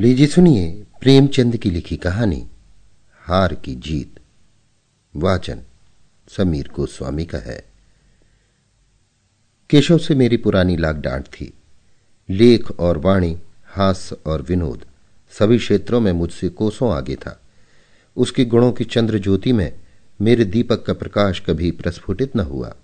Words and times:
लीजिए 0.00 0.26
सुनिए 0.26 0.84
प्रेमचंद 1.00 1.56
की 1.56 1.70
लिखी 1.70 1.96
कहानी, 1.96 2.48
हार 3.20 3.54
की 3.54 3.74
जीत। 3.74 4.20
वाचन 5.16 5.60
समीर 6.28 6.70
गोस्वामी 6.76 7.24
का 7.24 7.38
है। 7.38 7.64
केशव 9.70 9.98
से 9.98 10.14
मेरी 10.14 10.36
पुरानी 10.36 10.76
लाग 10.76 11.00
डांट 11.00 11.24
थी। 11.24 11.52
लेख 12.30 12.70
और 12.70 12.98
वाणी 12.98 13.38
हास्य 13.66 14.16
और 14.26 14.42
विनोद, 14.42 14.84
सभी 15.30 15.58
क्षेत्रों 15.58 16.00
में 16.00 16.12
मुझसे 16.12 16.48
कोसों 16.48 16.92
आगे 16.92 17.16
था। 17.16 17.40
उसके 18.16 18.44
गुणों 18.44 18.72
की 18.72 18.84
चंद्र 18.84 19.18
ज्योति 19.18 19.52
में 19.52 19.78
मेरे 20.20 20.44
दीपक 20.44 20.86
का 20.86 20.92
प्रकाश 20.92 21.40
कभी 21.40 21.70
प्रस्फुटित 21.70 22.36
न 22.36 22.40
हुआ। 22.40 22.74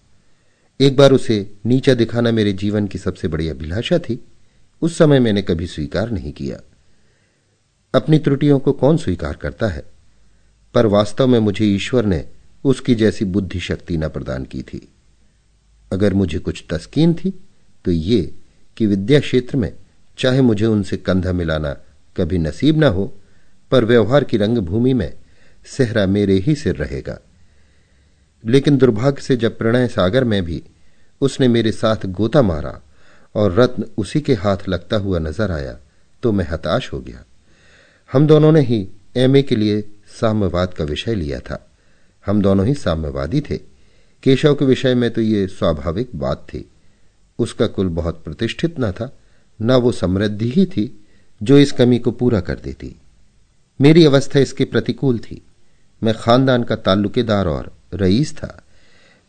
एक 0.81 0.97
बार 0.97 1.13
उसे 1.13 1.55
नीचा 1.67 1.95
दिखाना 1.95 2.33
मेरे 2.33 2.53
जीवन 2.53 2.87
की 2.87 2.99
सबसे 2.99 3.29
बड़ी 3.29 3.49
अभिलाषा 3.49 3.99
थी। 3.99 4.25
उस 4.83 4.99
समय 4.99 5.21
मैंने 5.21 5.43
कभी 5.43 5.67
स्वीकार 5.67 6.11
नहीं 6.11 6.33
किया। 6.33 6.61
अपनी 7.97 8.19
त्रुटियों 8.19 8.59
को 8.59 8.73
कौन 8.73 8.97
स्वीकार 8.97 9.37
करता 9.37 9.69
है? 9.69 9.85
पर 10.75 10.87
वास्तव 10.87 11.27
में 11.27 11.39
मुझे 11.39 11.65
ईश्वर 11.67 12.05
ने 12.05 12.25
उसकी 12.65 12.95
जैसी 12.95 13.25
बुद्धि 13.25 13.61
शक्ति 13.61 13.97
न 13.97 14.09
प्रदान 14.09 14.45
की 14.45 14.63
थी। 14.63 14.89
अगर 15.91 16.15
मुझे 16.15 16.39
कुछ 16.39 16.65
तस्कीन 16.71 17.15
थी 17.15 17.31
तो 17.85 17.91
ये 17.91 18.23
कि 18.77 18.87
विद्या 18.87 19.21
क्षेत्र 19.21 19.57
में 19.57 19.73
चाहे 20.19 20.41
मुझे 20.41 20.67
उनसे 20.67 20.97
कंधा 20.97 21.33
मिलाना 21.33 21.77
कभी 22.17 22.39
नसीब 22.39 22.79
न 22.79 22.85
हो, 22.85 23.13
पर 23.73 23.85
व्यवहार 23.85 24.25
की 24.25 24.37
रंगभूमि 24.37 24.93
में 24.95 25.13
सेहरा 25.67 26.07
मेरे 26.07 26.35
ही 26.35 26.55
सिर 26.55 26.77
रहेगा। 26.77 27.19
लेकिन 28.45 28.77
दुर्भाग्य 28.77 29.23
से 29.23 29.37
जब 29.37 29.57
प्रणय 29.59 29.89
सागर 29.89 30.25
में 30.25 30.43
भी 30.45 30.63
उसने 31.21 31.49
मेरे 31.49 31.73
साथ 31.73 32.07
गोता 32.07 32.43
मारा 32.43 32.81
और 33.35 33.53
रत्न 33.53 33.85
उसी 33.99 34.21
के 34.21 34.35
हाथ 34.35 34.69
लगता 34.69 34.97
हुआ 34.97 35.19
नज़र 35.19 35.53
आया 35.53 35.77
तो 36.23 36.33
मैं 36.33 36.47
हताश 36.49 36.93
हो 36.93 37.01
गया। 37.01 37.25
हम 38.13 38.27
दोनों 38.27 38.53
ने 38.53 38.61
ही 38.61 38.89
एमए 39.17 39.43
के 39.43 39.57
लिए 39.57 39.83
साम्यवाद 40.21 40.75
का 40.75 40.85
विषय 40.85 41.15
लिया 41.15 41.41
था। 41.41 41.71
हम 42.27 42.43
दोनों 42.43 42.67
ही 42.67 42.75
साम्यवादी 42.75 43.41
थे। 43.41 43.57
केशव 44.23 44.55
के 44.55 44.65
विषय 44.65 44.95
में 44.95 45.11
तो 45.11 45.21
ये 45.21 45.47
स्वाभाविक 45.47 46.11
बात 46.15 46.47
थी। 46.49 46.71
उसका 47.39 47.67
कुल 47.67 47.89
बहुत 47.89 48.25
प्रतिष्ठित 48.25 48.75
न 48.81 48.93
था, 48.93 49.19
न 49.63 49.73
वो 49.73 49.93
समृद्धि 49.93 50.51
ही 50.51 50.67
थी, 50.67 51.07
जो 51.43 51.59
इस 51.59 51.73
कमी 51.73 51.99
को 51.99 52.11
पूरा 52.11 52.41
कर 52.41 52.59
देती। 52.59 52.97
मेरी 53.81 54.05
अवस्था 54.05 54.41
इसके 54.41 54.65
प्रतिकूल 54.65 55.19
थी। 55.19 55.43
मैं 56.03 56.15
खानदान 56.15 56.63
का 56.63 56.77
ताल्लुकेदार 56.77 57.47
और 57.47 57.73
रईस 57.95 58.37
था। 58.37 58.63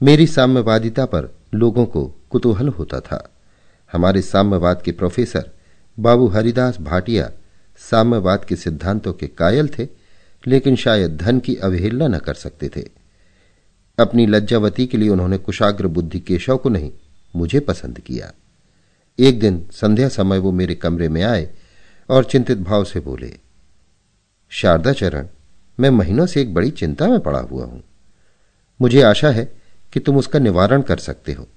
मेरी 0.03 0.27
साम्यवादिता 0.27 1.05
पर 1.05 1.35
लोगों 1.53 1.85
को 1.85 2.15
कुतूहल 2.29 2.67
होता 2.67 2.99
था। 2.99 3.29
हमारे 3.91 4.21
साम्यवाद 4.21 4.81
के 4.81 4.91
प्रोफेसर 4.91 5.51
बाबू 5.99 6.27
हरिदास 6.27 6.77
भाटिया 6.79 7.31
साम्यवाद 7.77 8.45
के 8.45 8.55
सिद्धांतों 8.55 9.13
के 9.13 9.27
कायल 9.27 9.67
थे, 9.69 9.87
लेकिन 10.47 10.75
शायद 10.75 11.17
धन 11.17 11.39
की 11.39 11.55
अवहेलना 11.55 12.07
न 12.07 12.17
कर 12.17 12.33
सकते 12.33 12.69
थे। 12.69 12.83
अपनी 13.97 14.25
लज्जावती 14.25 14.85
के 14.85 14.97
लिए 14.97 15.09
उन्होंने 15.09 15.37
कुशाग्र 15.37 15.87
बुद्धि 15.87 16.19
केशव 16.19 16.57
को 16.57 16.69
नहीं, 16.69 16.91
मुझे 17.35 17.59
पसंद 17.59 17.99
किया। 17.99 18.31
एक 19.19 19.39
दिन 19.39 19.63
संध्या 19.71 20.09
समय 20.09 20.37
वो 20.37 20.51
मेरे 20.51 20.75
कमरे 20.75 21.09
में 21.09 21.21
आए 21.23 21.49
और 22.09 22.23
चिंतित 22.23 22.57
भाव 22.57 22.83
से 22.83 22.99
बोले, 22.99 23.33
शारदा 24.51 24.93
चरण, 24.93 25.27
मैं 25.79 25.89
महीनों 25.89 26.25
से 26.25 26.41
एक 26.41 26.53
बड़ी 26.53 26.69
चिंता 26.71 27.07
में 27.07 27.19
पड़ा 27.19 27.39
हुआ 27.39 27.65
हूँ। 27.65 27.83
मुझे 28.79 29.01
आशा 29.01 29.29
है 29.29 29.51
कि 29.93 29.99
तुम 29.99 30.17
उसका 30.17 30.39
निवारण 30.39 30.81
कर 30.81 30.97
सकते 30.97 31.33
हो। 31.33 31.47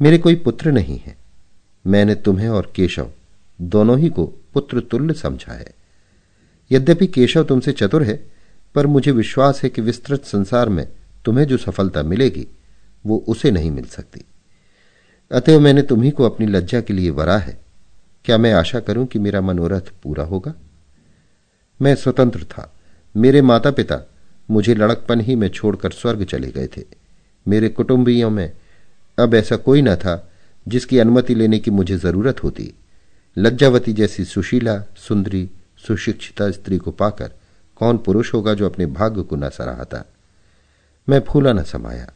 मेरे 0.00 0.18
कोई 0.18 0.34
पुत्र 0.34 0.70
नहीं 0.72 0.98
है। 0.98 1.16
मैंने 1.84 2.14
तुम्हें 2.14 2.48
और 2.48 2.72
केशव 2.76 3.10
दोनों 3.60 3.98
ही 3.98 4.08
को 4.08 4.32
पुत्र 4.56 4.80
तुल्य 4.80 5.14
समझा 5.14 5.52
है 5.52 5.74
यद्यपि 6.72 7.06
केशव 7.06 7.44
तुमसे 7.44 7.72
चतुर 7.72 8.02
है, 8.02 8.26
पर 8.74 8.86
मुझे 8.86 9.10
विश्वास 9.10 9.62
है 9.62 9.68
कि 9.68 9.82
विस्तृत 9.82 10.24
संसार 10.24 10.68
में 10.68 10.88
तुम्हें 11.24 11.44
जो 11.46 11.56
सफलता 11.56 12.02
मिलेगी, 12.02 12.46
वो 13.06 13.24
उसे 13.28 13.50
नहीं 13.50 13.70
मिल 13.70 13.84
सकती। 13.84 14.24
अतएव 15.32 15.60
मैंने 15.60 15.82
तुम्ही 15.82 16.10
को 16.10 16.24
अपनी 16.24 16.46
लज्जा 16.46 16.80
के 16.80 16.92
लिए 16.92 17.10
वरा 17.10 17.38
है। 17.38 17.58
क्या 18.24 18.38
मैं 18.38 18.52
आशा 18.52 18.80
करूँ 18.80 19.06
कि 19.06 19.18
मेरा 19.18 19.40
मनोरथ 19.40 19.92
पूरा 20.02 20.24
होगा? 20.24 20.54
मैं 21.82 21.94
स्वतंत्र 21.94 22.44
था। 22.44 22.72
मेरे 23.16 23.42
माता 23.42 23.70
पिता 23.70 24.00
मुझे 24.50 24.74
लड़कपन 24.74 25.20
ही 25.20 25.36
में 25.36 25.48
छोड़कर 25.48 25.90
स्वर्ग 25.90 26.24
चले 26.24 26.48
गए 26.48 26.66
थे। 26.66 26.82
मेरे 27.48 27.68
कुटुंबियों 27.68 28.30
में 28.30 28.52
अब 29.18 29.34
ऐसा 29.34 29.56
कोई 29.56 29.82
न 29.82 29.96
था 29.96 30.32
जिसकी 30.68 30.98
अनुमति 30.98 31.34
लेने 31.34 31.58
की 31.58 31.70
मुझे 31.70 31.96
ज़रूरत 31.96 32.42
होती। 32.42 32.74
लज्जावती 33.38 33.92
जैसी 33.92 34.24
सुशीला, 34.24 34.80
सुंदरी, 34.96 35.50
सुशिक्षिता 35.86 36.50
स्त्री 36.50 36.78
को 36.78 36.90
पाकर 36.90 37.30
कौन 37.76 37.98
पुरुष 37.98 38.34
होगा 38.34 38.54
जो 38.54 38.66
अपने 38.66 38.86
भाग्य 38.86 39.22
को 39.22 39.36
न 39.36 39.48
सराहता? 39.48 40.04
मैं 41.08 41.20
फूला 41.20 41.52
न 41.52 41.62
समाया। 41.62 42.12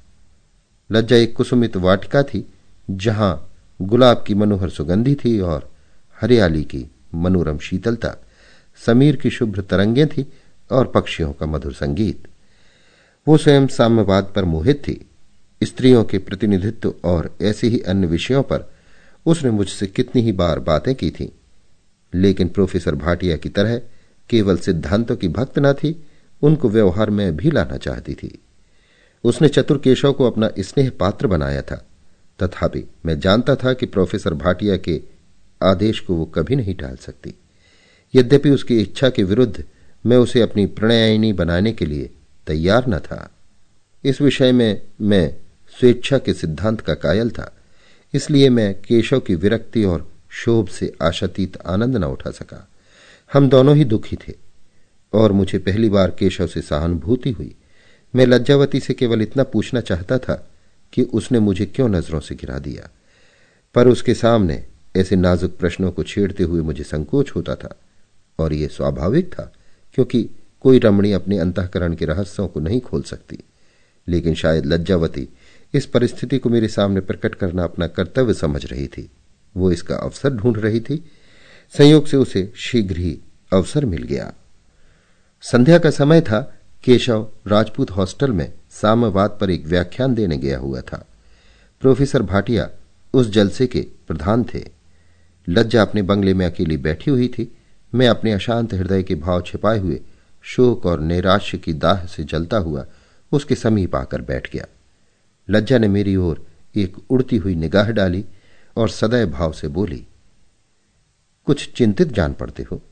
लज्जा 0.93 1.17
एक 1.17 1.37
कुसुमित 1.37 1.77
वाटिका 1.77 2.23
थी, 2.23 2.53
जहाँ 2.91 3.53
गुलाब 3.83 4.25
की 4.27 4.35
मनोहर 4.35 4.69
सुगंधी 4.69 5.15
थी 5.15 5.41
और 5.41 5.71
हरियाली 6.21 6.65
की 6.65 6.87
मनोरम 7.15 7.59
शीतलता, 7.59 8.17
समीर 8.87 9.17
की 9.17 9.31
शुभ्र 9.31 9.63
तरंगें 9.63 10.09
थी 10.09 10.33
और 10.71 10.87
पक्षियों 10.87 11.33
का 11.33 11.47
मधुर 11.47 11.73
संगीत। 11.73 12.29
वो 13.29 13.37
स्वयं 13.37 13.67
साम्यवाद 13.67 14.33
पर 14.37 14.45
मोहित 14.45 14.77
थी। 14.77 15.11
स्त्रियों 15.63 16.05
के 16.05 16.19
प्रतिनिधित्व 16.19 16.95
और 17.05 17.37
ऐसे 17.43 17.67
ही 17.67 17.81
अन्य 17.81 18.07
विषयों 18.07 18.43
पर 18.43 18.73
उसने 19.27 19.51
मुझसे 19.51 19.87
कितनी 19.87 20.23
ही 20.23 20.33
बार 20.33 20.59
बातें 20.59 20.95
की 20.95 21.11
थी। 21.11 21.33
लेकिन 22.15 22.49
प्रोफेसर 22.49 22.95
भाटिया 22.95 23.37
की 23.37 23.49
तरह 23.49 23.81
केवल 24.31 24.57
सिद्धांतों 24.57 25.17
की 25.17 25.29
भक्त 25.29 25.59
न 25.59 25.73
थी, 25.73 26.07
उनको 26.43 26.69
व्यवहार 26.69 27.11
में 27.11 27.37
भी 27.37 27.51
लाना 27.51 27.77
चाहती 27.77 28.15
थी। 28.15 28.39
उसने 29.25 29.49
चतुर 29.49 29.79
केशव 29.79 30.13
को 30.13 30.27
अपना 30.27 30.51
स्नेह 30.59 30.93
पात्र 31.01 31.27
बनाया 31.27 31.63
था। 31.63 31.87
तथापि 32.43 32.85
मैं 33.07 33.21
जानता 33.21 33.57
था 33.57 33.73
कि 33.73 33.87
प्रोफेसर 33.87 34.35
भाटिया 34.35 34.77
के 34.77 35.03
आदेश 35.63 36.01
को 36.01 36.15
वो 36.15 36.25
कभी 36.25 36.57
नहीं 36.57 36.75
टाल 36.75 36.97
सकती। 36.97 37.35
यद्यपि 38.15 38.51
उसकी 38.51 38.81
इच्छा 38.81 39.11
के 39.11 39.23
विरुद्ध 39.23 39.65
मैं 40.07 40.17
उसे 40.17 40.41
अपनी 40.41 40.67
प्रणयायिनी 40.67 41.33
बनाने 41.33 41.73
के 41.73 41.87
लिए 41.87 42.11
तैयार 42.47 42.85
न 42.89 42.99
था। 42.99 43.31
इस 44.05 44.21
विषय 44.21 44.53
में 44.53 44.83
मैं 45.01 45.37
स्वेच्छा 45.81 46.19
के 46.19 46.35
सिद्धांत 46.35 46.81
का 46.81 46.95
कायल 46.95 47.31
था। 47.31 47.57
इसलिए 48.15 48.51
मैं 48.51 48.83
केशव 48.83 49.21
की 49.21 49.35
विरक्ति 49.35 49.85
और 49.85 50.11
शोभ 50.31 50.69
से 50.69 50.93
आशातीत 51.03 51.59
आनंद 51.67 51.97
न 51.97 52.05
उठा 52.05 52.31
सका। 52.31 52.69
हम 53.33 53.49
दोनों 53.49 53.77
ही 53.77 53.85
दुखी 53.85 54.17
थे, 54.17 54.33
और 55.13 55.33
मुझे 55.33 55.59
पहली 55.59 55.89
बार 55.89 56.11
केशव 56.11 56.47
से 56.47 56.63
सहानुभूति 56.63 57.31
हुई। 57.31 57.55
मैं 58.15 58.27
लज्जावती 58.27 58.81
से 58.81 58.95
केवल 58.95 59.23
इतना 59.23 59.43
पूछना 59.43 59.81
चाहता 59.81 60.19
था 60.19 60.49
कि 60.93 61.03
उसने 61.03 61.39
मुझे 61.39 61.67
क्यों 61.67 61.89
नज़रों 61.89 62.21
से 62.21 62.35
गिरा 62.35 62.59
दिया। 62.59 62.91
पर 63.75 63.89
उसके 63.89 64.15
सामने 64.15 64.67
ऐसे 64.97 65.17
नाजुक 65.17 65.59
प्रश्नों 65.59 65.93
को 65.93 66.03
छेड़ते 66.03 66.45
हुए 66.45 66.63
मुझे 66.63 66.85
संकोच 66.85 67.31
होता 67.31 67.55
था, 67.55 67.75
और 68.39 68.53
यह 68.53 68.69
स्वाभाविक 68.69 69.33
था, 69.33 69.53
क्योंकि 69.95 70.31
कोई 70.61 70.79
रमणी 70.79 71.13
अपने 71.13 71.39
अंतकरण 71.39 71.95
के 71.95 72.05
रहस्यों 72.05 72.49
को 72.49 72.61
नहीं 72.61 72.81
खोल 72.81 73.03
सकती। 73.03 73.39
लेकिन 74.09 74.35
शायद 74.35 74.67
लज्जावती 74.67 75.29
इस 75.75 75.87
परिस्थिति 75.87 76.39
को 76.39 76.49
मेरे 76.49 76.69
सामने 76.69 77.01
प्रकट 77.01 77.35
करना 77.35 77.65
अपना 77.65 77.87
कर्तव्य 77.87 78.35
समझ 78.35 78.67
रही 78.67 78.87
थी। 78.87 79.11
वो 79.57 79.73
इसका 79.73 79.97
अवसर 79.97 80.31
ढूंढ 80.31 80.59
रही 80.59 80.81
थी। 80.81 81.11
संयोग 81.79 82.07
से 82.07 82.17
उसे 82.17 82.53
शीघ्र 82.57 82.97
ही 82.97 83.19
अवसर 83.53 83.85
मिल 83.85 84.03
गया। 84.03 84.33
संध्या 85.43 85.79
का 85.79 85.91
समय 85.91 86.21
था। 86.21 86.57
केशव 86.85 87.29
राजपूत 87.47 87.91
हॉस्टल 87.91 88.33
में 88.33 88.53
साम्यवाद 88.71 89.39
पर 89.41 89.51
एक 89.51 89.67
व्याख्यान 89.67 90.15
देने 90.15 90.37
गया 90.37 90.59
हुआ 90.59 90.81
था। 90.81 91.07
प्रोफेसर 91.81 92.23
भाटिया 92.23 92.71
उस 93.15 93.31
जलसे 93.31 93.67
के 93.67 93.87
प्रधान 94.09 94.45
थे। 94.55 94.65
लज्जा 95.49 95.83
अपने 95.83 96.03
बंगले 96.03 96.35
में 96.35 96.47
अकेली 96.47 96.77
बैठी 96.77 97.11
हुई 97.11 97.29
थी। 97.29 97.57
मैं 97.95 98.09
अपने 98.09 98.33
अशांत 98.33 98.75
हृदय 98.75 99.03
के 99.03 99.15
भाव 99.15 99.43
छिपाए 99.43 99.79
हुए 99.79 100.01
शोक 100.43 100.87
और 100.87 101.01
नैराश्य 101.01 101.59
की 101.59 101.73
दाह 101.73 102.07
से 102.07 102.25
जलता 102.25 102.57
हुआ 102.57 102.87
उसके 103.33 103.55
समीप 103.55 103.97
आकर 103.97 104.21
बैठ 104.21 104.53
गया। 104.53 104.67
लज्जा 105.51 105.79
ने 105.79 105.89
मेरी 105.89 106.17
ओर 106.17 106.47
एक 106.77 106.97
उड़ती 107.11 107.37
हुई 107.37 107.55
निगाह 107.55 107.91
डाली 107.91 108.25
और 108.77 108.89
सदैव 108.89 109.31
भाव 109.31 109.53
से 109.53 109.69
बोली, 109.69 110.07
कुछ 111.47 111.73
चिंतित 111.73 112.09
जान 112.09 112.33
पड़ते 112.33 112.63
हो? 112.63 112.83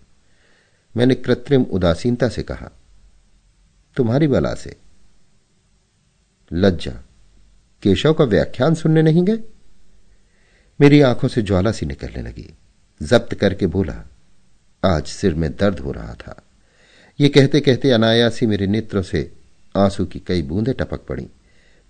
मैंने 0.96 1.14
कृत्रिम 1.14 1.62
उदासीनता 1.62 2.28
से 2.28 2.43
कहा, 2.43 2.70
तुम्हारी 3.96 4.26
बला 4.26 4.55
से। 4.55 4.76
लज्जा, 6.52 6.93
केशव 7.82 8.12
का 8.12 8.25
व्याख्यान 8.25 8.75
सुनने 8.75 9.02
नहीं 9.02 9.22
गए? 9.22 9.38
मेरी 10.81 11.00
आँखों 11.00 11.28
से 11.28 11.43
ज्वाला 11.43 11.72
सी 11.72 11.87
निकलने 11.87 12.22
लगी। 12.22 12.54
जब्त 13.02 13.34
करके 13.34 13.66
बोला, 13.66 14.02
आज 14.84 15.06
सिर 15.06 15.34
में 15.34 15.56
दर्द 15.56 15.78
हो 15.78 15.93
रहा 15.93 16.14
था। 16.14 16.43
ये 17.20 17.28
कहते 17.28 17.61
कहते 17.61 17.90
अनायासी 17.90 18.46
मेरे 18.46 18.66
नेत्रों 18.66 19.02
से 19.02 19.32
आँसू 19.76 20.06
की 20.06 20.19
कई 20.19 20.43
बूंदें 20.43 20.75
टपक 20.75 21.06
पड़ी। 21.06 21.28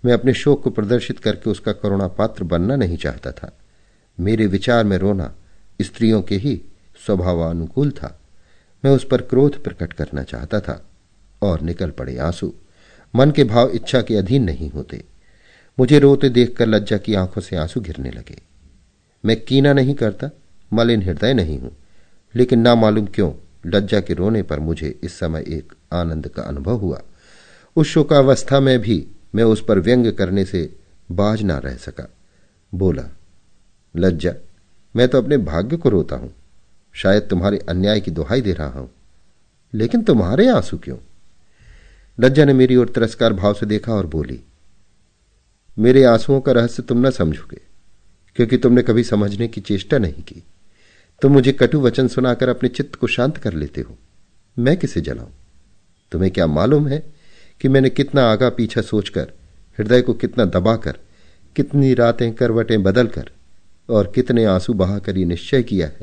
मैं 0.03 0.13
अपने 0.13 0.33
शोक 0.33 0.63
को 0.63 0.69
प्रदर्शित 0.69 1.19
करके 1.19 1.49
उसका 1.49 1.71
करुणा 1.71 2.07
पात्र 2.07 2.43
बनना 2.43 2.75
नहीं 2.75 2.97
चाहता 2.97 3.31
था। 3.31 3.57
मेरे 4.17 4.45
विचार 4.45 4.83
में 4.83 4.97
रोना 4.97 5.33
स्त्रियों 5.81 6.21
के 6.21 6.35
ही 6.35 6.61
स्वभावानुकूल 7.05 7.91
था। 7.91 8.19
मैं 8.83 8.91
उस 8.91 9.07
पर 9.07 9.21
क्रोध 9.21 9.63
प्रकट 9.63 9.93
करना 9.93 10.23
चाहता 10.23 10.59
था 10.59 10.85
और 11.41 11.61
निकल 11.61 11.89
पड़े 11.89 12.17
आँसू। 12.17 12.53
मन 13.13 13.31
के 13.31 13.43
भाव 13.43 13.69
इच्छा 13.69 14.01
के 14.01 14.15
अधीन 14.15 14.43
नहीं 14.43 14.69
होते। 14.69 15.03
मुझे 15.77 15.99
रोते 15.99 16.29
देखकर 16.29 16.67
लज्जा 16.67 16.97
की 16.97 17.13
आँखों 17.13 17.41
से 17.41 17.55
आँसू 17.55 17.81
गिरने 17.81 18.11
लगे। 18.11 18.41
मैं 19.23 19.39
कीना 19.41 19.73
नहीं 19.73 19.93
करता, 19.93 20.29
मलिन 20.73 21.03
हृदय 21.03 21.33
नहीं 21.33 21.59
हूँ, 21.59 21.75
लेकिन 22.35 22.59
ना 22.59 22.75
मालूम 22.75 23.05
क्यों 23.05 23.31
लज्जा 23.65 23.99
के 23.99 24.13
रोने 24.13 24.43
पर 24.43 24.59
मुझे 24.59 24.99
इस 25.03 25.19
समय 25.19 25.43
एक 25.47 25.73
आनंद 25.93 26.27
का 26.27 26.41
अनुभव 26.41 26.77
हुआ। 26.77 27.01
उस 27.75 27.87
शोकावस्था 27.87 28.59
में 28.59 28.79
भी 28.79 29.07
मैं 29.35 29.43
उस 29.43 29.63
पर 29.65 29.79
व्यंग 29.79 30.11
करने 30.13 30.45
से 30.45 30.69
बाज 31.11 31.41
ना 31.41 31.57
रह 31.57 31.75
सका। 31.75 32.07
बोला, 32.73 33.03
लज्जा, 33.95 34.33
मैं 34.95 35.07
तो 35.07 35.17
अपने 35.17 35.37
भाग्य 35.37 35.77
को 35.77 35.89
रोता 35.89 36.15
हूँ। 36.15 36.33
शायद 36.93 37.23
तुम्हारे 37.23 37.57
अन्याय 37.69 37.99
की 37.99 38.11
दुहाई 38.11 38.41
दे 38.41 38.53
रहा 38.53 38.67
हूँ। 38.67 38.89
लेकिन 39.73 40.03
तुम्हारे 40.03 40.47
आँसू 40.49 40.77
क्यों? 40.77 40.97
लज्जा 42.19 42.45
ने 42.45 42.53
मेरी 42.53 42.75
ओर 42.75 42.89
तिरस्कार 42.89 43.33
भाव 43.33 43.53
से 43.53 43.65
देखा 43.65 43.93
और 43.93 44.05
बोली, 44.05 44.39
मेरे 45.79 46.03
आंसुओं 46.03 46.39
का 46.41 46.51
रहस्य 46.51 46.83
तुम 46.83 47.07
न 47.07 47.11
समझोगे, 47.11 47.61
क्योंकि 48.35 48.57
तुमने 48.57 48.81
कभी 48.81 49.03
समझने 49.03 49.47
की 49.47 49.61
चेष्टा 49.61 49.97
नहीं 49.97 50.23
की। 50.23 50.43
तुम 51.21 51.33
मुझे 51.33 51.51
कटु 51.51 51.81
वचन 51.81 52.07
सुनाकर 52.07 52.49
अपने 52.49 52.69
चित्त 52.69 52.95
को 52.95 53.07
शांत 53.07 53.37
कर 53.37 53.53
लेते 53.53 53.81
हो। 53.81 53.97
मैं 54.59 54.77
किसे 54.77 55.01
जलाऊं? 55.01 55.29
तुम्हें 56.11 56.31
क्या 56.31 56.47
मालूम 56.47 56.87
है 56.87 57.03
कि 57.61 57.67
मैंने 57.67 57.89
कितना 57.89 58.31
आगा 58.31 58.49
पीछा 58.49 58.81
सोचकर, 58.81 59.31
हृदय 59.79 60.01
को 60.01 60.13
कितना 60.13 60.45
दबाकर, 60.45 60.97
कितनी 61.55 61.93
रातें 61.93 62.33
करवटें 62.33 62.83
बदलकर 62.83 63.29
और 63.89 64.11
कितने 64.15 64.45
आँसू 64.45 64.73
बहाकर 64.73 65.17
ये 65.17 65.25
निश्चय 65.25 65.63
किया 65.63 65.87
है। 65.87 66.01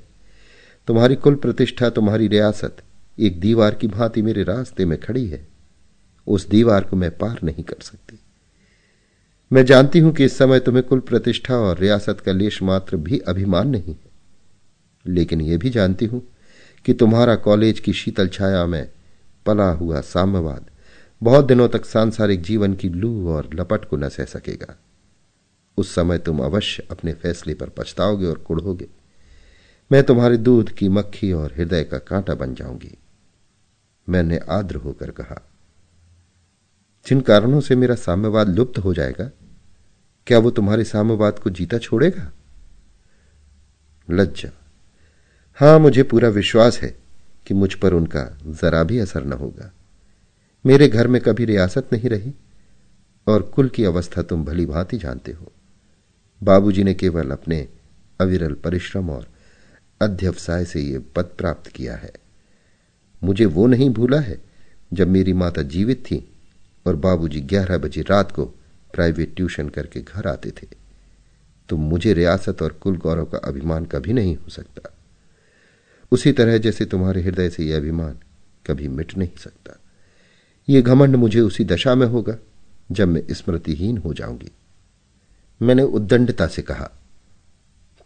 तुम्हारी 0.87 1.15
कुल 1.15 1.35
प्रतिष्ठा, 1.35 1.91
तुम्हारी 1.91 2.29
रियासत 2.29 2.77
एक 3.19 3.41
दीवार 3.41 3.75
की 3.75 3.87
भांति 3.87 4.23
मेरे 4.23 4.43
रास्ते 4.43 4.85
में 4.85 5.01
खड़ी 5.01 5.27
है। 5.27 5.49
उस 6.27 6.49
दीवार 6.49 6.85
को 6.85 6.97
मैं 6.97 7.11
पार 7.11 7.39
नहीं 7.45 7.65
कर 7.65 7.77
सकती। 7.83 8.19
मैं 9.53 9.65
जानती 9.65 9.99
हूँ 9.99 10.13
कि 10.13 10.25
इस 10.25 10.39
समय 10.39 10.61
तुम्हें 10.61 10.85
कुल 10.85 11.01
प्रतिष्ठा 11.01 11.57
और 11.57 11.79
रियासत 11.79 12.21
का 12.21 12.33
लेश 12.33 12.63
मात्र 12.63 12.97
भी 12.97 13.19
अभिमान 13.19 13.69
नहीं 13.69 13.95
है। 13.95 14.11
लेकिन 15.07 15.41
यह 15.41 15.59
भी 15.59 15.71
जानती 15.71 16.05
हूँ 16.05 16.23
कि 16.85 16.93
तुम्हारा 16.95 17.35
कॉलेज 17.35 17.81
की 17.81 17.93
शीतल 17.93 18.29
छाया 18.29 18.67
में 18.67 18.91
पला 19.47 19.71
हुआ 19.71 20.01
साम्यवाद 20.01 20.71
बहुत 21.23 21.45
दिनों 21.45 21.69
तक 21.69 21.85
सांसारिक 21.85 22.43
जीवन 22.43 22.75
की 22.75 22.89
लू 22.89 23.29
और 23.29 23.49
लपट 23.55 23.85
को 23.85 23.97
न 23.97 24.09
सह 24.09 24.25
सकेगा। 24.25 24.77
उस 25.79 25.95
समय 25.95 26.19
तुम 26.19 26.41
अवश्य 26.41 26.87
अपने 26.91 27.13
फैसले 27.13 27.55
पर 27.55 27.69
पछताओगे 27.69 28.27
और 28.27 28.39
कुड़ोगे 28.39 28.89
मैं 29.91 30.03
तुम्हारे 30.03 30.37
दूध 30.37 30.71
की 30.71 30.89
मक्खी 30.89 31.33
और 31.33 31.53
हृदय 31.53 31.85
का 31.85 31.99
कांटा 31.99 32.35
बन 32.35 32.55
जाऊँगी। 32.55 32.97
मैंने 34.09 34.39
आद्र 34.49 34.77
होकर 34.77 35.11
कहा, 35.11 35.41
जिन 37.07 37.21
कारणों 37.21 37.61
से 37.61 37.77
मेरा 37.77 37.95
साम्यवाद 37.95 38.49
लुप्त 38.49 38.79
हो 38.79 38.95
जाएगा, 38.95 39.31
क्या 40.27 40.39
वो 40.39 40.51
तुम्हारे 40.51 40.85
साम्यवाद 40.85 41.39
को 41.39 41.51
जीता 41.51 41.79
छोड़ेगा? 41.79 42.33
लज्जा। 44.11 44.51
हाँ, 45.55 45.79
मुझे 45.79 46.03
पूरा 46.03 46.29
विश्वास 46.29 46.79
है 46.79 46.97
कि 47.47 47.55
मुझ 47.55 47.75
पर 47.75 47.93
उनका 47.93 48.39
जरा 48.47 48.83
भी 48.83 48.99
असर 48.99 49.25
न 49.25 49.33
होगा। 49.33 49.73
मेरे 50.67 50.89
घर 50.89 51.07
में 51.07 51.23
कभी 51.23 51.45
रियासत 51.45 51.89
नहीं 51.93 52.09
रही, 52.09 52.35
और 53.29 53.43
कुल 53.43 53.69
की 53.69 53.85
अवस्था 53.85 54.23
तुम 54.23 54.45
भली 54.45 54.67
भांति 54.67 54.99
जानते 54.99 55.33
हो। 55.33 55.53
बाबूजी 56.43 56.85
ने 56.85 56.95
केवल 56.95 57.31
अपने 57.31 57.69
अविरल 58.21 58.53
परिश्रम 58.53 59.11
और 59.11 59.27
अध्यवसाय 60.01 60.65
से 60.65 60.81
यह 60.81 61.03
पद 61.17 61.25
प्राप्त 61.25 61.71
किया 61.71 61.97
है। 61.97 62.13
मुझे 63.25 63.45
वो 63.45 63.67
नहीं 63.67 63.91
भूला 63.91 64.21
है 64.21 64.43
जब 64.93 65.09
मेरी 65.09 65.33
माता 65.33 65.63
जीवित 65.63 66.05
थी 66.05 66.35
और 66.87 66.97
बाबूजी 66.97 67.41
ग्यारह 67.41 67.79
बजे 67.79 68.03
रात 68.03 68.33
को 68.33 68.45
प्राइवेट 68.95 69.37
ट्यूशन 69.37 69.69
करके 69.69 70.01
घर 70.01 70.27
आते 70.27 70.51
थे। 70.51 70.67
तो 71.69 71.77
मुझे 71.77 72.13
रियासत 72.13 72.63
और 72.63 72.73
कुल 72.73 72.97
गौरव 72.97 73.25
का 73.25 73.39
अभिमान 73.39 73.85
कभी 73.85 74.13
नहीं 74.13 74.37
हो 74.37 74.49
सकता। 74.49 74.95
उसी 76.13 76.33
तरह 76.33 76.59
जैसे 76.59 76.85
तुम्हारे 76.85 77.23
हृदय 77.23 77.51
से 77.51 77.65
यह 77.65 77.77
अभिमान 77.77 78.19
कभी 78.67 78.89
मिट 78.89 79.17
नहीं 79.17 79.37
सकता। 79.39 79.81
यह 80.69 80.81
घमंड 80.81 81.17
मुझे 81.17 81.41
उसी 81.41 81.65
दशा 81.65 81.95
में 81.95 82.07
होगा, 82.07 82.37
जब 82.93 83.09
मैं 83.09 83.23
स्मृतिहीन 83.31 83.99
हो 83.99 84.15
जाऊँगी। 84.15 84.51
मैंने 85.61 85.83
उद्दंडता 85.83 86.47
से 86.47 86.63
कहा, 86.63 86.91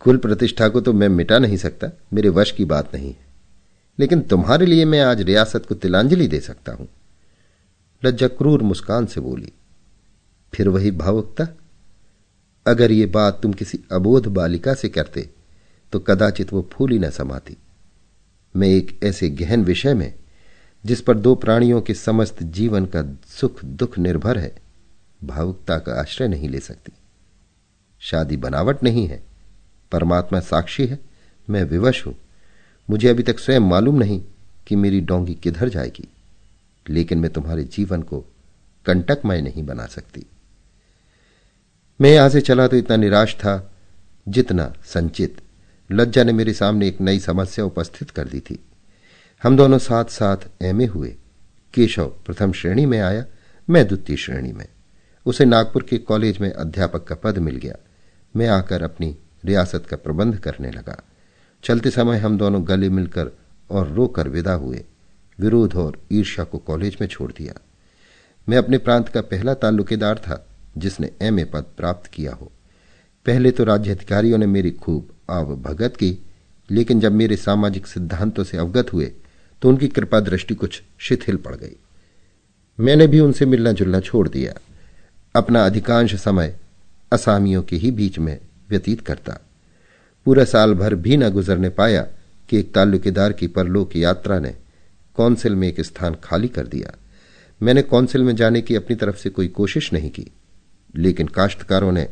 कुल 0.00 0.16
प्रतिष्ठा 0.16 0.68
को 0.68 0.80
तो 0.80 0.92
मैं 0.92 1.08
मिटा 1.08 1.38
नहीं 1.38 1.56
सकता, 1.56 1.90
मेरे 2.12 2.28
वश 2.28 2.50
की 2.50 2.64
बात 2.64 2.94
नहीं 2.94 3.08
है। 3.08 3.28
लेकिन 3.98 4.20
तुम्हारे 4.20 4.66
लिए 4.66 4.84
मैं 4.84 5.00
आज 5.00 5.20
रियासत 5.20 5.66
को 5.66 5.74
तिलांजलि 5.74 6.28
दे 6.28 6.40
सकता 6.40 6.72
हूँ। 6.72 6.88
लज्जा 8.02 8.28
क्रूर 8.28 8.62
मुस्कान 8.62 9.06
से 9.06 9.20
बोली, 9.20 9.52
फिर 10.52 10.68
वही 10.68 10.90
भावुकता? 10.90 11.46
अगर 12.66 12.92
ये 12.92 13.06
बात 13.06 13.40
तुम 13.42 13.52
किसी 13.52 13.78
अबोध 13.92 14.26
बालिका 14.26 14.74
से 14.74 14.88
करते 14.88 15.28
तो 15.92 15.98
कदाचित 15.98 16.52
वो 16.52 16.68
फूली 16.72 16.98
न 16.98 17.10
समाती। 17.10 17.56
मैं 18.54 18.68
एक 18.68 18.98
ऐसे 19.02 19.28
गहन 19.30 19.64
विषय 19.64 19.94
में 19.94 20.12
जिस 20.84 21.00
पर 21.00 21.18
दो 21.18 21.34
प्राणियों 21.34 21.80
के 21.80 21.94
समस्त 21.94 22.42
जीवन 22.42 22.86
का 22.86 23.02
सुख 23.28 23.64
दुख 23.64 23.98
निर्भर 23.98 24.38
है, 24.38 24.52
भावुकता 25.24 25.78
का 25.78 26.00
आश्रय 26.00 26.28
नहीं 26.28 26.48
ले 26.48 26.60
सकती। 26.60 26.92
शादी 28.02 28.36
बनावट 28.36 28.82
नहीं 28.82 29.06
है, 29.06 29.22
परमात्मा 29.92 30.40
साक्षी 30.40 30.86
है, 30.86 30.98
मैं 31.50 31.62
विवश 31.64 32.06
हूँ। 32.06 32.14
मुझे 32.88 33.08
अभी 33.08 33.22
तक 33.22 33.38
स्वयं 33.38 33.60
मालूम 33.60 33.98
नहीं 33.98 34.20
कि 34.66 34.76
मेरी 34.76 35.00
डोंगी 35.00 35.34
किधर 35.34 35.68
जाएगी, 35.68 36.08
लेकिन 36.86 37.18
मैं 37.18 37.32
तुम्हारे 37.32 37.64
जीवन 37.64 38.02
को 38.02 38.24
कंटकमय 38.86 39.40
नहीं 39.40 39.64
बना 39.66 39.86
सकती। 39.86 40.26
मैं 42.00 42.10
यहाँ 42.10 42.28
से 42.28 42.40
चला 42.40 42.66
तो 42.68 42.76
इतना 42.76 42.96
निराश 42.96 43.34
था, 43.34 43.72
जितना 44.28 44.72
संचित। 44.84 45.40
लज्जा 45.90 46.24
ने 46.24 46.32
मेरे 46.32 46.52
सामने 46.52 46.88
एक 46.88 47.00
नई 47.00 47.18
समस्या 47.18 47.64
उपस्थित 47.64 48.10
कर 48.10 48.28
दी 48.28 48.40
थी। 48.40 48.58
हम 49.42 49.56
दोनों 49.56 49.78
साथ 49.78 50.04
साथ 50.04 50.36
एमए 50.62 50.86
हुए। 50.86 51.16
केशव 51.74 52.06
प्रथम 52.06 52.52
श्रेणी 52.52 52.86
में 52.86 53.00
आया, 53.00 53.24
मैं 53.70 53.88
द्वितीय 53.88 54.16
श्रेणी 54.16 54.52
में। 54.52 54.68
उसे 55.26 55.44
नागपुर 55.44 55.82
के 55.82 55.98
कॉलेज 55.98 56.38
में 56.38 56.52
अध्यापक 56.52 57.04
का 57.04 57.14
पद 57.14 57.38
मिल 57.38 57.56
गया। 57.56 57.76
मैं 58.36 58.48
आकर 58.48 58.82
अपनी 58.82 59.16
रियासत 59.44 59.86
का 59.86 59.96
प्रबंध 59.96 60.36
करने 60.36 60.70
लगा। 60.70 61.02
चलते 61.64 61.90
समय 61.90 62.18
हम 62.18 62.38
दोनों 62.38 62.68
गले 62.68 62.88
मिलकर 62.88 63.30
और 63.70 63.88
रोकर 63.88 64.28
विदा 64.28 64.52
हुए। 64.52 64.84
विरोध 65.40 65.74
और 65.74 65.98
ईर्ष्या 66.12 66.44
को 66.44 66.58
कॉलेज 66.58 66.96
में 67.00 67.08
छोड़ 67.08 67.32
दिया। 67.32 67.54
मैं 68.48 68.58
अपने 68.58 68.78
प्रांत 68.78 69.08
का 69.08 69.20
पहला 69.20 69.54
ताल्लुकेदार 69.54 70.18
था, 70.18 70.46
जिसने 70.78 71.10
एमए 71.22 71.44
पद 71.44 71.64
प्राप्त 71.76 72.06
किया 72.06 72.32
हो। 72.32 72.52
पहले 73.26 73.50
तो 73.50 73.64
राज्य 73.64 73.90
अधिकारियों 73.90 74.38
ने 74.38 74.46
मेरी 74.46 74.70
खूब 74.70 75.08
आव 75.30 75.56
भगत 75.56 75.96
की, 75.96 76.18
लेकिन 76.70 77.00
जब 77.00 77.12
मेरे 77.12 77.36
सामाजिक 77.36 77.86
सिद्धांतों 77.86 78.44
से 78.44 78.56
अवगत 78.56 78.92
हुए 78.92 79.12
तो 79.62 79.68
उनकी 79.68 79.88
कृपा 79.88 80.20
दृष्टि 80.20 80.54
कुछ 80.54 80.82
शिथिल 80.98 81.36
पड़ 81.36 81.54
गई। 81.54 81.76
मैंने 82.78 83.06
भी 83.06 83.20
उनसे 83.20 83.46
मिलना 83.46 83.72
जुलना 83.72 84.00
छोड़ 84.00 84.28
दिया। 84.28 84.54
अपना 85.34 85.64
अधिकांश 85.66 86.14
समय 86.14 86.56
असामियों 87.12 87.62
के 87.62 87.76
ही 87.76 87.90
बीच 87.90 88.18
में 88.18 88.38
व्यतीत 88.70 89.00
करता। 89.00 89.38
पूरा 90.26 90.44
साल 90.44 90.74
भर 90.74 90.94
भी 90.94 91.16
न 91.16 91.28
गुजरने 91.30 91.68
पाया 91.68 92.06
कि 92.48 92.58
एक 92.58 92.72
ताल्लुकेदार 92.74 93.32
की 93.32 93.46
परलोक 93.46 93.96
यात्रा 93.96 94.38
ने 94.38 94.54
कौंसिल 95.16 95.54
में 95.54 95.68
एक 95.68 95.80
स्थान 95.80 96.16
खाली 96.24 96.48
कर 96.48 96.66
दिया। 96.66 96.94
मैंने 97.62 97.82
कौंसिल 97.82 98.22
में 98.22 98.36
जाने 98.36 98.60
की 98.62 98.74
अपनी 98.74 98.96
तरफ़ 98.96 99.16
से 99.16 99.30
कोई 99.30 99.48
कोशिश 99.48 99.92
नहीं 99.92 100.10
की, 100.10 100.26
लेकिन 100.96 101.26
काश्तकारों 101.26 101.92
ने 101.92 102.08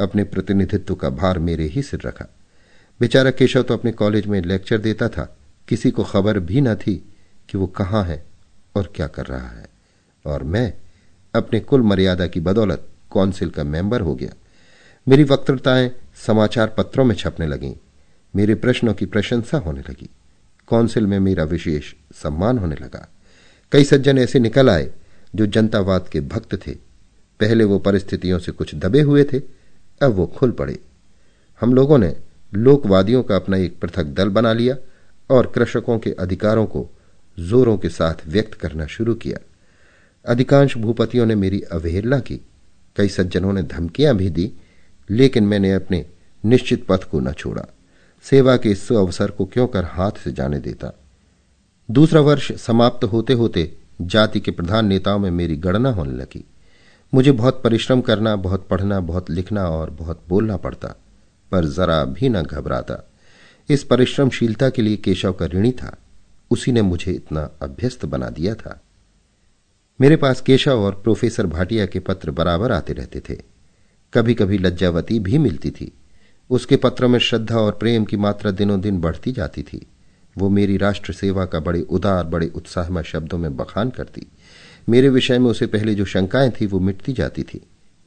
अपने 0.00 0.24
प्रतिनिधित्व 0.24 0.94
का 0.94 1.10
भार 1.10 1.38
मेरे 1.38 1.64
ही 1.64 1.82
सिर 1.82 2.00
रखा। 2.06 2.26
बेचारा 3.00 3.30
केशव 3.30 3.62
तो 3.62 3.74
अपने 3.74 3.92
कॉलेज 3.92 4.26
में 4.26 4.40
लेक्चर 4.42 4.78
देता 4.78 5.08
था। 5.08 5.36
किसी 5.68 5.90
को 5.90 6.04
खबर 6.04 6.38
भी 6.38 6.60
न 6.60 6.74
थी 6.74 7.14
कि 7.48 7.58
वो 7.58 7.66
कहाँ 7.66 8.04
है 8.04 8.24
और 8.76 8.92
क्या 8.96 9.06
कर 9.06 9.26
रहा 9.26 9.48
है। 9.48 9.66
और 10.26 10.42
मैं 10.42 10.74
अपने 11.34 11.60
कुल 11.60 11.82
मर्यादा 11.82 12.26
की 12.26 12.40
बदौलत 12.40 12.88
काउंसिल 13.14 13.50
का 13.50 13.64
मेंबर 13.64 14.00
हो 14.00 14.14
गया। 14.14 14.30
मेरी 15.08 15.24
वक्तृताएँ 15.24 15.90
समाचार 16.26 16.68
पत्रों 16.68 17.04
में 17.04 17.14
छपने 17.14 17.46
लगीं। 17.46 17.74
मेरे 18.36 18.54
प्रश्नों 18.54 18.94
की 18.94 19.06
प्रशंसा 19.06 19.58
होने 19.58 19.80
लगी। 19.80 20.10
काउंसिल 20.68 21.06
में 21.06 21.20
मेरा 21.20 21.44
विशेष 21.44 21.94
सम्मान 22.12 22.58
होने 22.58 22.74
लगा। 22.74 23.08
कई 23.72 23.84
सज्जन 23.84 24.18
ऐसे 24.18 24.38
निकल 24.38 24.70
आए 24.70 24.90
जो 25.34 25.46
जनतावाद 25.46 26.08
के 26.08 26.20
भक्त 26.20 26.66
थे। 26.66 26.72
पहले 27.40 27.64
वो 27.64 27.78
परिस्थितियों 27.78 28.38
से 28.38 28.52
कुछ 28.52 28.74
दबे 28.74 29.00
हुए 29.00 29.24
थे, 29.24 29.38
अब 30.02 30.12
वो 30.12 30.26
खुल 30.26 30.50
पड़े। 30.50 30.78
हम 31.60 31.74
लोगों 31.74 31.98
ने 31.98 32.16
लोकवादियों 32.54 33.22
का 33.22 33.36
अपना 33.36 33.56
एक 33.56 33.80
पृथक 33.80 34.04
दल 34.04 34.28
बना 34.28 34.52
लिया 34.52 34.76
और 35.30 35.46
कृषकों 35.46 35.98
के 35.98 36.10
अधिकारों 36.10 36.66
को 36.66 36.90
जोरों 37.38 37.78
के 37.78 37.88
साथ 37.88 38.14
व्यक्त 38.28 38.54
करना 38.54 38.86
शुरू 38.86 39.14
किया। 39.14 39.38
अधिकांश 40.28 40.76
भूपतियों 40.76 41.26
ने 41.26 41.34
मेरी 41.34 41.60
अवहेलना 41.60 42.18
की, 42.18 42.36
कई 42.96 43.08
सज्जनों 43.08 43.52
ने 43.52 43.62
धमकियाँ 43.62 44.16
भी 44.16 44.30
दी, 44.30 44.52
लेकिन 45.10 45.44
मैंने 45.44 45.72
अपने 45.72 46.06
निश्चित 46.44 46.86
पथ 46.88 47.04
को 47.04 47.20
न 47.20 47.32
छोड़ा। 47.32 47.64
सेवा 48.22 48.56
के 48.56 48.70
इस 48.70 48.92
अवसर 48.92 49.30
को 49.30 49.44
क्यों 49.44 49.66
कर 49.66 49.84
हाथ 49.84 50.10
से 50.10 50.32
जाने 50.32 50.58
देता? 50.58 50.98
दूसरा 51.90 52.20
वर्ष 52.20 52.52
समाप्त 52.52 53.04
होते 53.04 53.32
होते 53.32 53.76
जाति 54.00 54.40
के 54.40 54.50
प्रधान 54.50 54.86
नेताओं 54.86 55.18
में 55.18 55.30
मेरी 55.30 55.56
गणना 55.56 55.90
होने 55.90 56.12
लगी। 56.12 56.44
मुझे 57.14 57.32
बहुत 57.32 57.62
परिश्रम 57.62 58.00
करना, 58.00 58.36
बहुत 58.36 58.68
पढ़ना, 58.68 59.00
बहुत 59.00 59.30
लिखना 59.30 59.68
और 59.68 59.90
बहुत 59.90 60.22
बोलना 60.28 60.56
पड़ता, 60.56 60.88
पर 61.50 61.64
जरा 61.64 62.04
भी 62.04 62.28
न 62.28 62.42
घबराता। 62.42 63.11
इस 63.70 63.84
परिश्रमशीलता 63.84 64.70
के 64.70 64.82
लिए 64.82 64.96
केशव 64.96 65.32
का 65.32 65.46
ऋणी 65.46 65.72
था। 65.72 65.96
उसी 66.50 66.72
ने 66.72 66.82
मुझे 66.82 67.12
इतना 67.12 67.50
अभ्यस्त 67.62 68.04
बना 68.04 68.28
दिया 68.28 68.54
था। 68.54 68.80
मेरे 70.00 70.16
पास 70.16 70.40
केशव 70.40 70.80
और 70.80 70.94
प्रोफेसर 70.94 71.46
भाटिया 71.46 71.86
के 71.86 71.98
पत्र 71.98 72.30
बराबर 72.30 72.72
आते 72.72 72.92
रहते 72.92 73.20
थे। 73.20 73.38
कभी 74.14 74.34
कभी 74.34 74.58
लज्जावती 74.58 75.18
भी 75.18 75.38
मिलती 75.38 75.70
थी। 75.70 75.92
उसके 76.50 76.76
पत्रों 76.76 77.08
में 77.08 77.18
श्रद्धा 77.18 77.56
और 77.56 77.72
प्रेम 77.72 78.04
की 78.04 78.16
मात्रा 78.16 78.50
दिनों 78.50 78.80
दिन 78.80 79.00
बढ़ती 79.00 79.32
जाती 79.32 79.62
थी। 79.62 79.86
वो 80.38 80.48
मेरी 80.48 80.76
राष्ट्र 80.76 81.12
सेवा 81.12 81.44
का 81.44 81.60
बड़े 81.60 81.80
उदार, 81.80 82.24
बड़े 82.24 82.48
उत्साहमय 82.48 83.02
शब्दों 83.02 83.38
में 83.38 83.56
बखान 83.56 83.90
करती। 83.90 84.26
मेरे 84.88 85.08
विषय 85.08 85.38
में 85.38 85.50
उसे 85.50 85.66
पहले 85.66 85.94
जो 85.94 86.04
शंकाएँ 86.04 86.50
थी, 86.50 86.66
वो 86.66 86.80
मिटती 86.80 87.12
जाती 87.12 87.42
थी। 87.42 87.60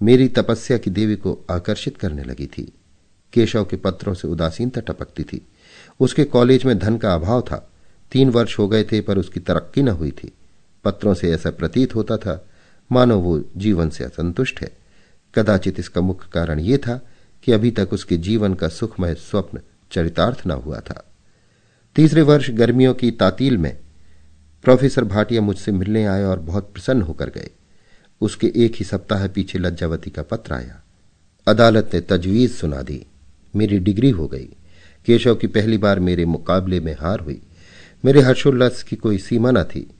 मेरी 0.03 0.27
तपस्या 0.27 0.77
की 0.77 0.91
देवी 0.91 1.15
को 1.15 1.45
आकर्षित 1.51 1.97
करने 1.97 2.23
लगी 2.23 2.47
थी। 2.47 2.73
केशव 3.35 3.65
के 3.65 3.77
पत्रों 3.77 4.13
से 4.13 4.27
उदासीनता 4.27 4.81
टपकती 4.81 5.23
थी। 5.23 5.47
उसके 5.99 6.23
कॉलेज 6.23 6.65
में 6.65 6.79
धन 6.79 6.97
का 6.97 7.13
अभाव 7.13 7.41
था। 7.41 7.71
तीन 8.11 8.29
वर्ष 8.29 8.59
हो 8.59 8.67
गए 8.67 8.83
थे, 8.83 9.01
पर 9.01 9.17
उसकी 9.17 9.39
तरक्की 9.39 9.81
न 9.81 9.87
हुई 9.87 10.11
थी। 10.11 10.33
पत्रों 10.83 11.13
से 11.13 11.31
ऐसा 11.31 11.51
प्रतीत 11.51 11.95
होता 11.95 12.17
था, 12.17 12.47
मानो 12.91 13.19
वो 13.19 13.43
जीवन 13.57 13.89
से 13.89 14.03
असंतुष्ट 14.03 14.61
है। 14.61 14.71
कदाचित 15.35 15.79
इसका 15.79 16.01
मुख्य 16.01 16.29
कारण 16.33 16.59
यह 16.59 16.77
था 16.77 17.01
कि 17.43 17.51
अभी 17.51 17.71
तक 17.71 17.89
उसके 17.93 18.17
जीवन 18.17 18.53
का 18.53 18.67
सुखमय 18.67 19.15
स्वप्न 19.15 19.59
चरितार्थ 19.91 20.47
न 20.47 20.51
हुआ 20.51 20.79
था। 20.79 21.05
तीसरे 21.95 22.21
वर्ष 22.21 22.49
गर्मियों 22.49 22.93
की 22.93 23.11
तातील 23.11 23.57
में 23.57 23.77
प्रोफेसर 24.63 25.03
भाटिया 25.03 25.41
मुझसे 25.41 25.71
मिलने 25.71 26.05
आए 26.05 26.23
और 26.23 26.39
बहुत 26.39 26.71
प्रसन्न 26.73 27.01
होकर 27.01 27.29
गए। 27.29 27.49
उसके 28.21 28.53
एक 28.55 28.75
ही 28.75 28.85
सप्ताह 28.85 29.27
पीछे 29.27 29.59
लज्जावती 29.59 30.09
का 30.09 30.21
पत्र 30.21 30.53
आया। 30.53 30.83
अदालत 31.47 31.89
ने 31.93 32.01
तजवीज 32.01 32.51
सुना 32.51 32.81
दी। 32.81 33.05
मेरी 33.55 33.79
डिग्री 33.79 34.09
हो 34.09 34.27
गई। 34.27 34.49
केशव 35.05 35.35
की 35.35 35.47
पहली 35.47 35.77
बार 35.77 35.99
मेरे 35.99 36.25
मुकाबले 36.25 36.79
में 36.79 36.95
हार 36.99 37.19
हुई। 37.19 37.41
मेरे 38.05 38.21
हर्षोल्लास 38.21 38.83
की 38.83 38.95
कोई 38.95 39.17
सीमा 39.17 39.51
न 39.51 39.63
थी। 39.63 39.91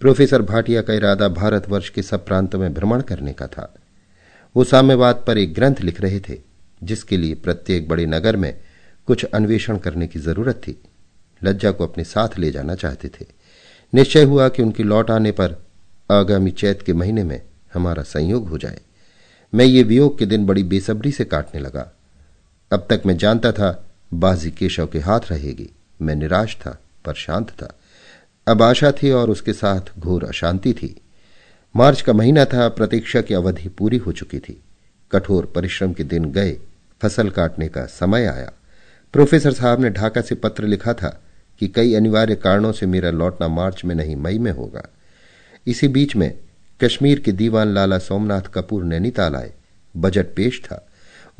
प्रोफेसर 0.00 0.42
भाटिया 0.42 0.82
का 0.82 0.94
इरादा 0.94 1.28
भारतवर्ष 1.28 1.88
के 1.88 2.02
सब 2.02 2.26
प्रांतों 2.26 2.58
में 2.58 2.74
भ्रमण 2.74 3.00
करने 3.00 3.32
का 3.32 3.46
था। 3.46 3.74
वो 4.56 4.64
साम्यवाद 4.64 5.24
पर 5.26 5.38
एक 5.38 5.54
ग्रंथ 5.54 5.74
लिख 5.80 6.00
रहे 6.00 6.20
थे, 6.20 6.40
जिसके 6.82 7.16
लिए 7.16 7.34
प्रत्येक 7.34 7.88
बड़े 7.88 8.06
नगर 8.06 8.36
में 8.36 8.60
कुछ 9.06 9.24
अन्वेषण 9.24 9.78
करने 9.78 10.06
की 10.06 10.18
ज़रूरत 10.18 10.56
थी। 10.56 10.80
लज्जा 11.44 11.70
को 11.70 11.86
अपने 11.86 12.04
साथ 12.04 12.28
ले 12.38 12.50
जाना 12.50 12.74
चाहते 12.74 13.08
थे। 13.08 13.26
निश्चय 13.94 14.22
हुआ 14.22 14.48
कि 14.48 14.62
उनकी 14.62 14.82
लौट 14.82 15.10
आने 15.10 15.32
पर 15.32 15.56
आगामी 16.10 16.50
चैत 16.50 16.82
के 16.82 16.92
महीने 16.92 17.24
में 17.24 17.42
हमारा 17.74 18.02
संयोग 18.02 18.48
हो 18.48 18.58
जाए। 18.58 18.80
मैं 19.54 19.64
ये 19.64 19.82
वियोग 19.82 20.18
के 20.18 20.26
दिन 20.26 20.46
बड़ी 20.46 20.62
बेसब्री 20.62 21.12
से 21.12 21.24
काटने 21.24 21.60
लगा। 21.60 21.99
अब 22.72 22.86
तक 22.90 23.02
मैं 23.06 23.16
जानता 23.16 23.52
था, 23.52 23.86
बाजी 24.14 24.50
केशव 24.50 24.86
के 24.86 24.98
हाथ 24.98 25.20
रहेगी। 25.30 25.70
मैं 26.02 26.14
निराश 26.14 26.56
था, 26.56 26.78
पर 27.04 27.14
शांत 27.14 27.50
था। 27.50 27.78
अब 28.48 28.62
आशा 28.62 28.92
थी 28.92 29.10
और 29.10 29.30
उसके 29.30 29.52
साथ 29.52 29.80
घोर 29.98 30.24
अशांति 30.24 30.72
थी। 30.72 31.00
मार्च 31.76 32.00
का 32.00 32.12
महीना 32.12 32.44
था, 32.44 32.68
प्रतीक्षा 32.68 33.20
की 33.20 33.34
अवधि 33.34 33.68
पूरी 33.68 33.96
हो 33.96 34.12
चुकी 34.12 34.38
थी। 34.38 34.62
कठोर 35.12 35.46
परिश्रम 35.46 35.92
के 35.92 36.04
दिन 36.04 36.24
गए, 36.24 36.58
फ़सल 37.02 37.30
काटने 37.30 37.68
का 37.68 37.84
समय 37.84 38.26
आया। 38.26 38.52
प्रोफेसर 39.12 39.52
साहब 39.52 39.80
ने 39.80 39.90
ढाका 39.90 40.20
से 40.20 40.34
पत्र 40.34 40.64
लिखा 40.64 40.92
था 40.92 41.22
कि 41.60 41.68
कई 41.68 41.94
अनिवार्य 41.94 42.34
कारणों 42.34 42.72
से 42.72 42.86
मेरा 42.86 43.10
लौटना 43.10 43.48
मार्च 43.48 43.84
में 43.84 43.94
नहीं, 43.94 44.16
मई 44.16 44.38
में 44.38 44.52
होगा। 44.52 44.82
इसी 45.66 45.88
बीच 45.88 46.16
में 46.16 46.38
कश्मीर 46.84 47.20
के 47.20 47.32
दीवान 47.32 47.74
लाला 47.74 47.98
सोमनाथ 47.98 48.42
कपूर 48.42 48.84
नैनीताल 48.84 49.36
आए। 49.36 49.52
बजट 49.96 50.26
पेश 50.36 50.60
था। 50.64 50.86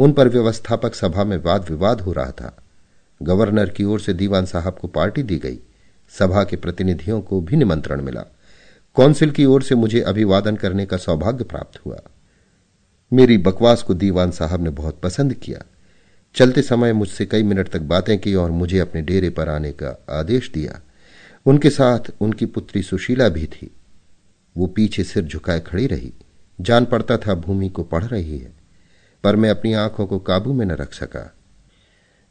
उन 0.01 0.13
पर 0.13 0.29
व्यवस्थापक 0.29 0.95
सभा 0.95 1.25
में 1.25 1.37
वाद 1.37 1.71
विवाद 1.71 2.01
हो 2.01 2.13
रहा 2.13 2.31
था। 2.31 2.63
गवर्नर 3.23 3.69
की 3.69 3.85
ओर 3.85 4.01
से 4.01 4.15
दीवान 4.15 4.47
साहब 4.47 4.79
को 4.81 4.89
पार्टी 4.89 5.23
दी 5.23 5.37
गई। 5.37 5.59
सभा 6.19 6.45
के 6.45 6.57
प्रतिनिधियों 6.57 7.21
को 7.21 7.41
भी 7.41 7.57
निमंत्रण 7.57 8.03
मिला। 8.03 8.21
कौंसिल 8.95 9.31
की 9.31 9.45
ओर 9.45 9.63
से 9.63 9.75
मुझे 9.75 10.01
अभिवादन 10.01 10.57
करने 10.57 10.87
का 10.87 10.97
सौभाग्य 10.97 11.45
प्राप्त 11.45 11.87
हुआ। 11.87 12.01
मेरी 13.13 13.39
बकवास 13.39 13.83
को 13.83 13.95
दीवान 13.95 14.31
साहब 14.31 14.63
ने 14.63 14.71
बहुत 14.71 15.01
पसंद 15.01 15.35
किया। 15.35 15.63
चलते 16.35 16.63
समय 16.63 16.93
मुझसे 16.93 17.27
कई 17.27 17.43
मिनट 17.43 17.69
तक 17.69 17.81
बातें 17.81 18.19
की 18.19 18.35
और 18.35 18.51
मुझे 18.51 18.79
अपने 18.79 19.03
डेरे 19.03 19.31
पर 19.31 19.49
आने 19.49 19.73
का 19.73 20.05
आदेश 20.11 20.51
दिया। 20.51 20.81
उनके 21.47 21.71
साथ 21.71 21.99
उनकी 22.21 22.47
पुत्री 22.47 22.83
सुशीला 22.83 23.29
भी 23.29 23.47
थी। 23.47 23.71
वो 24.57 24.67
पीछे 24.67 25.05
सिर 25.05 25.25
झुकाए 25.25 25.61
खड़ी 25.61 25.87
रही। 25.87 26.13
जान 26.61 26.85
पड़ता 26.85 27.17
था 27.17 27.35
भूमि 27.35 27.69
को 27.69 27.83
पढ़ 27.83 28.05
रही 28.05 28.39
है। 28.39 28.60
पर 29.25 29.37
मैं 29.37 29.51
अपनी 29.51 29.73
आँखों 29.73 30.07
को 30.07 30.19
काबू 30.19 30.53
में 30.53 30.67
न 30.67 30.71
रख 30.71 30.95
सका। 30.95 31.35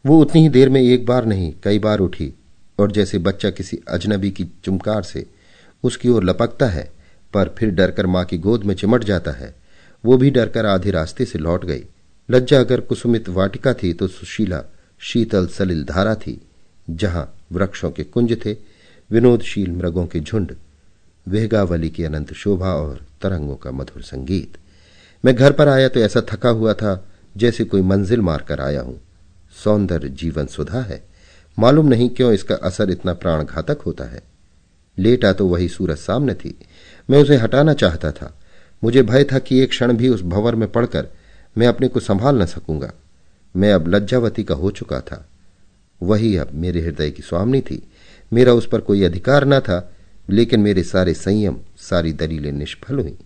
वो 0.06 0.20
उतनी 0.22 0.42
ही 0.42 0.50
देर 0.50 0.70
में 0.70 0.82
एक 0.82 1.06
बार 1.06 1.26
नहीं, 1.26 1.54
कई 1.64 1.80
बार 1.80 2.00
उठी, 2.00 2.34
और 2.80 2.92
जैसे 2.92 3.18
बच्चा 3.18 3.50
किसी 3.50 3.80
अजनबी 3.88 4.32
की 4.32 4.48
चुमकार 4.64 5.04
से 5.04 5.26
उसकी 5.84 6.10
ओर 6.10 6.24
लपकता 6.24 6.66
है, 6.66 6.92
पर 7.34 7.56
फिर 7.58 7.70
डरकर 7.70 8.06
माँ 8.06 8.26
की 8.26 8.38
गोद 8.38 8.64
में 8.64 8.76
चिमट 8.76 9.04
जाता 9.04 9.32
है, 9.32 9.56
वो 10.04 10.18
भी 10.18 10.30
डरकर 10.32 10.66
आधे 10.66 10.92
रास्ते 10.92 11.26
से 11.26 11.40
लौट 11.40 11.66
गई। 11.66 11.84
लज्जा 12.30 12.60
अगर 12.60 12.82
कुसुमित 12.82 13.30
वाटिका 13.30 13.74
थी 13.74 13.94
तो 13.94 14.08
सुशीला 14.08 14.64
शीतल 15.00 15.48
सलिल 15.48 15.84
धारा 15.84 16.16
थी, 16.16 16.42
जहाँ 16.90 17.34
वृक्षों 17.52 17.92
के 17.92 18.04
कुंज 18.04 18.38
थे, 18.46 18.54
विनोदशील 19.10 19.72
मृगों 19.72 20.06
के 20.08 20.20
झुंड, 20.20 20.56
वेगावली 21.28 21.90
की 21.90 22.04
अनंत 22.04 22.34
शोभा 22.34 22.74
और 22.74 23.06
तरंगों 23.22 23.56
का 23.56 23.72
मधुर 23.72 24.02
संगीत। 24.02 24.58
मैं 25.26 25.36
घर 25.36 25.52
पर 25.52 25.68
आया 25.68 25.88
तो 25.90 26.00
ऐसा 26.00 26.22
थका 26.22 26.50
हुआ 26.50 26.74
था 26.74 27.08
जैसे 27.38 27.64
कोई 27.64 27.82
मंजिल 27.82 28.22
मारकर 28.22 28.62
आया 28.62 28.82
हूँ। 28.82 29.02
सौंदर्य 29.64 30.10
जीवन 30.10 30.46
सुधा 30.46 30.82
है। 30.82 31.04
मालूम 31.60 31.88
नहीं 31.88 32.10
क्यों 32.10 32.34
इसका 32.34 32.56
असर 32.56 32.92
इतना 32.92 33.14
प्राण 33.14 33.44
घातक 33.44 33.82
होता 33.86 34.04
है। 34.04 34.22
लेटा 34.98 35.34
तो 35.34 35.48
वही 35.48 35.70
सूरज 35.70 35.98
सामने 35.98 36.34
थी। 36.34 36.60
मैं 37.10 37.22
उसे 37.22 37.36
हटाना 37.36 37.74
चाहता 37.74 38.12
था। 38.12 38.40
मुझे 38.84 39.02
भय 39.02 39.24
था 39.24 39.40
कि 39.40 39.60
एक 39.60 39.70
क्षण 39.70 39.94
भी 39.94 40.10
उस 40.10 40.22
भंवर 40.22 40.56
में 40.56 40.72
पड़कर 40.72 41.08
मैं 41.58 41.68
अपने 41.68 41.88
को 41.88 42.00
संभाल 42.00 42.42
न 42.42 42.46
सकूँगा। 42.46 42.92
मैं 43.56 43.74
अब 43.74 43.88
लज्जावती 43.88 44.44
का 44.44 44.56
हो 44.56 44.72
चुका 44.72 45.00
था। 45.00 45.30
वही 46.04 46.38
अब 46.38 46.50
मेरे 46.54 46.82
हृदय 46.82 47.12
की 47.12 47.24
स्वामनी 47.24 47.62
थी। 47.62 47.84
मेरा 48.34 48.54
उस 48.54 48.68
पर 48.68 48.82
कोई 48.82 49.04
अधिकार 49.04 49.46
न 49.46 49.60
था, 49.60 49.92
लेकिन 50.30 50.60
मेरे 50.60 50.84
सारे 50.84 51.14
संयम, 51.14 51.58
सारी 51.78 52.14
दलीलें 52.14 52.52
निष्फल 52.52 53.00
हुई। 53.00 53.18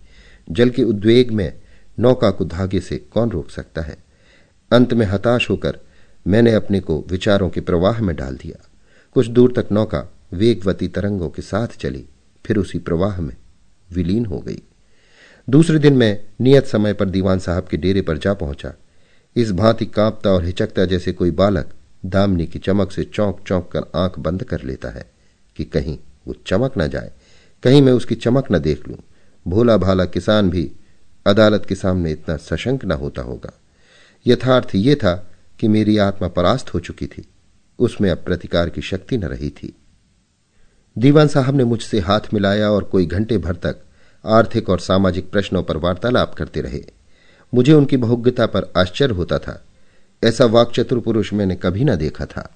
जल 0.50 0.70
के 0.70 0.82
उद्वेग 0.82 1.30
में 1.30 1.52
नौका 1.98 2.30
को 2.30 2.44
धागे 2.44 2.80
से 2.80 2.96
कौन 3.12 3.30
रोक 3.30 3.50
सकता 3.50 3.82
है? 3.82 3.96
अंत 4.70 4.92
में 4.94 5.06
हताश 5.06 5.48
होकर 5.50 5.78
मैंने 6.26 6.52
अपने 6.52 6.80
को 6.80 7.04
विचारों 7.08 7.48
के 7.50 7.60
प्रवाह 7.60 8.00
में 8.00 8.14
डाल 8.16 8.36
दिया। 8.36 8.64
कुछ 9.16 9.26
दूर 9.26 9.52
तक 9.56 9.72
नौका 9.72 10.04
वेगवती 10.32 10.88
तरंगों 10.88 11.28
के 11.30 11.42
साथ 11.42 11.76
चली, 11.78 12.04
फिर 12.44 12.58
उसी 12.58 12.78
प्रवाह 12.78 13.20
में 13.20 13.36
विलीन 13.90 14.26
हो 14.26 14.38
गई। 14.38 14.62
दूसरे 15.48 15.78
दिन 15.78 15.96
मैं 15.96 16.18
नियत 16.40 16.66
समय 16.66 16.92
पर 16.92 17.08
दीवान 17.08 17.38
साहब 17.38 17.66
के 17.68 17.76
डेरे 17.76 18.02
पर 18.02 18.18
जा 18.18 18.34
पहुँचा। 18.34 18.72
इस 19.36 19.52
भांति 19.52 19.86
कांपता 19.86 20.30
और 20.30 20.44
हिचकता 20.44 20.84
जैसे 20.84 21.12
कोई 21.12 21.30
बालक 21.30 21.72
दामनी 22.06 22.46
की 22.46 22.58
चमक 22.58 22.92
से 22.92 23.04
चौंक 23.04 23.40
चौंक 23.46 23.68
कर 23.72 23.90
आँख 23.94 24.18
बंद 24.18 24.44
कर 24.44 24.62
लेता 24.62 24.88
है 24.88 25.06
कि 25.56 25.64
कहीं 25.64 25.98
वो 26.26 26.34
चमक 26.46 26.78
न 26.78 26.88
जाए, 26.88 27.10
कहीं 27.62 27.82
मैं 27.82 27.92
उसकी 27.92 28.14
चमक 28.14 28.52
न 28.52 28.58
देख 28.58 28.88
लूँ। 28.88 28.96
भोला 29.46 29.76
भाला 29.76 30.04
किसान 30.04 30.50
भी 30.50 30.70
अदालत 31.26 31.66
के 31.68 31.74
सामने 31.74 32.12
इतना 32.12 32.36
सशंक 32.36 32.84
न 32.84 32.92
होता 32.92 33.22
होगा। 33.22 33.60
यथार्थ 34.26 34.68
ये 34.74 34.94
था 34.94 35.30
कि 35.60 35.68
मेरी 35.68 35.98
आत्मा 35.98 36.28
परास्त 36.28 36.74
हो 36.74 36.80
चुकी 36.80 37.06
थी। 37.06 37.24
उसमें 37.78 38.10
अब 38.10 38.18
प्रतिकार 38.18 38.70
की 38.70 38.80
शक्ति 38.80 39.16
न 39.16 39.24
रही 39.24 39.50
थी। 39.50 39.76
दीवान 40.98 41.28
साहब 41.28 41.54
ने 41.54 41.64
मुझसे 41.64 42.00
हाथ 42.00 42.20
मिलाया 42.34 42.70
और 42.70 42.84
कोई 42.84 43.06
घंटे 43.06 43.38
भर 43.38 43.56
तक 43.56 43.76
आर्थिक 44.26 44.70
और 44.70 44.80
सामाजिक 44.80 45.30
प्रश्नों 45.30 45.62
पर 45.62 45.76
वार्तालाप 45.76 46.34
करते 46.34 46.60
रहे। 46.60 46.84
मुझे 47.54 47.72
उनकी 47.72 47.96
बहुज्ञता 47.96 48.46
पर 48.46 48.72
आश्चर्य 48.76 49.14
होता 49.14 49.38
था। 49.38 49.64
ऐसा 50.24 50.44
वाक्चतुर 50.44 51.00
पुरुष 51.00 51.32
मैंने 51.32 51.56
कभी 51.56 51.84
न 51.84 51.96
देखा 51.96 52.26
था। 52.26 52.54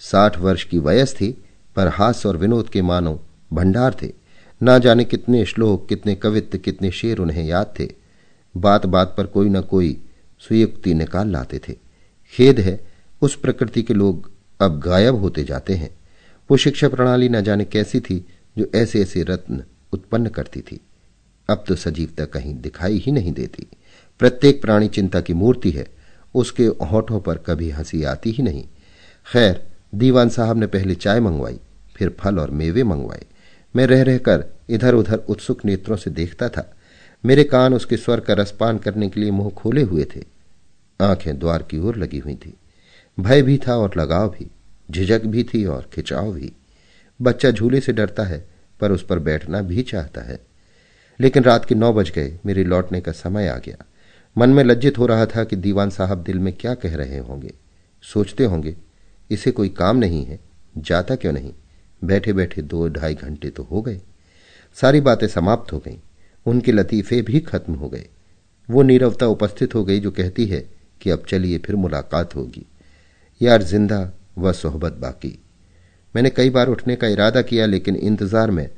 साठ 0.00 0.38
वर्ष 0.38 0.64
की 0.64 0.78
वयस 0.78 1.14
थी, 1.14 1.44
पर 1.76 1.88
हास्य 1.88 2.28
और 2.28 2.36
विनोद 2.36 2.68
के 2.68 2.82
मानो 2.82 3.20
भंडार 3.52 3.96
थे। 4.02 4.12
ना 4.62 4.78
जाने 4.78 5.04
कितने 5.04 5.44
श्लोक, 5.44 5.88
कितने 5.88 6.14
कवित्व, 6.14 6.58
कितने 6.58 6.90
शेर 6.90 7.18
उन्हें 7.18 7.44
याद 7.44 7.74
थे। 7.78 7.97
बात 8.60 8.86
बात 8.86 9.14
पर 9.18 9.26
कोई 9.26 9.48
न 9.48 9.60
कोई 9.60 10.02
सुयुक्ति 10.38 10.94
निकाल 10.94 11.28
लाते 11.28 11.58
थे। 11.58 11.72
खेद 12.32 12.60
है, 12.60 12.88
उस 13.22 13.36
प्रकृति 13.36 13.82
के 13.82 13.94
लोग 13.94 14.30
अब 14.60 14.80
गायब 14.80 15.14
होते 15.14 15.44
जाते 15.44 15.74
हैं। 15.74 15.90
वो 16.50 16.56
शिक्षा 16.56 16.88
प्रणाली 16.88 17.28
न 17.28 17.40
जाने 17.40 17.64
कैसी 17.64 18.00
थी 18.00 18.26
जो 18.58 18.70
ऐसे 18.74 19.02
ऐसे 19.02 19.22
रत्न 19.22 19.64
उत्पन्न 19.92 20.26
करती 20.26 20.60
थी। 20.60 20.80
अब 21.50 21.64
तो 21.68 21.74
सजीवता 21.74 22.24
कहीं 22.24 22.54
दिखाई 22.54 22.98
ही 22.98 23.12
नहीं 23.12 23.32
देती। 23.32 23.66
प्रत्येक 24.18 24.62
प्राणी 24.62 24.88
चिंता 24.88 25.20
की 25.20 25.32
मूर्ति 25.32 25.70
है, 25.70 25.86
उसके 26.34 26.66
होठों 26.66 27.20
पर 27.20 27.38
कभी 27.38 27.70
हँसी 27.70 28.02
आती 28.02 28.30
ही 28.30 28.44
नहीं। 28.44 28.64
खैर, 29.32 29.66
दीवान 29.94 30.28
साहब 30.28 30.56
ने 30.56 30.66
पहले 30.66 30.94
चाय 30.94 31.20
मंगवाई, 31.20 31.58
फिर 31.96 32.16
फल 32.20 32.38
और 32.38 32.50
मेवे 32.50 32.82
मंगवाए। 32.82 33.24
मैं 33.76 33.86
रह 33.86 34.02
रहकर 34.02 34.44
इधर 34.70 34.94
उधर 34.94 35.16
उत्सुक 35.16 35.64
नेत्रों 35.64 35.96
से 35.96 36.10
देखता 36.10 36.48
था। 36.48 36.74
मेरे 37.24 37.44
कान 37.44 37.74
उसके 37.74 37.96
स्वर 37.96 38.20
का 38.20 38.34
रसपान 38.34 38.78
करने 38.78 39.08
के 39.08 39.20
लिए 39.20 39.30
मुँह 39.30 39.50
खोले 39.50 39.82
हुए 39.82 40.04
थे। 40.04 40.24
आँखें 41.00 41.38
द्वार 41.38 41.62
की 41.62 41.78
ओर 41.78 41.96
लगी 41.96 42.18
हुई 42.18 42.34
थी। 42.34 42.54
भय 43.20 43.42
भी 43.42 43.60
था 43.68 43.76
और 43.76 43.90
लगाव 43.96 44.28
भी। 44.28 44.50
झिझक 44.90 45.22
भी 45.22 45.44
थी 45.44 45.64
और 45.64 45.90
खिंचाव 45.92 46.32
भी। 46.32 46.52
बच्चा 47.22 47.50
झूले 47.50 47.80
से 47.80 47.92
डरता 47.92 48.22
है, 48.22 48.48
पर 48.80 48.92
उस 48.92 49.06
पर 49.06 49.18
बैठना 49.18 49.62
भी 49.62 49.82
चाहता 49.82 50.20
है। 50.20 50.46
लेकिन 51.20 51.42
रात 51.42 51.64
के 51.64 51.74
नौ 51.74 51.92
बज 51.92 52.10
गए, 52.10 52.38
मेरे 52.46 52.64
लौटने 52.64 53.00
का 53.00 53.12
समय 53.12 53.48
आ 53.48 53.58
गया। 53.58 53.84
मन 54.38 54.50
में 54.50 54.64
लज्जित 54.64 54.98
हो 54.98 55.06
रहा 55.06 55.26
था 55.26 55.44
कि 55.44 55.56
दीवान 55.56 55.90
साहब 55.90 56.18
दिल 56.18 56.38
में 56.38 56.52
क्या 56.52 56.74
कह 56.74 56.96
रहे 56.96 57.18
होंगे। 57.18 57.54
सोचते 58.02 58.44
होंगे, 58.44 58.76
इसे 59.30 59.50
कोई 59.50 59.68
काम 59.68 59.96
नहीं 59.96 60.24
है, 60.24 60.40
जाता 60.78 61.16
क्यों 61.16 61.32
नहीं? 61.32 61.54
बैठे 62.04 62.32
बैठे 62.32 62.62
दो 62.62 62.88
ढाई 62.88 63.14
घंटे 63.14 63.50
तो 63.50 63.62
हो 63.62 63.82
गए। 63.82 64.00
सारी 64.74 65.00
बातें 65.00 65.26
समाप्त 65.26 65.72
हो 65.72 65.78
गईं। 65.78 65.98
उनके 66.46 66.72
लतीफे 66.72 67.20
भी 67.22 67.40
खत्म 67.40 67.74
हो 67.74 67.88
गए। 67.88 68.06
वो 68.68 68.82
नीरवता 68.82 69.26
उपस्थित 69.26 69.74
हो 69.74 69.84
गई 69.84 70.00
जो 70.00 70.10
कहती 70.10 70.46
है 70.46 70.64
कि 71.00 71.10
अब 71.10 71.24
चलिए 71.28 71.58
फिर 71.58 71.76
मुलाकात 71.76 72.34
होगी। 72.36 72.64
यार 73.40 73.62
ज़िंदा 73.62 74.10
व 74.38 74.52
सोहबत 74.52 74.92
बाकी। 74.92 75.38
मैंने 76.14 76.30
कई 76.30 76.50
बार 76.50 76.68
उठने 76.68 76.96
का 76.96 77.06
इरादा 77.06 77.42
किया 77.42 77.66
लेकिन 77.66 77.96
इंतज़ार 77.96 78.50
में 78.50 78.68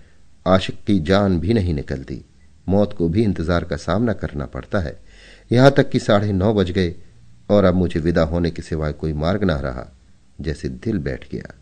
आशिक 0.46 0.78
की 0.86 0.98
जान 1.00 1.38
भी 1.40 1.54
नहीं 1.54 1.74
निकलती। 1.74 2.24
मौत 2.66 2.92
को 2.92 3.08
भी 3.08 3.22
इंतज़ार 3.22 3.64
का 3.64 3.76
सामना 3.76 4.12
करना 4.12 4.46
पड़ता 4.46 4.78
है। 4.78 4.98
यहाँ 5.50 5.70
तक 5.70 5.90
कि 5.90 5.98
साढ़े 5.98 6.32
नौ 6.32 6.52
बज 6.54 6.70
गए 6.70 6.94
और 7.50 7.64
अब 7.64 7.74
मुझे 7.74 8.00
विदा 8.00 8.22
होने 8.22 8.50
के 8.50 8.62
सिवाय 8.62 8.92
कोई 8.92 9.12
मार्ग 9.12 9.44
ना 9.44 9.56
रहा, 9.56 9.86
जैसे 10.40 10.68
दिल 10.68 10.98
बैठ 10.98 11.24
गया, 11.32 11.54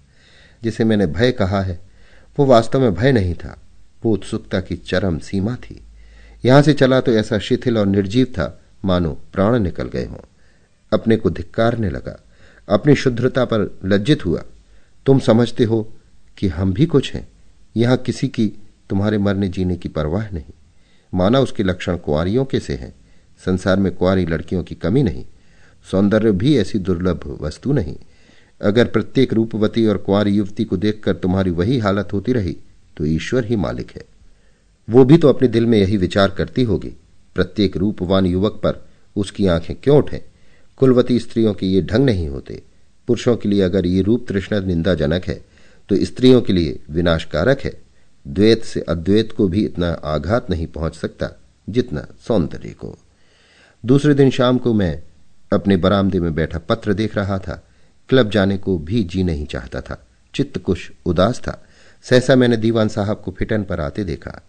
जिसे 0.62 0.84
मैंने 0.84 1.06
भय 1.08 1.32
कहा 1.32 1.60
है। 1.62 1.78
वो 2.38 2.46
वास्तव 2.46 2.80
में 2.80 2.94
भय 2.94 3.12
नहीं 3.12 3.34
था। 3.34 3.56
वो 4.02 4.12
उत्सुकता 4.12 4.60
की 4.60 4.76
चरम 4.76 5.18
सीमा 5.18 5.54
थी। 5.56 5.80
यहाँ 6.45 6.62
से 6.62 6.73
चला 6.73 7.00
तो 7.00 7.12
ऐसा 7.12 7.38
शिथिल 7.38 7.78
और 7.78 7.87
निर्जीव 7.87 8.26
था, 8.26 8.61
मानो 8.85 9.18
प्राण 9.33 9.59
निकल 9.59 9.88
गए 9.88 10.04
हों। 10.04 10.18
अपने 10.92 11.16
को 11.16 11.30
धिक्कारने 11.30 11.90
लगा। 11.90 12.25
अपनी 12.68 12.95
शुद्धता 12.95 13.45
पर 13.45 13.78
लज्जित 13.85 14.26
हुआ। 14.26 14.42
तुम 15.07 15.18
समझते 15.18 15.64
हो 15.64 15.92
कि 16.38 16.49
हम 16.49 16.73
भी 16.73 16.87
कुछ 16.87 17.14
हैं। 17.14 17.28
यहाँ 17.76 17.97
किसी 17.97 18.28
की 18.28 18.52
तुम्हारे 18.90 19.18
मरने 19.18 19.49
जीने 19.49 19.76
की 19.76 19.88
परवाह 19.88 20.30
नहीं। 20.30 20.52
माना 21.14 21.40
उसके 21.40 21.62
लक्षण 21.62 21.97
कुआरियों 21.97 22.45
के 22.45 22.61
से 22.61 22.75
हैं। 22.75 22.95
संसार 23.47 23.76
में 23.76 23.95
कुआरी 23.95 24.26
लड़कियों 24.26 24.62
की 24.62 24.75
कमी 24.75 25.02
नहीं। 25.02 25.25
सौंदर्य 25.90 26.33
भी 26.33 26.57
ऐसी 26.59 26.78
दुर्लभ 26.78 27.38
वस्तु 27.42 27.73
नहीं। 27.73 27.97
अगर 28.62 28.87
प्रत्येक 28.87 29.33
रूपवती 29.33 29.87
और 29.87 29.97
कुआरी 29.97 30.30
युवती 30.30 30.64
को 30.64 30.76
देखकर 30.76 31.16
तुम्हारी 31.16 31.50
वही 31.50 31.78
हालत 31.78 32.12
होती 32.12 32.33
रही 32.33 32.57
तो 32.97 33.04
ईश्वर 33.04 33.45
ही 33.45 33.57
मालिक 33.57 33.90
है। 33.97 34.04
वो 34.88 35.04
भी 35.04 35.18
तो 35.18 35.28
अपने 35.28 35.49
दिल 35.49 35.66
में 35.66 35.78
यही 35.78 35.97
विचार 35.97 36.30
करती 36.30 36.62
होगी, 36.62 36.92
प्रत्येक 37.37 37.76
रूपवान 37.76 38.26
युवक 38.26 38.52
पर 38.52 38.87
उसकी 39.16 39.47
आँखें 39.47 39.75
क्यों 39.76 39.97
उठे? 39.99 40.25
कुलवती 40.76 41.18
स्त्रियों 41.18 41.54
के 41.54 41.66
ये 41.66 41.83
ढंग 41.83 42.04
नहीं 42.04 42.28
होते। 42.28 42.62
पुरुषों 43.09 43.37
के 43.37 43.49
लिए 43.49 43.62
अगर 43.62 43.87
ये 43.87 44.02
रूप 44.02 44.26
तृष्णा 44.28 44.61
निंदाजनक 44.61 45.25
है 45.25 45.45
तो 45.88 45.97
स्त्रियों 46.04 46.40
के 46.42 46.52
लिए 46.52 46.78
विनाशकारक 46.90 47.61
है। 47.61 47.73
द्वैत 48.26 48.64
से 48.64 48.80
अद्वैत 48.80 49.33
को 49.33 49.49
भी 49.49 49.64
इतना 49.64 49.90
आघात 50.04 50.50
नहीं 50.50 50.66
पहुँच 50.66 50.95
सकता, 50.95 51.30
जितना 51.68 52.07
सौंदर्य 52.28 52.68
को। 52.71 52.97
दूसरे 53.85 54.14
दिन 54.14 54.30
शाम 54.30 54.59
को 54.59 54.73
मैं 54.75 55.02
अपने 55.52 55.76
बरामदे 55.76 56.21
में 56.21 56.35
बैठा 56.35 56.59
पत्र 56.59 56.95
देख 56.95 57.16
रहा 57.16 57.38
था। 57.38 57.62
क्लब 58.09 58.30
जाने 58.30 58.59
को 58.59 58.76
भी 58.78 59.02
जी 59.04 59.23
नहीं 59.23 59.47
चाहता 59.47 59.80
था। 59.80 60.07
चित्त 60.35 60.59
कुछ 60.59 60.90
उदास 61.07 61.40
था। 61.40 61.64
सहसा 62.04 62.37
मैंने 62.37 62.57
दीवान 62.57 62.88
साहब 62.88 63.23
को 63.25 63.30
फिटन 63.30 63.62
पर 63.64 63.80
आते 63.80 64.04
देखा। 64.04 64.40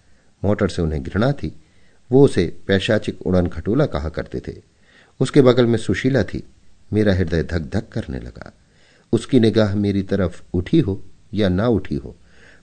मोटर 0.44 0.68
से 0.68 0.82
उन्हें 0.82 1.04
घृणा 1.04 1.32
थी। 1.32 1.54
वो 2.12 2.26
उसे 2.26 2.58
पैशाचिक 2.68 3.22
उड़न 3.22 3.48
खटोला 3.48 3.86
कहा 3.86 4.10
करते 4.10 4.40
थे। 4.48 4.62
उसके 5.20 5.42
बगल 5.42 5.66
में 5.66 5.78
सुशीला 5.78 6.24
थी। 6.24 6.44
मेरा 6.94 7.14
हृदय 7.14 7.44
धक 7.44 7.60
धक 7.60 7.90
करने 7.90 8.20
लगा। 8.20 8.54
उसकी 9.14 9.40
निगाह 9.40 9.76
मेरी 9.76 10.04
तरफ़ 10.04 10.42
उठी 10.54 10.80
हो 10.80 11.04
या 11.34 11.50
ना 11.50 11.68
उठी 11.68 11.96
हो, 11.96 12.16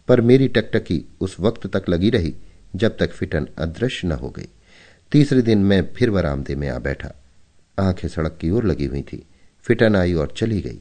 पर 0.08 0.20
मेरी 0.20 0.48
टकटकी 0.48 1.04
उस 1.20 1.36
वक्त 1.40 1.76
तक 1.76 1.88
लगी 1.88 2.10
रही 2.10 2.34
जब 2.76 2.96
तक 2.96 3.12
फिटन 3.12 3.48
अदृश्य 3.58 4.08
न 4.08 4.12
हो 4.12 4.30
गई। 4.30 4.48
तीसरे 5.12 5.42
दिन 5.42 5.58
मैं 5.58 5.94
फिर 5.96 6.10
बरामदे 6.10 6.54
में 6.54 6.68
आ 6.68 6.78
बैठा। 6.78 7.12
आँखें 7.78 8.08
सड़क 8.08 8.38
की 8.40 8.50
ओर 8.50 8.64
लगी 8.64 8.84
हुई 8.84 9.02
थी। 9.02 9.26
फिटन 9.62 9.96
आई 9.96 10.14
और 10.14 10.34
चली 10.36 10.60
गई। 10.60 10.78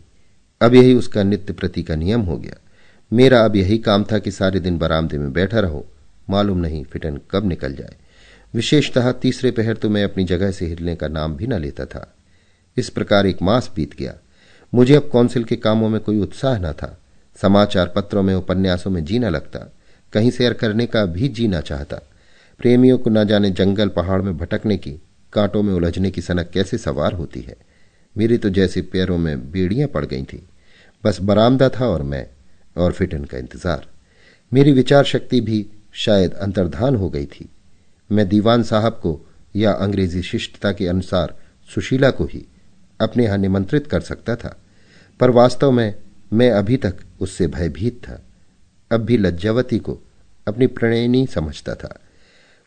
अब 0.61 0.73
यही 0.73 0.93
उसका 0.93 1.23
नित्य 1.23 1.53
प्रति 1.53 1.83
का 1.83 1.95
नियम 1.95 2.21
हो 2.21 2.37
गया। 2.37 2.55
मेरा 3.13 3.39
अब 3.39 3.55
यही 3.55 3.77
काम 3.77 4.05
था 4.11 4.17
कि 4.17 4.31
सारे 4.31 4.59
दिन 4.59 4.77
बरामदे 4.77 5.17
में 5.17 5.33
बैठा 5.33 5.59
रहो। 5.59 5.85
मालूम 6.29 6.57
नहीं 6.57 6.83
फिटन 6.83 7.19
कब 7.31 7.45
निकल 7.45 7.75
जाए। 7.75 7.95
विशेषतः 8.53 9.11
तीसरे 9.11 9.51
पहर 9.51 9.77
तो 9.77 9.89
मैं 9.89 10.03
अपनी 10.03 10.23
जगह 10.23 10.51
से 10.51 10.65
हिलने 10.65 10.95
का 10.95 11.07
नाम 11.07 11.35
भी 11.35 11.47
न 11.47 11.53
लेता 11.53 11.85
था। 11.85 12.15
इस 12.77 12.89
प्रकार 12.89 13.27
एक 13.27 13.41
मास 13.41 13.71
बीत 13.75 13.95
गया। 13.95 14.13
मुझे 14.73 14.95
अब 14.95 15.09
कौंसिल 15.09 15.43
के 15.43 15.55
कामों 15.55 15.89
में 15.89 15.99
कोई 16.01 16.19
उत्साह 16.19 16.57
न 16.59 16.71
था। 16.71 16.97
समाचार 17.41 17.93
पत्रों 17.95 18.23
में, 18.23 18.33
उपन्यासों 18.35 18.91
में 18.91 19.03
जीना 19.05 19.29
लगता। 19.29 19.59
कहीं 20.13 20.31
सैर 20.31 20.53
करने 20.53 20.85
का 20.85 21.05
भी 21.05 21.27
जीना 21.27 21.61
चाहता। 21.61 22.01
प्रेमियों 22.59 22.97
को 22.97 23.09
न 23.09 23.23
जाने 23.27 23.49
जंगल 23.49 23.89
पहाड़ 23.89 24.21
में 24.21 24.37
भटकने 24.37 24.77
की, 24.77 24.91
कांटों 25.33 25.63
में 25.63 25.73
उलझने 25.73 26.11
की 26.11 26.21
सनक 26.21 26.49
कैसे 26.49 26.77
सवार 26.77 27.13
होती 27.13 27.41
है। 27.41 27.55
मेरी 28.15 28.37
तो 28.37 28.49
जैसे 28.49 28.81
पैरों 28.81 29.17
में 29.17 29.51
बेड़ियाँ 29.51 29.87
पड़ 29.87 30.05
गई 30.05 30.23
थी। 30.23 30.47
बस 31.03 31.17
बरामदा 31.21 31.69
था 31.69 31.87
और 31.87 32.03
मैं, 32.03 32.27
और 32.77 32.91
फिटन 32.91 33.25
का 33.25 33.37
इंतज़ार। 33.37 33.87
मेरी 34.51 34.71
विचार 34.71 35.03
शक्ति 35.03 35.41
भी 35.41 35.65
शायद 35.95 36.33
अंतर्धान 36.33 36.95
हो 36.95 37.09
गई 37.09 37.25
थी। 37.25 37.49
मैं 38.09 38.27
दीवान 38.29 38.63
साहब 38.63 38.93
को 38.93 39.19
या 39.55 39.71
अंग्रेज़ी 39.71 40.21
शिष्टता 40.21 40.71
के 40.71 40.87
अनुसार 40.87 41.35
सुशीला 41.69 42.09
को 42.09 42.25
ही 42.25 42.45
अपने 42.99 43.23
यहाँ 43.25 43.37
निमंत्रित 43.37 43.87
कर 43.87 44.01
सकता 44.01 44.35
था, 44.35 44.55
पर 45.19 45.29
वास्तव 45.29 45.71
में 45.71 45.95
मैं 46.33 46.49
अभी 46.51 46.77
तक 46.77 46.95
उससे 47.19 47.47
भयभीत 47.47 48.01
था। 48.03 48.19
अब 48.91 49.01
भी 49.01 49.17
लज्जावती 49.17 49.79
को 49.79 49.97
अपनी 50.47 50.67
प्रणयनी 50.67 51.25
समझता 51.27 51.75
था। 51.75 51.99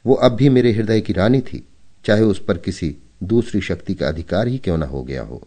वो 0.04 0.14
अब 0.14 0.32
भी 0.32 0.48
मेरे 0.48 0.72
हृदय 0.72 1.00
की 1.00 1.12
रानी 1.12 1.40
थी, 1.40 1.64
चाहे 2.04 2.22
उस 2.22 2.44
पर 2.44 2.58
किसी 2.58 2.94
दूसरी 3.22 3.60
शक्ति 3.60 3.94
का 3.94 4.08
अधिकार 4.08 4.48
ही 4.48 4.58
क्यों 4.58 4.78
ना 4.78 4.86
हो 4.86 5.02
गया 5.02 5.22
हो। 5.22 5.46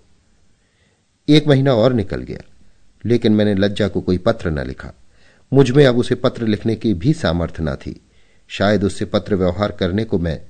एक 1.28 1.48
महीना 1.48 1.74
और 1.74 1.94
निकल 1.94 2.22
गया, 2.22 2.44
लेकिन 3.06 3.34
मैंने 3.34 3.56
लज्जा 3.56 3.88
को 3.88 4.02
कोई 4.02 4.18
पत्र 4.18 4.50
न 4.50 4.68
लिखा। 4.68 4.94
मुझमें 5.54 5.86
अब 5.86 5.98
उसे 5.98 6.16
पत्र 6.16 6.48
लिखने 6.48 6.76
की 6.76 6.94
भी 6.94 7.14
सामर्थ्य 7.14 7.64
न 7.64 7.76
थी। 7.76 8.02
शायद 8.48 8.84
उससे 8.84 9.06
पत्र 9.06 9.36
व्यवहार 9.36 9.72
करने 9.72 10.04
को 10.04 10.20
मैं 10.20 10.42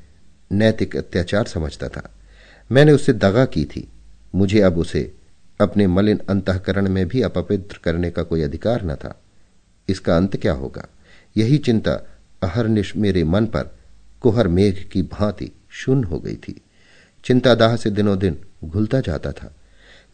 नैतिक 0.52 0.96
अत्याचार 0.96 1.46
समझता 1.46 1.88
था। 1.90 2.16
मैंने 2.72 2.92
उससे 2.92 3.14
दगा 3.14 3.46
की 3.46 3.66
थी। 3.66 3.92
मुझे 4.36 4.62
अब 4.62 4.78
उसे 4.78 5.14
अपने 5.62 5.88
मलिन 5.88 6.22
अंतकरण 6.30 6.90
में 6.90 7.08
भी 7.08 7.22
अपवित्र 7.22 7.80
करने 7.84 8.12
का 8.12 8.24
कोई 8.24 8.42
अधिकार 8.42 8.84
न 8.84 8.96
था। 8.96 9.22
इसका 9.90 10.18
अंत 10.18 10.38
क्या 10.38 10.54
होगा? 10.54 10.88
यही 11.38 11.58
चिंता 11.58 11.94
अहरनिश 12.44 12.96
मेरे 12.98 13.24
मन 13.24 13.46
पर 13.46 13.78
कुहर 14.22 14.48
मेघ 14.48 14.90
की 14.90 15.02
भांति 15.02 15.52
शून्य 15.70 16.08
हो 16.08 16.20
गई 16.20 16.36
थी। 16.36 16.62
चिंतादाह 17.24 17.76
से 17.76 17.90
दिनों 17.90 18.20
दिन 18.20 18.38
घुलता 18.66 19.00
जाता 19.00 19.32
था। 19.32 19.56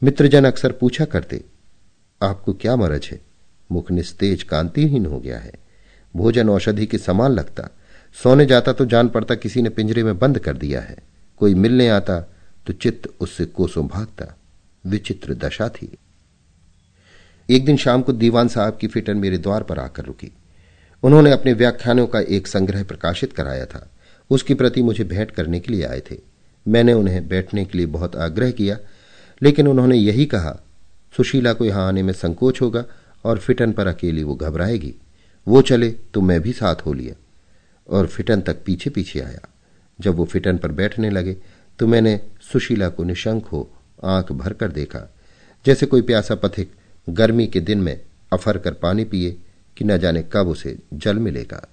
मित्रजन 0.04 0.46
अक्सर 0.46 0.72
पूछा 0.72 1.06
करते, 1.06 1.44
आपको 2.22 2.54
क्या 2.54 2.76
मरज 2.76 3.10
है? 3.12 3.27
मुख 3.72 3.92
निस्तेज 3.92 4.44
कांतिहीन 4.44 5.06
हो 5.06 5.20
गया 5.20 5.40
है। 5.40 5.54
भोजन 6.16 6.50
औषधि 6.50 6.86
के 6.86 6.98
समान 6.98 7.32
लगता। 7.32 7.70
सोने 8.24 8.46
जाता 8.46 8.74
तो 8.74 8.86
जान 8.86 9.08
पड़ता 9.08 9.36
किसी 9.36 9.62
ने 9.62 9.70
पिंजरे 9.70 10.04
में 10.04 10.20
बंद 10.20 10.40
कर 10.40 10.58
दिया 10.58 10.82
है। 10.82 10.98
कोई 11.38 11.54
मिलने 11.54 11.90
आता 11.90 12.20
तो 12.68 12.74
चित्त 12.74 13.10
उससे 13.20 13.46
कोसों 13.46 13.88
भागता। 13.88 14.36
विचित्र 14.86 15.34
दशा 15.34 15.70
थी। 15.70 15.98
एक 17.50 17.66
दिन 17.66 17.78
शाम 17.78 18.02
को 18.02 18.14
दीवान 18.14 18.48
साहब 18.48 18.78
की 18.82 18.88
फिटन 18.88 19.18
मेरे 19.18 19.38
द्वार 19.38 19.64
पर 19.64 19.80
आकर 19.80 20.06
रुकी। 20.06 20.32
उन्होंने 21.04 21.32
अपने 21.32 21.54
व्याख्यानों 21.54 22.08
का 22.08 22.20
एक 22.20 22.48
संग्रह 22.48 22.84
प्रकाशित 22.84 23.34
कराया 23.34 23.66
था। 23.66 23.92
उसकी 24.30 24.54
प्रति 24.54 24.82
मुझे 24.82 25.04
भेंट 25.04 25.32
करने 25.32 25.60
के 25.60 25.74
लिए 25.74 25.84
आए 25.84 26.02
थे। 26.12 26.16
मैंने 26.68 26.94
उन्हें 26.94 27.28
बैठने 27.28 27.66
के 27.66 27.78
लिए 27.78 27.88
बहुत 27.88 28.16
आग्रह 28.16 28.52
किया, 28.52 28.78
लेकिन 29.42 29.68
उन्होंने 29.68 29.96
यही 29.96 30.26
कहा, 30.26 30.64
सुशीला 31.18 31.54
को 31.54 31.66
यहाँ 31.66 31.88
आने 31.88 32.04
में 32.04 32.14
संकोच 32.14 32.62
होगा 32.62 32.86
और 33.28 33.38
फिटन 33.38 33.72
पर 33.72 33.88
अकेली 33.88 34.24
वो 34.24 34.36
घबराएगी। 34.36 34.94
वो 35.48 35.62
चले 35.62 35.90
तो 36.14 36.22
मैं 36.22 36.42
भी 36.42 36.54
साथ 36.54 36.76
हो 36.76 36.94
लिया। 36.94 37.16
और 37.90 38.08
फिटन 38.08 38.42
तक 38.42 38.58
पीछे 38.66 38.90
पीछे 38.90 39.20
आया। 39.20 39.48
जब 40.00 40.16
वो 40.16 40.26
फिटन 40.26 40.58
पर 40.58 40.72
बैठने 40.72 41.10
लगे 41.10 41.38
तो 41.80 41.88
मैंने 41.88 42.22
सुशीला 42.42 42.90
को 42.90 43.04
निशंक 43.04 43.46
हो 43.46 43.70
आँख 44.04 44.32
भर 44.32 44.54
कर 44.54 44.72
देखा। 44.72 45.14
जैसे 45.66 45.86
कोई 45.86 46.02
प्यासा 46.02 46.36
पथिक 46.36 46.72
गर्मी 47.10 47.48
के 47.48 47.60
दिन 47.60 47.82
में 47.82 48.02
अफर 48.34 48.58
कर 48.58 48.74
पानी 48.74 49.04
पिए, 49.04 49.38
कि 49.78 49.86
न 49.86 49.98
जाने 49.98 50.24
कब 50.34 50.48
उसे 50.48 50.78
जल 50.94 51.18
मिलेगा। 51.18 51.68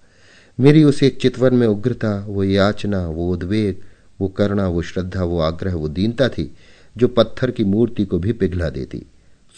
मेरी 0.61 0.85
उसे 0.85 1.09
चितवन 1.09 1.55
में 1.55 1.67
उग्रता, 1.67 2.25
वो 2.29 2.45
याचना, 2.45 3.07
वो 3.07 3.33
उद्वेग, 3.33 3.77
वो 4.21 4.29
करुणा, 4.29 4.69
वो 4.69 4.83
श्रद्धा, 4.83 5.23
वो 5.25 5.41
आग्रह, 5.41 5.75
वो 5.75 5.89
दीनता 5.89 6.29
थी, 6.29 6.57
जो 6.97 7.09
पत्थर 7.09 7.51
की 7.51 7.65
मूर्ति 7.65 8.05
को 8.05 8.19
भी 8.19 8.33
पिघला 8.33 8.71
देती। 8.71 9.03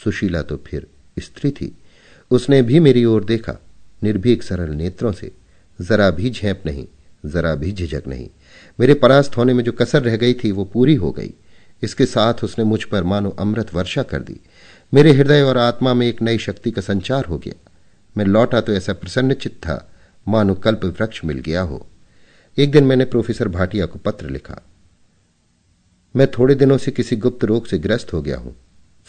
सुशीला 0.04 0.42
तो 0.42 0.56
फिर 0.56 0.86
स्त्री 1.18 1.50
थी। 1.50 1.76
उसने 2.30 2.62
भी 2.62 2.80
मेरी 2.80 3.04
ओर 3.04 3.24
देखा। 3.24 3.56
निर्भीक 4.02 4.42
सरल 4.42 4.70
नेत्रों 4.70 5.12
से, 5.12 5.32
जरा 5.80 6.10
भी 6.10 6.30
झेप 6.30 6.62
नहीं, 6.66 6.86
जरा 7.26 7.54
भी 7.54 7.72
झिझक 7.72 8.02
नहीं। 8.06 8.28
मेरे 8.80 8.94
परास्त 8.94 9.36
होने 9.36 9.54
में 9.54 9.64
जो 9.64 9.72
कसर 9.72 10.02
रह 10.02 10.16
गई 10.16 10.34
थी 10.34 10.50
वो 10.52 10.64
पूरी 10.64 10.94
हो 10.94 11.10
गई। 11.10 11.32
इसके 11.82 12.06
साथ 12.06 12.34
उसने 12.44 12.64
मुझ 12.64 12.84
पर 12.84 13.04
मानो 13.04 13.30
अमृत 13.30 13.74
वर्षा 13.74 14.02
कर 14.02 14.22
दी। 14.22 14.40
मेरे 14.94 15.12
हृदय 15.12 15.42
और 15.42 15.58
आत्मा 15.58 15.94
में 15.94 16.06
एक 16.06 16.22
नई 16.22 16.38
शक्ति 16.38 16.70
का 16.70 16.82
संचार 16.82 17.24
हो 17.24 17.38
गया। 17.38 17.70
मैं 18.16 18.24
लौटा 18.24 18.60
तो 18.60 18.72
ऐसा 18.72 18.92
प्रसन्नचित 18.92 19.52
था, 19.52 19.92
मानो 20.28 20.54
कल्प 20.54 20.84
वृक्ष 20.84 21.24
मिल 21.24 21.38
गया 21.38 21.60
हो। 21.60 21.86
एक 22.58 22.70
दिन 22.70 22.84
मैंने 22.84 23.04
प्रोफेसर 23.04 23.48
भाटिया 23.48 23.86
को 23.86 23.98
पत्र 23.98 24.30
लिखा। 24.30 24.62
मैं 26.16 26.26
थोड़े 26.30 26.54
दिनों 26.54 26.78
से 26.78 26.90
किसी 26.90 27.16
गुप्त 27.16 27.44
रोग 27.44 27.66
से 27.66 27.78
ग्रस्त 27.78 28.12
हो 28.12 28.22
गया 28.22 28.36
हूँ। 28.36 28.56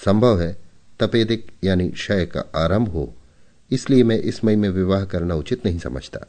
संभव 0.05 0.41
है 0.41 0.66
तपेदिक 0.99 1.47
यानी 1.63 1.89
क्षय 1.89 2.25
का 2.25 2.43
आरंभ 2.55 2.87
हो, 2.87 3.13
इसलिए 3.71 4.03
मैं 4.03 4.17
इस 4.19 4.43
मई 4.45 4.55
में 4.55 4.69
विवाह 4.69 5.03
करना 5.05 5.35
उचित 5.35 5.65
नहीं 5.65 5.79
समझता। 5.79 6.25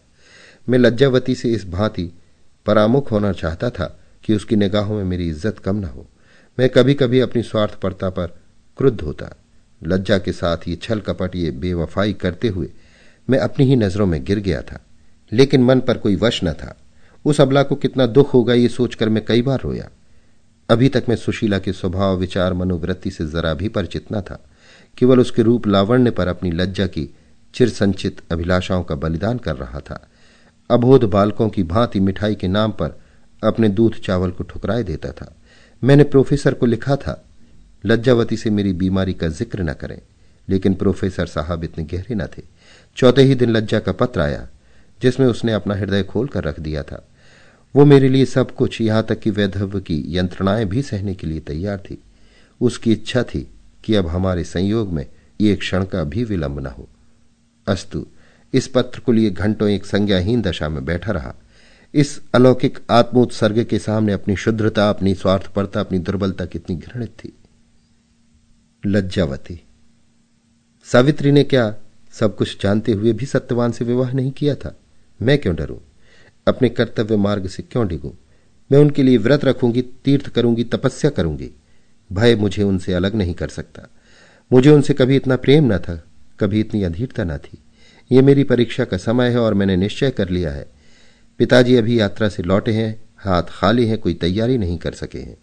मैं 0.69 0.79
लज्जावती 0.79 1.35
से 1.35 1.53
इस 1.53 1.69
भांति 1.69 2.11
परामुख 2.67 3.11
होना 3.13 3.33
चाहता 3.33 3.71
था 3.71 3.85
कि 4.25 4.35
उसकी 4.35 4.57
निगाहों 4.57 4.97
में 4.97 5.05
मेरी 5.05 5.29
इज़्ज़त 5.29 5.59
कम 5.59 5.77
न 5.77 5.85
हो। 5.85 6.07
मैं 6.59 6.69
कभी 6.69 6.95
कभी 6.95 7.21
अपनी 7.21 7.43
स्वार्थपरता 7.43 8.11
पर 8.11 8.27
क्रुद्ध 8.79 9.01
होता। 9.01 9.35
लज्जा 9.83 10.19
के 10.19 10.33
साथ 10.33 10.69
ये 10.69 10.77
छल 10.77 11.01
कपट, 11.01 11.37
ये 11.37 11.51
बेवफाई 11.51 12.13
करते 12.13 12.49
हुए 12.49 12.69
मैं 13.29 13.39
अपनी 13.39 13.67
ही 13.67 13.77
नज़रों 13.77 14.07
में 14.07 14.23
गिर 14.25 14.39
गया 14.39 14.61
था। 14.63 14.81
लेकिन 15.33 15.63
मन 15.63 15.81
पर 15.81 15.99
कोई 15.99 16.17
वश 16.17 16.41
न 16.45 16.53
था। 16.53 16.75
उस 17.25 17.41
अबला 17.41 17.63
को 17.63 17.75
कितना 17.75 18.07
दुख 18.07 18.35
होगा 18.35 18.55
ये 18.55 18.69
सोचकर 18.69 19.09
मैं 19.09 19.25
कई 19.25 19.43
बार 19.43 19.61
रोया। 19.61 19.89
अभी 20.69 20.89
तक 20.89 21.05
मैं 21.09 21.17
सुशीला 21.17 21.59
के 21.59 21.73
स्वभाव, 21.73 22.17
विचार, 22.17 22.53
मनोवृत्ति 22.53 23.11
से 23.11 23.27
जरा 23.27 23.53
भी 23.55 23.69
परिचित 23.69 24.07
न 24.13 24.21
था। 24.21 24.39
केवल 24.97 25.21
उसके 25.21 25.43
रूप 25.43 25.67
लावण्य 25.67 26.11
पर 26.11 26.29
अपनी 26.29 26.51
लज्जा 26.51 26.87
की 26.87 27.09
चिर 27.55 27.69
संचित 27.69 28.21
अभिलाषाओं 28.31 28.83
का 28.83 28.95
बलिदान 28.95 29.39
कर 29.39 29.57
रहा 29.57 29.81
था। 29.81 30.09
अबोध 30.71 31.05
बालकों 31.05 31.49
की 31.49 31.63
भांति 31.63 32.01
मिठाई 32.01 32.35
के 32.35 32.49
नाम 32.49 32.73
पर 32.73 32.99
अपने 33.45 33.69
दूध 33.69 33.95
चावल 33.95 34.31
को 34.31 34.45
ठुकराए 34.45 34.83
देता 34.83 35.13
था। 35.13 35.35
मैंने 35.83 36.05
प्रोफेसर 36.05 36.55
को 36.55 36.67
लिखा 36.67 36.97
था, 36.97 37.25
लज्जावती 37.87 38.37
से 38.37 38.51
मेरी 38.51 38.73
बीमारी 38.73 39.15
का 39.15 39.29
ज़िक्र 39.29 39.63
न 39.63 39.73
करें, 39.73 40.01
लेकिन 40.49 40.75
प्रोफेसर 40.75 41.27
साहब 41.27 41.65
इतने 41.65 41.85
गहरे 41.85 42.15
न 42.15 42.27
थे। 42.27 42.43
चौथे 42.97 43.23
ही 43.23 43.35
दिन 43.35 43.51
लज्जा 43.51 43.79
का 43.79 43.93
पत्र 43.93 44.21
आया, 44.21 44.49
जिसमें 45.03 45.27
उसने 45.27 45.53
अपना 45.53 45.75
हृदय 45.75 46.03
खोल 46.03 46.27
कर 46.27 46.45
रख 46.45 46.61
दिया 46.61 46.83
था। 46.83 47.09
वो 47.75 47.85
मेरे 47.85 48.09
लिए 48.09 48.25
सब 48.25 48.55
कुछ, 48.55 48.81
यहाँ 48.81 49.03
तक 49.03 49.21
कि 49.21 49.31
वैधव्य 49.31 49.81
की 49.81 50.05
यंत्रणाएँ 50.09 50.65
भी 50.65 50.83
सहने 50.83 51.15
के 51.15 51.27
लिए 51.27 51.41
तैयार 51.41 51.79
थी। 51.79 52.03
उसकी 52.61 52.93
इच्छा 52.93 53.23
थी 53.23 53.47
कि 53.85 53.95
अब 53.95 54.07
हमारे 54.07 54.45
संयोग 54.45 54.93
में 54.93 55.07
एक 55.41 55.59
क्षण 55.59 55.85
का 55.85 56.05
भी 56.05 56.25
विलंब 56.25 56.61
न 56.61 56.67
हो। 56.67 56.89
अस्तु, 57.69 58.07
इस 58.55 58.69
पत्र 58.69 59.01
को 59.01 59.13
लिए 59.13 59.31
घंटों 59.31 59.69
एक 59.69 59.87
संज्ञाहीन 59.87 60.43
दशा 60.43 60.69
में 60.69 60.85
बैठा 60.85 61.13
रहा। 61.13 61.35
इस 61.95 62.21
अलौकिक 62.35 62.79
आत्मोत्सर्ग 62.91 63.65
के 63.65 63.79
सामने 63.79 64.13
अपनी 64.13 64.37
शुद्रता 64.37 64.91
अपनी 64.91 65.15
स्वार्थपरता, 65.15 65.81
अपनी 65.81 65.99
दुर्बलता 65.99 66.45
कितनी 66.45 66.77
घृणित 66.77 67.09
थी। 67.09 67.33
लज्जावती। 68.87 69.63
सावित्री 70.85 71.33
ने 71.33 71.45
क्या 71.45 71.75
सब 72.13 72.37
कुछ 72.37 72.63
जानते 72.63 72.93
हुए 72.93 73.13
भी 73.13 73.27
सत्यवान 73.27 73.73
से 73.73 73.85
विवाह 73.85 74.13
नहीं 74.13 74.33
किया 74.33 74.55
था? 74.55 74.77
मैं 75.23 75.39
क्यों 75.39 75.57
डरूं? 75.57 75.79
अपने 76.49 76.69
कर्तव्य 76.69 77.17
मार्ग 77.17 77.47
से 77.47 77.63
क्यों 77.63 77.89
डिगूं? 77.89 78.11
मैं 78.73 78.79
उनके 78.79 79.03
लिए 79.03 79.17
व्रत 79.17 79.45
रखूँगी, 79.45 79.83
तीर्थ 79.83 80.29
करूँगी, 80.29 80.65
तपस्या 80.65 81.11
करूँगी। 81.11 81.51
भय 82.13 82.37
मुझे 82.37 82.63
उनसे 82.63 82.93
अलग 82.93 83.15
नहीं 83.15 83.35
कर 83.35 83.49
सकता। 83.49 83.89
मुझे 84.53 84.71
उनसे 84.71 84.95
कभी 84.95 85.17
इतना 85.17 85.37
प्रेम 85.37 85.75
न 85.75 85.79
था, 85.79 86.05
कभी 86.41 86.61
इतनी 86.61 86.83
अधीरता 86.83 87.25
न 87.25 87.39
थी। 87.39 87.59
ये 88.13 88.23
मेरी 88.23 88.45
परीक्षा 88.45 88.85
का 88.85 88.97
समय 88.97 89.29
है 89.29 89.39
और 89.39 89.55
मैंने 89.55 89.77
निश्चय 89.77 90.11
कर 90.11 90.29
लिया 90.29 90.51
है। 90.51 90.67
पिताजी 91.39 91.77
अभी 91.77 92.01
यात्रा 92.01 92.29
से 92.29 92.43
लौटे 92.43 92.73
हैं, 92.73 93.01
हाथ 93.17 93.43
खाली 93.49 93.87
हैं, 93.87 93.99
कोई 93.99 94.15
तैयारी 94.15 94.59
नहीं 94.59 94.79
कर 94.79 94.93
सके 94.93 95.19
हैं। 95.19 95.37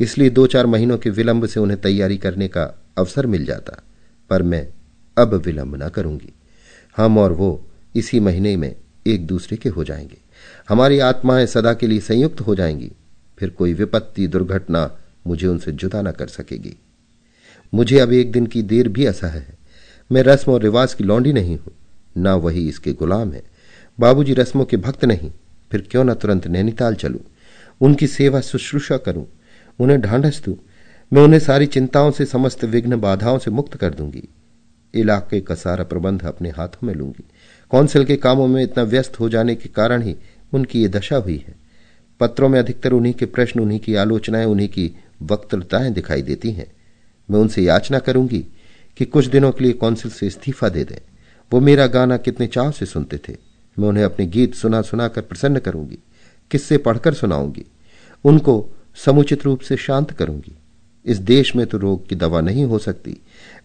इसलिए 0.00 0.30
दो 0.30 0.46
चार 0.46 0.66
महीनों 0.66 0.98
के 0.98 1.10
विलंब 1.10 1.46
से 1.46 1.60
उन्हें 1.60 1.80
तैयारी 1.80 2.16
करने 2.16 2.48
का 2.48 2.82
अवसर 2.98 3.26
मिल 3.26 3.44
जाता, 3.44 3.82
पर 4.30 4.42
मैं 4.42 4.68
अब 5.18 5.34
विलंब 5.34 5.82
न 5.82 5.88
करूँगी। 5.88 6.32
हम 6.96 7.18
और 7.18 7.32
वो 7.32 7.66
इसी 7.96 8.20
महीने 8.20 8.56
में 8.56 8.76
एक 9.06 9.26
दूसरे 9.26 9.56
के 9.56 9.68
हो 9.68 9.84
जाएँगे। 9.84 10.18
हमारी 10.68 10.98
आत्माएँ 10.98 11.46
सदा 11.46 11.74
के 11.74 11.86
लिए 11.86 12.00
संयुक्त 12.00 12.40
हो 12.40 12.54
जाएँगी। 12.54 12.92
फिर 13.38 13.50
कोई 13.50 13.74
विपत्ति, 13.74 14.26
दुर्घटना 14.26 14.98
मुझे 15.26 15.46
उनसे 15.46 15.72
जुदा 15.72 16.02
न 16.02 16.10
कर 16.10 16.26
सकेगी। 16.26 16.74
मुझे 17.72 17.98
अब 17.98 18.12
एक 18.12 18.32
दिन 18.32 18.46
की 18.46 18.62
देर 18.62 18.88
भी 18.88 19.04
असह 19.06 19.26
है। 19.26 19.56
मैं 20.10 20.22
रस्म 20.22 20.52
और 20.52 20.62
रिवाज 20.62 20.94
की 20.94 21.04
लौंडी 21.04 21.32
नहीं 21.32 21.56
हूँ, 21.56 21.72
ना 22.16 22.34
वही 22.34 22.68
इसके 22.68 22.92
गुलाम 22.92 23.32
है। 23.32 23.42
बाबूजी 23.98 24.34
रस्मों 24.34 24.64
के 24.64 24.76
भक्त 24.76 25.04
नहीं, 25.04 25.30
फिर 25.72 25.86
क्यों 25.90 26.04
न 26.04 26.14
तुरंत 26.14 26.46
नैनीताल 26.46 26.94
चलूँ? 26.94 27.20
उनकी 27.80 28.06
सेवा 28.06 28.40
शुश्रूषा 28.40 28.96
करूँ? 28.96 29.26
उन्हें 29.78 30.00
ढांढस 30.00 30.42
दूँ? 30.44 30.54
मैं 31.12 31.22
उन्हें 31.22 31.40
सारी 31.40 31.66
चिंताओं 31.66 32.10
से, 32.10 32.24
समस्त 32.26 32.64
विघ्न 32.64 32.96
बाधाओं 32.96 33.38
से 33.38 33.50
मुक्त 33.50 33.74
कर 33.74 33.94
दूँगी। 33.94 34.28
इलाके 34.94 35.40
का 35.40 35.54
सारा 35.54 35.84
प्रबंध 35.84 36.24
अपने 36.24 36.50
हाथों 36.50 36.86
में 36.86 36.94
लूँगी। 36.94 37.24
कौंसिल 37.70 38.04
के 38.04 38.16
कामों 38.16 38.46
में 38.46 38.62
इतना 38.62 38.82
व्यस्त 38.84 39.18
हो 39.20 39.28
जाने 39.28 39.54
के 39.54 39.68
कारण 39.68 40.02
ही 40.02 40.16
उनकी 40.52 40.82
ये 40.82 40.88
दशा 40.88 41.16
हुई 41.16 41.36
है। 41.48 41.54
पत्रों 42.20 42.48
में 42.48 42.58
अधिकतर 42.58 42.92
उन्हीं 42.92 43.12
के 43.14 43.26
प्रश्न, 43.26 43.60
उन्हीं 43.60 43.78
की 43.80 43.94
आलोचनाएँ, 43.94 44.44
उन्हीं 44.44 44.68
की 44.68 44.90
वक्तृताएँ 45.22 45.90
दिखाई 45.90 46.22
देती 46.22 46.50
हैं। 46.52 46.66
मैं 47.28 47.40
उनसे 47.40 47.62
याचना 47.62 47.98
करूँगी 47.98 48.44
कि 48.96 49.04
कुछ 49.04 49.26
दिनों 49.26 49.50
के 49.52 49.64
लिए 49.64 49.72
कौंसिल 49.72 50.10
से 50.10 50.26
इस्तीफा 50.26 50.68
दे 50.68 50.84
दें। 50.84 50.98
वो 51.52 51.60
मेरा 51.60 51.86
गाना 51.86 52.16
कितने 52.16 52.46
चाव 52.46 52.70
से 52.70 52.86
सुनते 52.86 53.18
थे। 53.18 53.36
मैं 53.76 53.88
उन्हें 53.88 54.04
अपने 54.04 54.26
गीत 54.26 54.54
सुना 54.54 54.80
सुनाकर 54.82 55.20
प्रसन्न 55.20 55.58
करूँगी, 55.58 55.98
किससे 56.50 56.78
पढ़कर 56.78 57.14
सुनाऊँगी, 57.14 57.64
उनको 58.24 58.68
समुचित 59.04 59.44
रूप 59.44 59.60
से 59.60 59.76
शांत 59.76 60.10
करूँगी। 60.10 60.56
इस 61.04 61.18
देश 61.18 61.54
में 61.56 61.66
तो 61.66 61.78
रोग 61.78 62.08
की 62.08 62.14
दवा 62.14 62.40
नहीं 62.40 62.64
हो 62.64 62.78
सकती। 62.78 63.16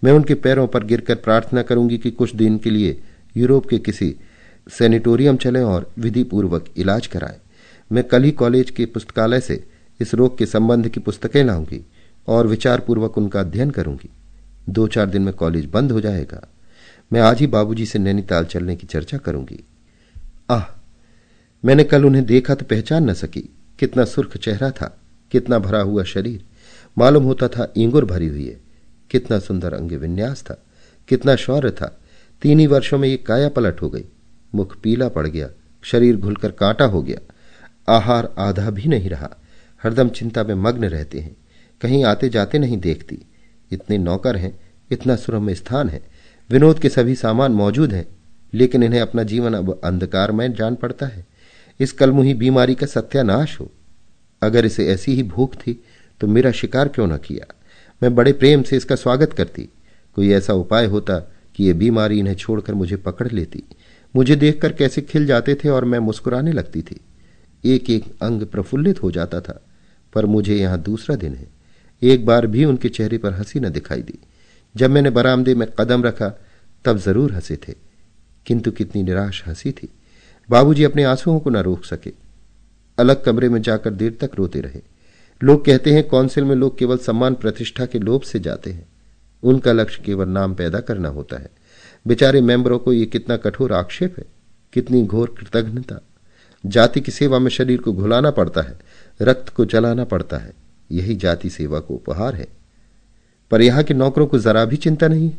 मैं 0.03 0.11
उनके 0.11 0.33
पैरों 0.33 0.67
पर 0.67 0.83
गिरकर 0.83 1.15
प्रार्थना 1.15 1.61
करूँगी 1.61 1.97
कि 1.97 2.11
कुछ 2.11 2.35
दिन 2.35 2.57
के 2.57 2.69
लिए 2.69 2.99
यूरोप 3.37 3.65
के 3.65 3.77
किसी 3.79 4.15
सेनेटोरियम 4.67 5.37
चलें 5.37 5.61
और 5.61 5.91
विधि 5.99 6.23
पूर्वक 6.23 6.65
इलाज 6.77 7.07
कराएँ। 7.07 7.39
मैं 7.91 8.03
कल 8.03 8.23
ही 8.23 8.31
कॉलेज 8.31 8.69
के 8.69 8.85
पुस्तकालय 8.85 9.39
से 9.39 9.63
इस 9.99 10.13
रोग 10.13 10.37
के 10.37 10.45
संबंध 10.45 10.87
की 10.89 10.99
पुस्तकें 10.99 11.43
लाऊँगी 11.43 11.85
और 12.27 12.47
विचार 12.47 12.79
पूर्वक 12.79 13.17
उनका 13.17 13.39
अध्ययन 13.39 13.69
करूँगी। 13.69 14.09
दो 14.69 14.87
चार 14.87 15.05
दिन 15.05 15.21
में 15.21 15.33
कॉलेज 15.33 15.65
बंद 15.65 15.91
हो 15.91 16.01
जाएगा। 16.01 16.41
मैं 17.11 17.21
आज 17.21 17.39
ही 17.39 17.47
बाबूजी 17.47 17.85
से 17.85 17.99
नैनीताल 17.99 18.45
चलने 18.45 18.75
की 18.75 18.87
चर्चा 18.87 19.17
करूँगी। 19.17 19.63
आह, 20.49 20.63
मैंने 21.63 21.83
कल 21.83 22.05
उन्हें 22.05 22.25
देखा 22.25 22.55
तो 22.55 22.65
पहचान 22.65 23.09
न 23.09 23.13
सकी। 23.13 23.41
कितना 23.79 24.05
सुर्ख 24.05 24.37
चेहरा 24.37 24.69
था, 24.71 24.97
कितना 25.31 25.59
भरा 25.59 25.79
हुआ 25.79 26.03
शरीर। 26.03 26.43
मालूम 26.97 27.23
होता 27.23 27.47
था 27.47 27.71
इंगुर 27.77 28.05
भरी 28.05 28.27
हुई 28.27 28.45
है। 28.45 28.59
कितना 29.11 29.39
सुंदर 29.39 29.73
अंग 29.73 29.91
विन्यास 29.91 30.43
था, 30.43 30.57
कितना 31.09 31.35
शौर्य 31.35 31.71
था। 31.71 31.97
तीन 32.41 32.59
ही 32.59 32.67
वर्षों 32.67 32.97
में 32.97 33.07
ये 33.09 33.17
काया 33.17 33.49
पलट 33.49 33.81
हो 33.81 33.89
गई। 33.89 34.05
मुख 34.55 34.77
पीला 34.81 35.07
पड़ 35.09 35.27
गया, 35.27 35.49
शरीर 35.83 36.17
घुलकर 36.17 36.51
कांटा 36.51 36.85
हो 36.85 37.01
गया। 37.01 37.19
आहार 37.87 38.33
आधा 38.37 38.69
भी 38.69 38.87
नहीं 38.87 39.09
रहा। 39.09 39.29
हरदम 39.83 40.09
चिंता 40.09 40.43
में 40.43 40.55
मग्न 40.55 40.85
रहते 40.85 41.19
हैं। 41.19 41.35
कहीं 41.81 42.03
आते 42.05 42.29
जाते 42.29 42.59
नहीं 42.59 42.77
देखती। 42.77 43.19
इतने 43.71 43.97
नौकर 43.97 44.37
हैं, 44.37 44.59
इतना 44.91 45.15
सुरम्य 45.15 45.55
स्थान 45.55 45.89
है। 45.89 46.01
विनोद 46.49 46.79
के 46.79 46.89
सभी 46.89 47.15
सामान 47.15 47.51
मौजूद 47.51 47.93
हैं, 47.93 48.05
लेकिन 48.53 48.83
इन्हें 48.83 49.01
अपना 49.01 49.23
जीवन 49.23 49.53
अब 49.53 49.79
अंधकारमय 49.83 50.49
जान 50.49 50.75
पड़ता 50.75 51.05
है। 51.05 51.25
इस 51.79 51.91
कलमुही 51.91 52.33
बीमारी 52.33 52.75
का 52.75 52.87
सत्यानाश 52.87 53.59
हो। 53.59 53.71
अगर 54.41 54.65
इसे 54.65 54.87
ऐसी 54.87 55.13
ही 55.13 55.23
भूख 55.23 55.55
थी 55.55 55.83
तो 56.21 56.27
मेरा 56.27 56.51
शिकार 56.51 56.87
क्यों 56.87 57.07
न 57.07 57.17
किया? 57.17 57.53
मैं 58.03 58.15
बड़े 58.15 58.33
प्रेम 58.33 58.63
से 58.63 58.77
इसका 58.77 58.95
स्वागत 58.95 59.33
करती। 59.33 59.69
कोई 60.15 60.31
ऐसा 60.31 60.53
उपाय 60.53 60.85
होता 60.85 61.19
कि 61.55 61.63
ये 61.63 61.73
बीमारी 61.73 62.19
इन्हें 62.19 62.35
छोड़कर 62.35 62.73
मुझे 62.73 62.95
पकड़ 62.95 63.31
लेती। 63.31 63.63
मुझे 64.15 64.35
देखकर 64.35 64.73
कैसे 64.73 65.01
खिल 65.01 65.25
जाते 65.25 65.55
थे 65.55 65.69
और 65.69 65.85
मैं 65.85 65.99
मुस्कुराने 65.99 66.51
लगती 66.51 66.81
थी। 66.81 66.99
एक 67.65 67.89
एक 67.89 68.05
अंग 68.21 68.41
प्रफुल्लित 68.41 69.03
हो 69.03 69.11
जाता 69.11 69.41
था। 69.41 69.61
पर 70.13 70.25
मुझे 70.25 70.55
यहाँ 70.55 70.81
दूसरा 70.81 71.15
दिन 71.15 71.33
है। 71.33 71.47
एक 72.01 72.25
बार 72.25 72.47
भी 72.47 72.65
उनके 72.65 72.89
चेहरे 72.89 73.17
पर 73.17 73.33
हँसी 73.33 73.59
न 73.59 73.69
दिखाई 73.69 74.01
दी। 74.01 74.19
जब 74.75 74.89
मैंने 74.89 75.09
बरामदे 75.09 75.55
में 75.55 75.67
कदम 75.79 76.03
रखा, 76.03 76.29
तब 76.85 76.97
ज़रूर 76.97 77.31
हंसे 77.31 77.55
थे, 77.55 77.73
किंतु 78.45 78.71
कितनी 78.71 79.03
निराश 79.03 79.43
हँसी 79.47 79.71
थी। 79.71 79.89
बाबूजी 80.49 80.83
अपने 80.83 81.03
आंसुओं 81.03 81.39
को 81.39 81.49
न 81.49 81.57
रोक 81.57 81.85
सके। 81.85 82.11
अलग 82.99 83.23
कमरे 83.23 83.49
में 83.49 83.61
जाकर 83.61 83.93
देर 83.93 84.17
तक 84.21 84.31
रोते 84.35 84.61
रहे। 84.61 84.81
लोग 85.43 85.65
कहते 85.65 85.93
हैं, 85.93 86.03
कौंसिल 86.03 86.43
में 86.43 86.55
लोग 86.55 86.77
केवल 86.77 86.97
सम्मान 86.97 87.33
प्रतिष्ठा 87.33 87.85
के 87.85 87.99
लोभ 87.99 88.21
से 88.21 88.39
जाते 88.39 88.71
हैं। 88.71 88.87
उनका 89.43 89.71
लक्ष्य 89.71 90.03
केवल 90.05 90.29
नाम 90.29 90.53
पैदा 90.53 90.79
करना 90.79 91.09
होता 91.09 91.37
है। 91.37 91.49
बेचारे 92.07 92.41
मेंबरों 92.41 92.79
को 92.79 92.93
यह 92.93 93.05
कितना 93.05 93.37
कठोर 93.37 93.73
आक्षेप 93.73 94.15
है, 94.17 94.25
कितनी 94.73 95.03
घोर 95.03 95.35
कृतज्ञता 95.39 96.01
जाति 96.65 97.01
की 97.01 97.11
सेवा 97.11 97.39
में 97.39 97.49
शरीर 97.49 97.81
को 97.81 97.93
घुलाना 97.93 98.31
पड़ता 98.31 98.61
है। 98.61 98.79
रक्त 99.21 99.49
को 99.49 99.65
जलाना 99.65 100.03
पड़ता 100.03 100.37
है। 100.37 100.53
यही 100.91 101.15
जाति 101.15 101.49
सेवा 101.49 101.79
को 101.79 101.93
उपहार 101.93 102.35
है। 102.35 102.47
पर 103.51 103.61
यहाँ 103.61 103.83
के 103.83 103.93
नौकरों 103.93 104.27
को 104.27 104.39
जरा 104.39 104.65
भी 104.65 104.75
चिंता 104.75 105.07
नहीं। 105.07 105.31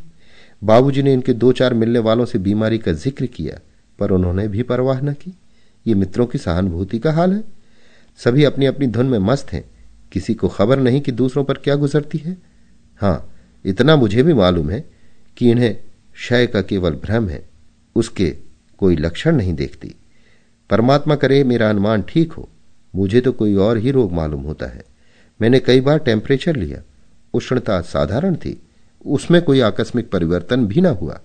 बाबूजी 0.65 1.03
ने 1.03 1.13
इनके 1.13 1.33
दो 1.33 1.53
चार 1.53 1.75
मिलने 1.75 1.99
वालों 1.99 2.25
से 2.25 2.39
बीमारी 2.39 2.79
का 2.79 2.93
ज़िक्र 2.93 3.27
किया, 3.27 3.59
पर 3.99 4.11
उन्होंने 4.11 4.49
भी 4.49 4.63
परवाह 4.63 5.01
न 5.01 5.13
की। 5.13 5.35
ये 5.87 5.95
मित्रों 5.95 6.27
की 6.27 6.39
सहानुभूति 6.39 6.99
का 6.99 7.13
हाल 7.13 7.33
है। 7.33 7.45
सभी 8.17 8.45
अपनी 8.45 8.67
अपनी 8.67 8.87
धुन 8.87 9.07
में 9.07 9.19
मस्त 9.19 9.53
हैं। 9.53 9.65
किसी 10.13 10.35
को 10.35 10.49
खबर 10.49 10.79
नहीं 10.79 11.01
कि 11.01 11.13
दूसरों 11.13 11.45
पर 11.45 11.55
क्या 11.55 11.75
गुजरती 11.75 12.19
है। 12.19 12.37
हाँ, 13.01 13.35
इतना 13.65 13.97
मुझे 13.97 14.23
भी 14.23 14.33
मालूम 14.33 14.71
है 14.71 14.85
कि 15.37 15.51
इन्हें 15.51 15.75
क्षय 16.15 16.47
का 16.47 16.63
केवल 16.63 16.95
भ्रम 16.95 17.29
है। 17.29 17.49
उसके 17.97 18.37
कोई 18.79 18.97
लक्षण 18.97 19.37
नहीं 19.37 19.55
देखती। 19.55 19.95
परमात्मा 20.71 21.17
करे 21.17 21.45
मेरा 21.45 21.71
अनुमान 21.71 22.03
ठीक 22.03 22.33
हो। 22.33 22.49
मुझे 22.99 23.21
तो 23.21 23.33
कोई 23.33 23.55
और 23.57 23.79
ही 23.79 23.91
रोग 23.91 24.13
मालूम 24.13 24.43
होता 24.43 24.67
है। 24.67 24.85
मैंने 25.41 25.61
कई 25.61 25.81
बार 25.81 25.99
टेम्परेचर 25.99 26.57
लिया। 26.57 26.83
उष्णता 27.35 27.81
साधारण 27.81 28.37
थी। 28.37 28.61
उसमें 29.07 29.41
कोई 29.43 29.61
आकस्मिक 29.61 30.11
परिवर्तन 30.11 30.67
भी 30.67 30.81
ना 30.81 30.91
हुआ। 30.93 31.21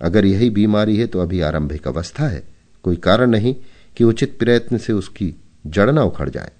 अगर 0.00 0.24
यही 0.24 0.50
बीमारी 0.50 0.96
है 0.96 1.06
तो 1.06 1.20
अभी 1.20 1.40
आरंभिक 1.40 1.88
अवस्था 1.88 2.28
है। 2.28 2.42
कोई 2.84 2.96
कारण 2.98 3.30
नहीं 3.30 3.54
कि 3.96 4.04
उचित 4.04 4.38
प्रयत्न 4.38 4.78
से 4.78 4.92
उसकी 4.92 5.34
जड़ 5.66 5.90
न 5.90 5.98
उखड़ 5.98 6.28
जाए। 6.28 6.50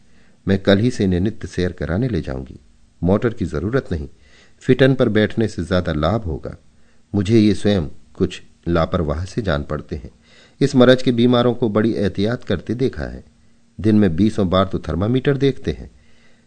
मैं 0.46 0.58
कल 0.58 0.78
ही 0.78 0.90
से 0.90 1.04
इन्हें 1.04 1.20
नित्य 1.20 1.48
सैर 1.48 1.72
कराने 1.72 2.08
ले 2.08 2.20
जाऊँगी। 2.20 2.58
मोटर 3.02 3.32
की 3.32 3.44
ज़रूरत 3.44 3.88
नहीं। 3.92 4.08
फिटन 4.62 4.94
पर 4.94 5.08
बैठने 5.08 5.48
से 5.48 5.62
ज़्यादा 5.64 5.92
लाभ 5.92 6.24
होगा। 6.24 6.56
मुझे 7.12 7.38
ये 7.38 7.54
स्वयं 7.54 7.86
कुछ 8.14 8.40
लापरवाह 8.68 9.24
से 9.24 9.42
जान 9.42 9.62
पड़ते 9.62 9.96
हैं। 9.96 10.10
इस 10.60 10.74
मरज 10.76 11.02
के 11.02 11.12
बीमारों 11.12 11.54
को 11.54 11.68
बड़ी 11.68 11.92
एहतियात 11.92 12.44
करते 12.44 12.74
देखा 12.74 13.04
है। 13.04 13.24
दिन 13.80 13.96
में 13.96 14.16
बीसों 14.16 14.50
बार 14.50 14.64
तो 14.64 14.78
थर्मामीटर 14.78 15.36
देखते 15.36 15.70
हैं। 15.70 15.90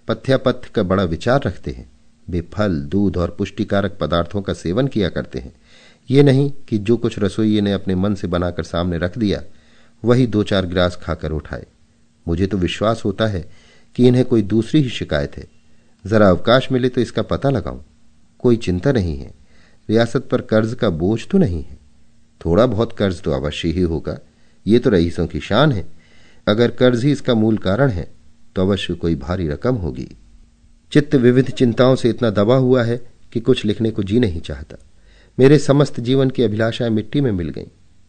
पथ्यापथ्य 0.07 0.69
का 0.75 0.83
बड़ा 0.83 1.03
विचार 1.03 1.41
रखते 1.45 1.71
हैं। 1.71 1.91
वे 2.29 2.41
फल, 2.41 2.75
दूध 2.75 3.17
और 3.17 3.35
पुष्टिकारक 3.37 3.97
पदार्थों 4.01 4.41
का 4.41 4.53
सेवन 4.53 4.87
किया 4.87 5.09
करते 5.09 5.39
हैं। 5.39 5.53
ये 6.09 6.23
नहीं 6.23 6.51
कि 6.69 6.77
जो 6.77 6.97
कुछ 6.97 7.19
रसोई 7.19 7.61
ने 7.61 7.71
अपने 7.71 7.95
मन 7.95 8.15
से 8.15 8.27
बनाकर 8.27 8.63
सामने 8.63 8.97
रख 8.97 9.17
दिया, 9.17 9.43
वही 10.05 10.27
दो 10.27 10.43
चार 10.43 10.65
गिलास 10.65 10.99
खाकर 11.01 11.31
उठाए। 11.31 11.65
मुझे 12.27 12.47
तो 12.47 12.57
विश्वास 12.57 13.01
होता 13.05 13.27
है 13.27 13.51
कि 13.95 14.07
इन्हें 14.07 14.25
कोई 14.25 14.41
दूसरी 14.41 14.81
ही 14.81 14.89
शिकायत 14.89 15.37
है। 15.37 15.47
जरा 16.05 16.29
अवकाश 16.29 16.71
मिले 16.71 16.89
तो 16.89 17.01
इसका 17.01 17.21
पता 17.21 17.49
लगाऊँ। 17.49 17.85
कोई 18.39 18.57
चिंता 18.57 18.91
नहीं 18.91 19.17
है। 19.17 19.31
रियासत 19.89 20.27
पर 20.31 20.41
कर्ज 20.41 20.73
का 20.73 20.89
बोझ 20.89 21.27
तो 21.27 21.37
नहीं 21.37 21.63
है। 21.63 21.77
थोड़ा 22.45 22.65
बहुत 22.65 22.97
कर्ज 22.97 23.21
तो 23.21 23.31
अवश्य 23.31 23.69
ही 23.69 23.81
होगा। 23.81 24.19
ये 24.67 24.79
तो 24.79 24.89
रईसों 24.89 25.27
की 25.27 25.39
शान 25.39 25.71
है। 25.71 25.94
अगर 26.47 26.71
कर्ज 26.71 27.03
ही 27.05 27.11
इसका 27.11 27.33
मूल 27.33 27.57
कारण 27.57 27.89
है 27.89 28.07
तो 28.55 28.61
अवश्य 28.61 28.93
कोई 28.93 29.15
भारी 29.15 29.47
रकम 29.47 29.75
होगी। 29.75 30.07
चित्त 30.91 31.15
विविध 31.15 31.49
चिंताओं 31.49 31.95
से 31.95 32.09
इतना 32.09 32.29
दबा 32.29 32.55
हुआ 32.55 32.83
है 32.83 32.97
कि 33.33 33.39
कुछ 33.39 33.65
लिखने 33.65 33.91
को 33.91 34.03
जी 34.03 34.19
नहीं 34.19 34.41
चाहता। 34.41 34.77
मेरे 35.37 35.57
समस्त 35.59 35.99
जीवन 35.99 36.29
की 36.29 36.43
अभिलाषाएँ 36.43 36.89
मिट्टी 36.89 37.21
में 37.21 37.31
मिल 37.31 37.49
गईं। 37.49 37.67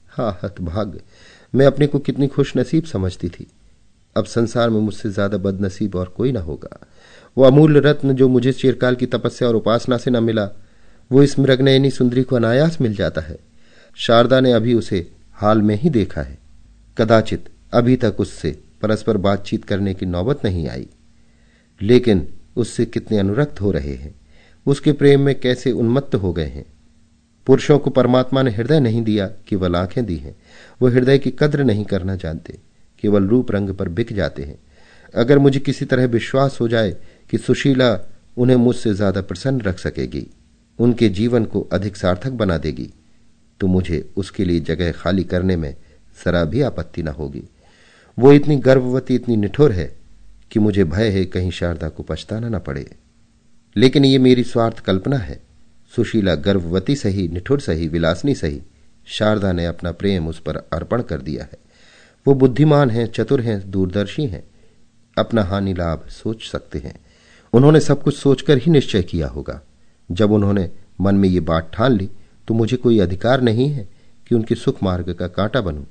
हा, 0.09 0.39
हतभाग। 0.45 1.01
मैं 1.55 1.67
अपने 1.67 1.87
को 1.87 1.99
कितनी 1.99 2.27
खुश 2.27 2.57
नसीब 2.57 2.85
समझती 2.85 3.29
थी। 3.29 3.47
अब 4.17 4.25
संसार 4.25 4.71
में 4.71 4.81
मुझसे 4.81 5.11
ज़्यादा 5.11 5.39
बदनसीब 5.39 5.95
और 5.95 6.09
कोई 6.09 6.33
ना 6.33 6.41
होगा। 6.41 6.79
वो 7.37 7.45
अमूल्य 7.45 7.81
रत्न 7.81 8.13
जो 8.13 8.29
मुझे 8.29 8.53
चिरकाल 8.53 8.95
की 8.95 9.07
तपस्या 9.07 9.49
और 9.49 9.57
उपासना 9.57 9.97
से 9.97 10.11
न 10.11 10.23
मिला, 10.23 10.49
वो 11.11 11.23
इस 11.23 11.39
मृगनयनी 11.39 11.91
सुंदरी 11.91 12.23
को 12.23 12.37
अनायास 12.37 12.81
मिल 12.81 12.95
जाता 12.95 13.21
है। 13.21 13.39
शारदा 13.97 14.41
ने 14.41 14.53
अभी 14.53 14.75
उसे 14.75 15.07
हाल 15.33 15.63
में 15.63 15.75
ही 15.77 15.91
देखा 15.91 16.23
है। 16.23 16.39
कदाचित 16.97 17.49
अभी 17.77 17.97
तक 17.97 18.21
उससे 18.21 18.51
परस्पर 18.83 19.17
बातचीत 19.19 19.65
करने 19.65 19.95
की 19.95 20.07
नौबत 20.07 20.45
नहीं 20.45 20.67
आई। 20.69 20.87
लेकिन 21.81 22.27
उससे 22.57 22.85
कितने 22.87 23.19
अनुरक्त 23.19 23.61
हो 23.61 23.71
रहे 23.71 23.95
हैं। 23.95 24.15
उसके 24.67 24.93
प्रेम 24.93 25.21
में 25.21 25.39
कैसे 25.41 25.73
उन्मत्त 25.73 26.15
हो 26.15 26.33
गए 26.33 26.47
हैं। 26.47 26.65
पुरुषों 27.47 27.79
को 27.79 27.91
परमात्मा 27.91 28.43
ने 28.43 28.51
हृदय 28.51 28.81
नहीं 28.81 29.03
दिया 29.03 29.27
केवल 29.49 29.77
आँखें 29.77 30.05
दी 30.07 30.17
हैं। 30.17 30.37
वो 30.81 30.89
हृदय 30.89 31.19
की 31.19 31.31
कद्र 31.39 31.65
नहीं 31.65 31.85
करना 31.85 32.17
जानते, 32.17 32.59
केवल 33.03 33.27
रूप 33.27 33.51
रंग 33.53 33.71
पर 33.71 33.89
बिक 33.91 34.13
जाते 34.13 34.43
हैं। 34.43 34.59
अगर 35.15 35.39
मुझे 35.39 35.61
किसी 35.61 35.85
तरह 35.85 36.07
विश्वास 36.09 36.61
हो 36.61 36.69
जाए 36.69 36.97
कि 37.31 37.39
सुशीला 37.39 37.99
उन्हें 38.37 38.57
मुझसे 38.57 38.95
ज़्यादा 38.95 39.21
प्रसन्न 39.23 39.61
रख 39.61 39.79
सकेगी, 39.79 40.27
उनके 40.79 41.09
जीवन 41.11 41.45
को 41.45 41.61
अधिक 41.73 41.97
सार्थक 41.97 42.31
बना 42.33 42.57
देगी 42.59 42.93
तो 43.61 43.67
मुझे 43.67 44.09
उसके 44.17 44.45
लिए 44.45 44.61
जगह 44.63 44.91
खाली 44.93 45.25
करने 45.25 45.57
में 45.57 45.75
जरा 46.19 46.45
भी 46.45 46.61
आपत्ति 46.63 47.03
न 47.03 47.09
होगी। 47.11 47.43
वो 48.19 48.33
इतनी 48.33 48.57
गर्भवती, 48.57 49.15
इतनी 49.15 49.37
निठुर 49.37 49.73
है 49.73 49.97
कि 50.51 50.61
मुझे 50.61 50.85
भय 50.85 51.09
है 51.09 51.25
कहीं 51.25 51.51
शारदा 51.51 51.89
को 51.89 52.03
पछताना 52.03 52.49
न 52.49 52.59
पड़े। 52.59 52.91
लेकिन 53.77 54.05
ये 54.05 54.19
मेरी 54.19 54.45
स्वार्थ 54.45 54.79
कल्पना 54.79 55.17
है। 55.17 55.43
सुशीला 55.97 56.35
गर्भवती 56.35 56.97
सही, 56.97 57.29
निठुर 57.29 57.61
सही, 57.61 57.89
विलासनी 57.89 58.35
सही, 58.35 58.63
शारदा 59.07 59.53
ने 59.53 59.67
अपना 59.67 59.93
प्रेम 59.93 60.29
उस 60.29 60.41
पर 60.41 60.57
अर्पण 60.57 61.03
कर 61.03 61.21
दिया 61.21 61.45
है। 61.45 61.59
वो 62.27 62.35
बुद्धिमान 62.35 62.91
हैं, 62.91 63.13
चतुर 63.13 63.41
हैं, 63.41 63.71
दूरदर्शी 63.71 64.27
हैं, 64.27 64.45
अपना 65.19 65.43
हानि 65.43 65.75
लाभ 65.75 66.09
सोच 66.09 66.51
सकते 66.53 66.79
हैं। 66.79 67.01
उन्होंने 67.53 67.81
सब 67.81 68.03
कुछ 68.03 68.17
सोचकर 68.17 68.59
ही 68.59 68.73
निश्चय 68.73 69.03
किया 69.03 69.29
होगा। 69.29 69.63
जब 70.11 70.33
उन्होंने 70.33 70.71
मन 71.01 71.15
में 71.15 71.29
ये 71.29 71.41
बात 71.41 71.71
ठान 71.75 71.93
ली 71.93 72.11
तो 72.49 72.55
मुझे 72.55 72.77
कोई 72.77 72.99
अधिकार 72.99 73.41
नहीं 73.41 73.69
है 73.69 73.89
कि 74.29 74.35
उनके 74.35 74.55
सुख 74.55 74.83
मार्ग 74.83 75.13
का 75.15 75.29
कांटा 75.29 75.61
बनूं। 75.61 75.85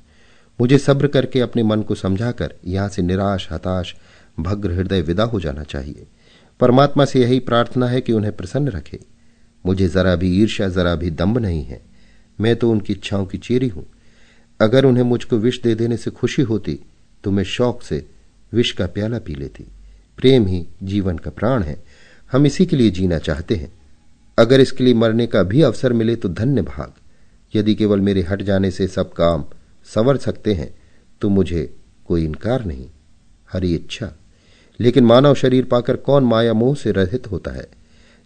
मुझे 0.59 0.77
सब्र 0.77 1.07
करके 1.07 1.39
अपने 1.39 1.63
मन 1.63 1.81
को 1.81 1.95
समझाकर 1.95 2.53
यहाँ 2.65 2.89
से 2.89 3.01
निराश, 3.01 3.47
हताश, 3.51 3.95
भग्र 4.39 4.71
हृदय 4.71 5.01
विदा 5.01 5.23
हो 5.23 5.39
जाना 5.39 5.63
चाहिए। 5.63 6.05
परमात्मा 6.59 7.05
से 7.05 7.21
यही 7.21 7.39
प्रार्थना 7.39 7.87
है 7.87 8.01
कि 8.01 8.13
उन्हें 8.13 8.35
प्रसन्न 8.35 8.67
रखे। 8.67 8.99
मुझे 9.65 9.87
जरा 9.87 10.15
भी 10.15 10.29
ईर्ष्या, 10.41 10.69
जरा 10.69 10.95
भी 10.95 11.09
दम्भ 11.11 11.37
नहीं 11.37 11.63
है। 11.63 11.81
मैं 12.39 12.55
तो 12.55 12.71
उनकी 12.71 12.93
इच्छाओं 12.93 13.25
की 13.25 13.37
चेरी 13.37 13.67
हूँ। 13.67 13.85
अगर 14.59 14.85
उन्हें 14.85 15.03
मुझको 15.03 15.37
विष 15.37 15.61
दे 15.61 15.75
देने 15.75 15.97
से 15.97 16.11
खुशी 16.11 16.41
होती 16.41 16.79
तो 17.23 17.31
मैं 17.31 17.43
शौक 17.43 17.81
से 17.83 18.05
विष 18.53 18.71
का 18.71 18.85
प्याला 18.87 19.19
पी 19.19 19.35
लेती। 19.35 19.65
प्रेम 20.17 20.45
ही 20.47 20.65
जीवन 20.83 21.17
का 21.17 21.31
प्राण 21.31 21.63
है। 21.63 21.83
हम 22.31 22.45
इसी 22.45 22.65
के 22.65 22.75
लिए 22.75 22.89
जीना 22.89 23.17
चाहते 23.17 23.55
हैं। 23.55 23.71
अगर 24.37 24.59
इसके 24.59 24.83
लिए 24.83 24.93
मरने 24.93 25.27
का 25.27 25.43
भी 25.43 25.61
अवसर 25.61 25.93
मिले 25.93 26.15
तो 26.15 26.29
धन्य 26.29 26.61
भाग। 26.61 26.93
यदि 27.53 27.75
केवल 27.75 27.99
मेरे 27.99 28.21
हट 28.21 28.41
जाने 28.41 28.71
से 28.71 28.87
सब 28.87 29.11
काम 29.13 29.45
संवर 29.85 30.17
सकते 30.17 30.53
हैं 30.53 30.75
तो 31.21 31.29
मुझे 31.29 31.75
कोई 32.07 32.25
इनकार 32.25 32.65
नहीं। 32.65 32.89
हरी 33.53 33.75
इच्छा। 33.75 34.11
लेकिन 34.79 35.05
मानव 35.05 35.35
शरीर 35.35 35.65
पाकर 35.65 35.95
कौन 35.95 36.23
माया 36.23 36.53
मोह 36.53 36.75
से 36.75 36.91
रहित 36.91 37.27
होता 37.31 37.51
है? 37.51 37.67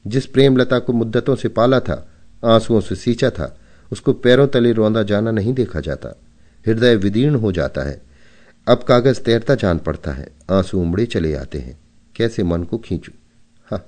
जिस 0.08 0.26
प्रेमलता 0.26 0.80
को 0.80 0.94
मुद्दतों 0.94 1.36
से 1.36 1.50
पाला 1.50 1.80
था, 1.80 2.12
आंसुओं 2.46 2.82
से 2.82 2.96
सींचा 2.96 3.30
था, 3.30 3.60
उसको 3.92 4.14
पैरों 4.14 4.48
तले 4.48 4.72
रौंदा 4.72 5.04
जाना 5.04 5.32
नहीं 5.32 5.54
देखा 5.54 5.80
जाता। 5.80 6.20
हृदय 6.68 6.96
विदीर्ण 6.96 7.36
हो 7.36 7.52
जाता 7.52 7.82
है। 7.82 8.02
अब 8.68 8.84
कागज़ 8.84 9.20
तैरता 9.20 9.56
जान 9.56 9.78
पड़ता 9.78 10.12
है। 10.12 10.30
आँसू 10.52 10.82
उमड़े 10.82 11.06
चले 11.06 11.36
आते 11.36 11.60
हैं। 11.60 11.80
कैसे 12.16 12.44
मन 12.44 12.64
को 12.64 12.78
खींचू? 12.78 13.12
हाँ 13.66 13.86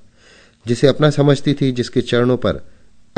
जिसे 0.67 0.87
अपना 0.87 1.09
समझती 1.09 1.53
थी, 1.53 1.71
जिसके 1.71 2.01
चरणों 2.01 2.37
पर 2.37 2.61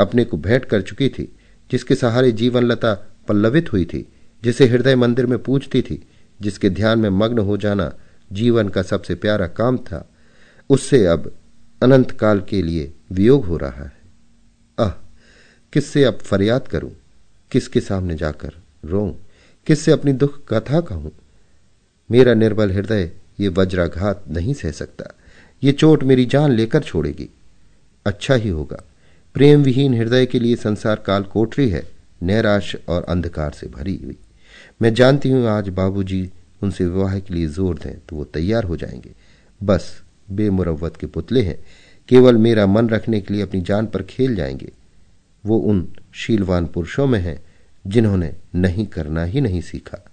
अपने 0.00 0.24
को 0.24 0.36
भेंट 0.36 0.64
कर 0.64 0.82
चुकी 0.82 1.08
थी, 1.08 1.36
जिसके 1.70 1.94
सहारे 1.94 2.32
जीवन 2.32 2.62
लता 2.62 2.94
पल्लवित 3.28 3.72
हुई 3.72 3.84
थी 3.84 4.08
जिसे 4.44 4.66
हृदय 4.66 4.96
मंदिर 4.96 5.26
में 5.26 5.38
पूजती 5.38 5.82
थी, 5.82 6.08
जिसके 6.42 6.70
ध्यान 6.70 6.98
में 6.98 7.10
मग्न 7.10 7.38
हो 7.38 7.56
जाना 7.56 7.92
जीवन 8.32 8.68
का 8.68 8.82
सबसे 8.82 9.14
प्यारा 9.14 9.46
काम 9.46 9.78
था, 9.78 10.08
उससे 10.70 11.06
अब 11.06 11.32
अनंत 11.82 12.10
काल 12.10 12.40
के 12.40 12.62
लिए 12.62 12.92
वियोग 13.12 13.44
हो 13.44 13.56
रहा 13.56 13.84
है। 13.84 13.92
आह, 14.78 14.90
किससे 15.72 16.04
अब 16.04 16.18
फरियाद 16.18 16.68
करूँ? 16.68 16.92
किसके 17.50 17.80
सामने 17.80 18.14
जाकर 18.14 18.52
रो 18.84 19.20
किससे 19.66 19.92
अपनी 19.92 20.12
दुख 20.12 20.40
कथा 20.48 20.80
कहूँ? 20.80 21.12
मेरा 22.10 22.34
निर्बल 22.34 22.70
हृदय 22.70 23.10
ये 23.40 23.48
वज्राघात 23.48 24.24
नहीं 24.30 24.54
सह 24.54 24.70
सकता। 24.70 25.14
ये 25.62 25.72
चोट 25.72 26.02
मेरी 26.02 26.24
जान 26.24 26.50
लेकर 26.50 26.82
छोड़ेगी। 26.82 27.28
अच्छा 28.06 28.34
ही 28.34 28.48
होगा। 28.48 28.84
प्रेम 29.34 29.62
विहीन 29.62 29.94
हृदय 29.94 30.26
के 30.26 30.38
लिए 30.38 30.56
संसार 30.56 30.96
काल 30.96 31.22
कोठरी 31.22 31.68
है, 31.68 31.88
नैराश 32.22 32.76
और 32.88 33.04
अंधकार 33.04 33.50
से 33.50 33.66
भरी 33.66 34.00
हुई। 34.04 34.16
मैं 34.82 34.94
जानती 34.94 35.30
हूँ 35.30 35.48
आज 35.48 35.68
बाबूजी 35.68 36.30
उनसे 36.62 36.84
विवाह 36.84 37.18
के 37.18 37.34
लिए 37.34 37.46
ज़ोर 37.46 37.74
दें 37.74 37.98
तो 38.08 38.16
वो 38.16 38.24
तैयार 38.24 38.64
हो 38.64 38.76
जाएँगे। 38.76 39.10
बस 39.62 40.02
बेमुरवत 40.30 40.96
के 40.96 41.06
पुतले 41.06 41.42
हैं। 41.42 41.58
केवल 42.08 42.36
मेरा 42.36 42.66
मन 42.66 42.88
रखने 42.88 43.20
के 43.20 43.34
लिए 43.34 43.42
अपनी 43.42 43.60
जान 43.60 43.86
पर 43.86 44.02
खेल 44.02 44.34
जाएँगे। 44.34 44.72
वो 45.46 45.58
उन 45.58 45.88
शीलवान 46.14 46.66
पुरुषों 46.66 47.06
में 47.06 47.20
हैं, 47.20 47.42
जिन्होंने 47.86 48.32
नहीं 48.54 48.86
करना 48.86 49.24
ही 49.24 49.40
नहीं 49.40 49.60
सीखा। 49.60 50.04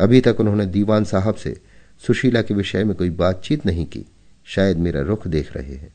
अभी 0.00 0.20
तक 0.20 0.40
उन्होंने 0.40 0.66
दीवान 0.66 1.04
साहब 1.04 1.34
से 1.34 1.60
सुशीला 2.06 2.42
के 2.42 2.54
विषय 2.54 2.84
में 2.84 2.96
कोई 2.96 3.10
बातचीत 3.10 3.66
नहीं 3.66 3.86
की। 3.86 4.04
शायद 4.44 4.76
मेरा 4.76 5.00
रुख 5.00 5.26
देख 5.26 5.56
रहे 5.56 5.74
हैं। 5.74 5.92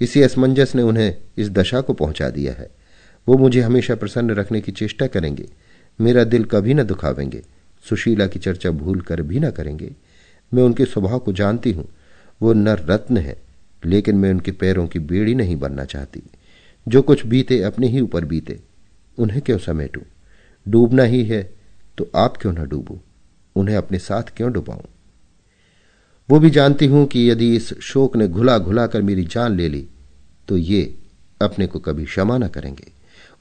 इसी 0.00 0.22
असमंजस 0.22 0.72
ने 0.74 0.82
उन्हें 0.82 1.16
इस 1.38 1.50
दशा 1.50 1.80
को 1.80 1.92
पहुँचा 1.92 2.30
दिया 2.30 2.52
है। 2.52 2.70
वो 3.28 3.38
मुझे 3.38 3.60
हमेशा 3.60 3.94
प्रसन्न 3.94 4.30
रखने 4.30 4.60
की 4.60 4.72
चेष्टा 4.72 5.06
करेंगे। 5.06 5.48
मेरा 6.00 6.24
दिल 6.24 6.44
कभी 6.44 6.74
न 6.74 6.82
दुखावेंगे। 6.82 7.42
सुशीला 7.84 8.26
की 8.26 8.38
चर्चा 8.38 8.70
भूल 8.70 9.00
कर 9.00 9.22
भी 9.22 9.40
न 9.40 9.50
करेंगे। 9.50 9.90
मैं 10.52 10.62
उनके 10.62 10.84
स्वभाव 10.84 11.18
को 11.18 11.32
जानती 11.32 11.72
हूँ। 11.72 11.88
वो 12.40 12.52
नर 12.52 12.84
रत्न 12.86 13.16
है, 13.16 13.36
लेकिन 13.84 14.16
मैं 14.16 14.30
उनके 14.30 14.52
पैरों 14.52 14.86
की 14.86 14.98
बेड़ी 14.98 15.34
नहीं 15.34 15.56
बनना 15.56 15.84
चाहती। 15.84 16.22
जो 16.86 17.02
कुछ 17.02 17.26
बीते, 17.26 17.60
अपने 17.62 17.88
ही 17.88 18.00
ऊपर 18.00 18.24
बीते। 18.24 18.58
उन्हें 19.18 19.40
क्यों 19.42 19.58
समेटूं? 19.58 20.02
डूबना 20.66 21.02
ही 21.02 21.24
है 21.24 21.42
तो 21.98 22.10
आप 22.16 22.36
क्यों 22.36 22.52
ना 22.52 22.64
डूबू? 22.64 22.98
उन्हें 23.56 23.76
अपने 23.76 23.98
साथ 23.98 24.36
क्यों 24.36 24.52
डुबाऊं? 24.52 24.86
वो 26.28 26.38
भी 26.38 26.50
जानती 26.50 26.86
हूँ 26.86 27.06
कि 27.06 27.30
यदि 27.30 27.54
इस 27.56 27.72
शोक 27.80 28.16
ने 28.16 28.28
घुला 28.28 28.58
घुला 28.58 28.86
कर 28.86 29.02
मेरी 29.02 29.24
जान 29.24 29.56
ले 29.56 29.68
ली 29.68 29.86
तो 30.48 30.56
ये 30.56 30.82
अपने 31.42 31.66
को 31.66 31.78
कभी 31.78 32.04
क्षमा 32.04 32.38
न 32.38 32.48
करेंगे। 32.48 32.90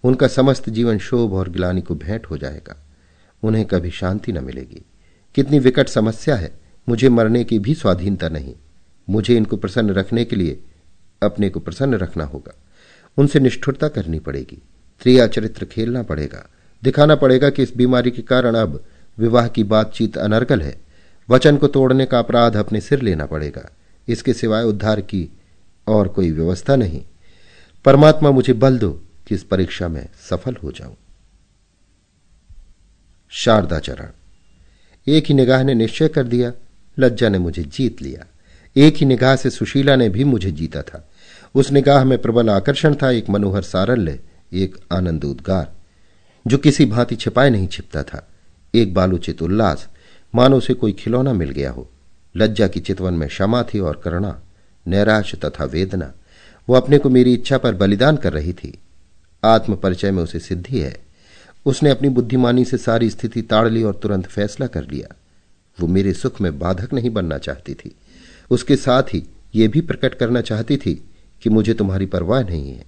उनका 0.03 0.27
समस्त 0.27 0.69
जीवन 0.69 0.97
शोभ 0.97 1.33
और 1.33 1.49
गिलानी 1.49 1.81
को 1.81 1.95
भेंट 1.95 2.25
हो 2.25 2.37
जाएगा। 2.37 2.85
उन्हें 3.43 3.65
कभी 3.65 3.91
शांति 3.91 4.31
न 4.31 4.43
मिलेगी। 4.43 4.85
कितनी 5.35 5.59
विकट 5.59 5.89
समस्या 5.89 6.35
है। 6.35 6.59
मुझे 6.89 7.09
मरने 7.09 7.43
की 7.43 7.59
भी 7.59 7.73
स्वाधीनता 7.73 8.29
नहीं। 8.29 8.55
मुझे 9.09 9.37
इनको 9.37 9.57
प्रसन्न 9.57 9.89
रखने 9.89 10.25
के 10.25 10.35
लिए 10.35 10.59
अपने 11.23 11.49
को 11.49 11.59
प्रसन्न 11.59 11.93
रखना 11.93 12.23
होगा। 12.23 12.53
उनसे 13.17 13.39
निष्ठुरता 13.39 13.87
करनी 13.87 14.19
पड़ेगी। 14.19 14.61
त्रिया 15.01 15.27
चरित्र 15.27 15.65
खेलना 15.65 16.03
पड़ेगा। 16.03 16.49
दिखाना 16.83 17.15
पड़ेगा 17.15 17.49
कि 17.49 17.63
इस 17.63 17.77
बीमारी 17.77 18.11
के 18.11 18.21
कारण 18.21 18.55
अब 18.55 18.83
विवाह 19.17 19.47
की 19.47 19.63
बातचीत 19.63 20.17
अनर्गल 20.17 20.61
है। 20.61 20.81
वचन 21.29 21.57
को 21.57 21.67
तोड़ने 21.67 22.05
का 22.05 22.19
अपराध 22.19 22.55
अपने 22.55 22.81
सिर 22.81 23.01
लेना 23.01 23.25
पड़ेगा। 23.25 23.69
इसके 24.07 24.33
सिवाय 24.33 24.63
उद्धार 24.63 25.01
की 25.01 25.29
और 25.87 26.07
कोई 26.07 26.31
व्यवस्था 26.31 26.75
नहीं। 26.75 27.01
परमात्मा 27.85 28.31
मुझे 28.31 28.53
बल 28.53 28.77
दो। 28.77 29.01
कि 29.31 29.35
इस 29.35 29.43
परीक्षा 29.43 29.87
में 29.87 30.09
सफल 30.29 30.57
हो 30.63 30.71
जाऊँ। 30.71 30.95
शारदा 33.29 33.79
चरण। 33.79 34.07
एक 35.07 35.25
ही 35.25 35.33
निगाह 35.33 35.63
ने 35.63 35.73
निश्चय 35.73 36.07
कर 36.07 36.23
दिया, 36.23 36.53
लज्जा 36.99 37.29
ने 37.29 37.39
मुझे 37.39 37.63
जीत 37.63 38.01
लिया। 38.01 38.25
एक 38.75 38.95
ही 38.95 39.05
निगाह 39.05 39.35
से 39.35 39.49
सुशीला 39.49 39.95
ने 39.95 40.09
भी 40.09 40.23
मुझे 40.23 40.51
जीता 40.51 40.81
था। 40.81 41.09
उस 41.55 41.71
निगाह 41.71 42.03
में 42.03 42.17
प्रबल 42.17 42.49
आकर्षण 42.49 42.95
था, 42.95 43.11
एक 43.11 43.29
मनोहर 43.29 43.61
सारल्य, 43.61 44.19
एक 44.53 44.77
आनंद 44.91 45.25
उद्गार, 45.25 45.73
जो 46.47 46.57
किसी 46.57 46.85
भांति 46.85 47.15
छिपाए 47.15 47.49
नहीं 47.49 47.67
छिपता 47.67 48.03
था। 48.03 48.27
एक 48.75 48.93
बालूचित 48.93 49.41
उल्लास, 49.41 49.87
मानो 50.35 50.59
से 50.59 50.73
कोई 50.73 50.91
खिलौना 50.91 51.33
मिल 51.33 51.49
गया 51.49 51.71
हो। 51.71 51.89
लज्जा 52.37 52.67
की 52.67 52.79
चितवन 52.79 53.13
में 53.13 53.29
क्षमा 53.29 53.63
थी 53.63 53.79
और 53.79 54.01
करुणा 54.05 54.41
नैराश 54.87 55.35
तथा 55.35 55.63
वेदना, 55.63 56.13
वो 56.69 56.75
अपने 56.75 56.97
को 56.97 57.09
मेरी 57.09 57.33
इच्छा 57.33 57.57
पर 57.57 57.75
बलिदान 57.75 58.17
कर 58.17 58.33
रही 58.33 58.53
थी। 58.53 58.79
आत्म 59.43 59.75
परिचय 59.75 60.11
में 60.11 60.23
उसे 60.23 60.39
सिद्धि 60.39 60.79
है। 60.79 60.95
उसने 61.65 61.89
अपनी 61.89 62.09
बुद्धिमानी 62.09 62.65
से 62.65 62.77
सारी 62.77 63.09
स्थिति 63.09 63.41
ताड़ 63.41 63.67
ली 63.69 63.83
और 63.83 63.95
तुरंत 63.95 64.25
फैसला 64.25 64.67
कर 64.67 64.87
लिया। 64.87 65.15
वो 65.77 65.87
मेरे 65.87 66.13
सुख 66.13 66.41
में 66.41 66.57
बाधक 66.59 66.93
नहीं 66.93 67.09
बनना 67.09 67.37
चाहती 67.37 67.73
थी। 67.73 67.95
उसके 68.51 68.75
साथ 68.75 69.03
ही 69.03 69.23
ये 69.55 69.67
भी 69.67 69.81
प्रकट 69.81 70.15
करना 70.15 70.41
चाहती 70.41 70.77
थी 70.77 70.93
कि 71.43 71.49
मुझे 71.49 71.73
तुम्हारी 71.73 72.05
परवाह 72.05 72.41
नहीं 72.43 72.71
है। 72.71 72.85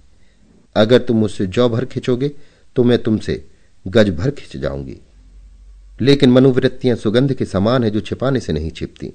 अगर 0.76 0.98
तुम 0.98 1.16
मुझसे 1.16 1.46
जौ 1.46 1.68
भर 1.68 1.84
खिंचोगे 1.84 2.30
तो 2.76 2.84
मैं 2.84 2.98
तुमसे 2.98 3.44
गज 3.86 4.10
भर 4.10 4.30
खिंच 4.30 4.56
जाऊँगी। 4.56 4.96
लेकिन 6.00 6.30
मनोवृत्तियाँ 6.30 6.96
सुगंध 6.96 7.34
के 7.34 7.44
समान 7.44 7.84
है 7.84 7.90
जो 7.90 8.00
छिपाने 8.00 8.40
से 8.40 8.52
नहीं 8.52 8.70
छिपती। 8.70 9.12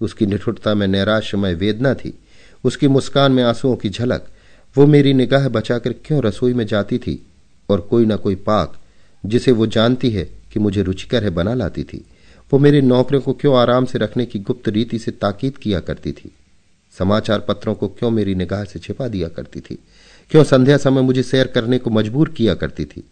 उसकी 0.00 0.26
निठुरता 0.26 0.74
में 0.74 0.86
नैराश्यमय 0.86 1.54
वेदना 1.54 1.94
थी। 1.94 2.18
उसकी 2.64 2.88
मुस्कान 2.88 3.32
में 3.32 3.42
आंसुओं 3.42 3.76
की 3.76 3.88
झलक 3.88 4.28
वो 4.76 4.86
मेरी 4.86 5.12
निगाह 5.12 5.48
बचाकर 5.48 5.92
क्यों 5.92 6.22
रसोई 6.22 6.52
में 6.52 6.66
जाती 6.66 6.98
थी, 6.98 7.26
और 7.70 7.80
कोई 7.80 8.06
ना 8.06 8.16
कोई 8.16 8.34
पाक, 8.34 8.80
जिसे 9.26 9.52
वो 9.52 9.66
जानती 9.66 10.10
है 10.10 10.30
कि 10.52 10.60
मुझे 10.60 10.82
रुचिकर 10.82 11.24
है, 11.24 11.30
बना 11.30 11.54
लाती 11.54 11.84
थी। 11.84 12.04
वो 12.52 12.58
मेरे 12.58 12.80
नौकरियों 12.80 13.22
को 13.22 13.32
क्यों 13.32 13.56
आराम 13.56 13.84
से 13.84 13.98
रखने 13.98 14.26
की 14.26 14.38
गुप्त 14.38 14.68
रीति 14.68 14.98
से 14.98 15.10
ताकीद 15.10 15.56
किया 15.56 15.80
करती 15.80 16.12
थी? 16.12 16.32
समाचार 16.98 17.40
पत्रों 17.40 17.74
को 17.74 17.88
क्यों 17.88 18.10
मेरी 18.10 18.34
निगाह 18.34 18.64
से 18.64 18.78
छिपा 18.78 19.08
दिया 19.08 19.28
करती 19.28 19.60
थी? 19.60 19.78
क्यों 20.30 20.44
संध्या 20.44 20.76
समय 20.76 21.02
मुझे 21.02 21.22
सैर 21.22 21.46
करने 21.46 21.78
को 21.78 21.90
मजबूर 21.90 22.28
किया 22.28 22.54
करती 22.54 22.84
थी? 22.84 23.04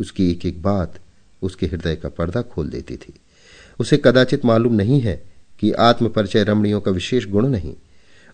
उसकी 0.00 0.30
एक 0.30 0.46
एक 0.46 0.62
बात 0.62 0.94
उसके 1.42 1.66
हृदय 1.66 1.96
का 1.96 2.08
पर्दा 2.08 2.42
खोल 2.42 2.68
देती 2.68 2.96
थी। 2.96 3.14
उसे 3.80 3.96
कदाचित 4.04 4.44
मालूम 4.44 4.74
नहीं 4.74 5.00
है 5.00 5.22
कि 5.60 5.72
आत्मपरिचय 5.72 6.44
रमणियों 6.44 6.80
का 6.80 6.90
विशेष 6.90 7.26
गुण 7.26 7.48
नहीं। 7.48 7.74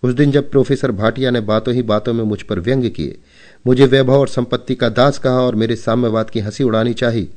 उस 0.05 0.15
दिन 0.15 0.31
जब 0.31 0.51
प्रोफेसर 0.51 0.91
भाटिया 0.93 1.31
ने 1.31 1.41
बातों 1.41 1.75
ही 1.75 1.83
बातों 1.83 2.13
में 2.13 2.23
मुझ 2.25 2.41
पर 2.43 2.61
व्यंग 2.61 2.91
किए, 2.91 3.17
मुझे 3.65 3.87
वैभव 3.87 4.13
और 4.13 4.29
संपत्ति 4.29 4.75
का 4.75 4.89
दास 4.89 5.19
कहा 5.19 5.41
और 5.41 5.55
मेरे 5.55 5.77
साम्यवाद 5.77 6.31
की 6.31 6.41
हँसी 6.41 6.65
उड़ानी 6.65 6.95
चाहिए 6.95 7.29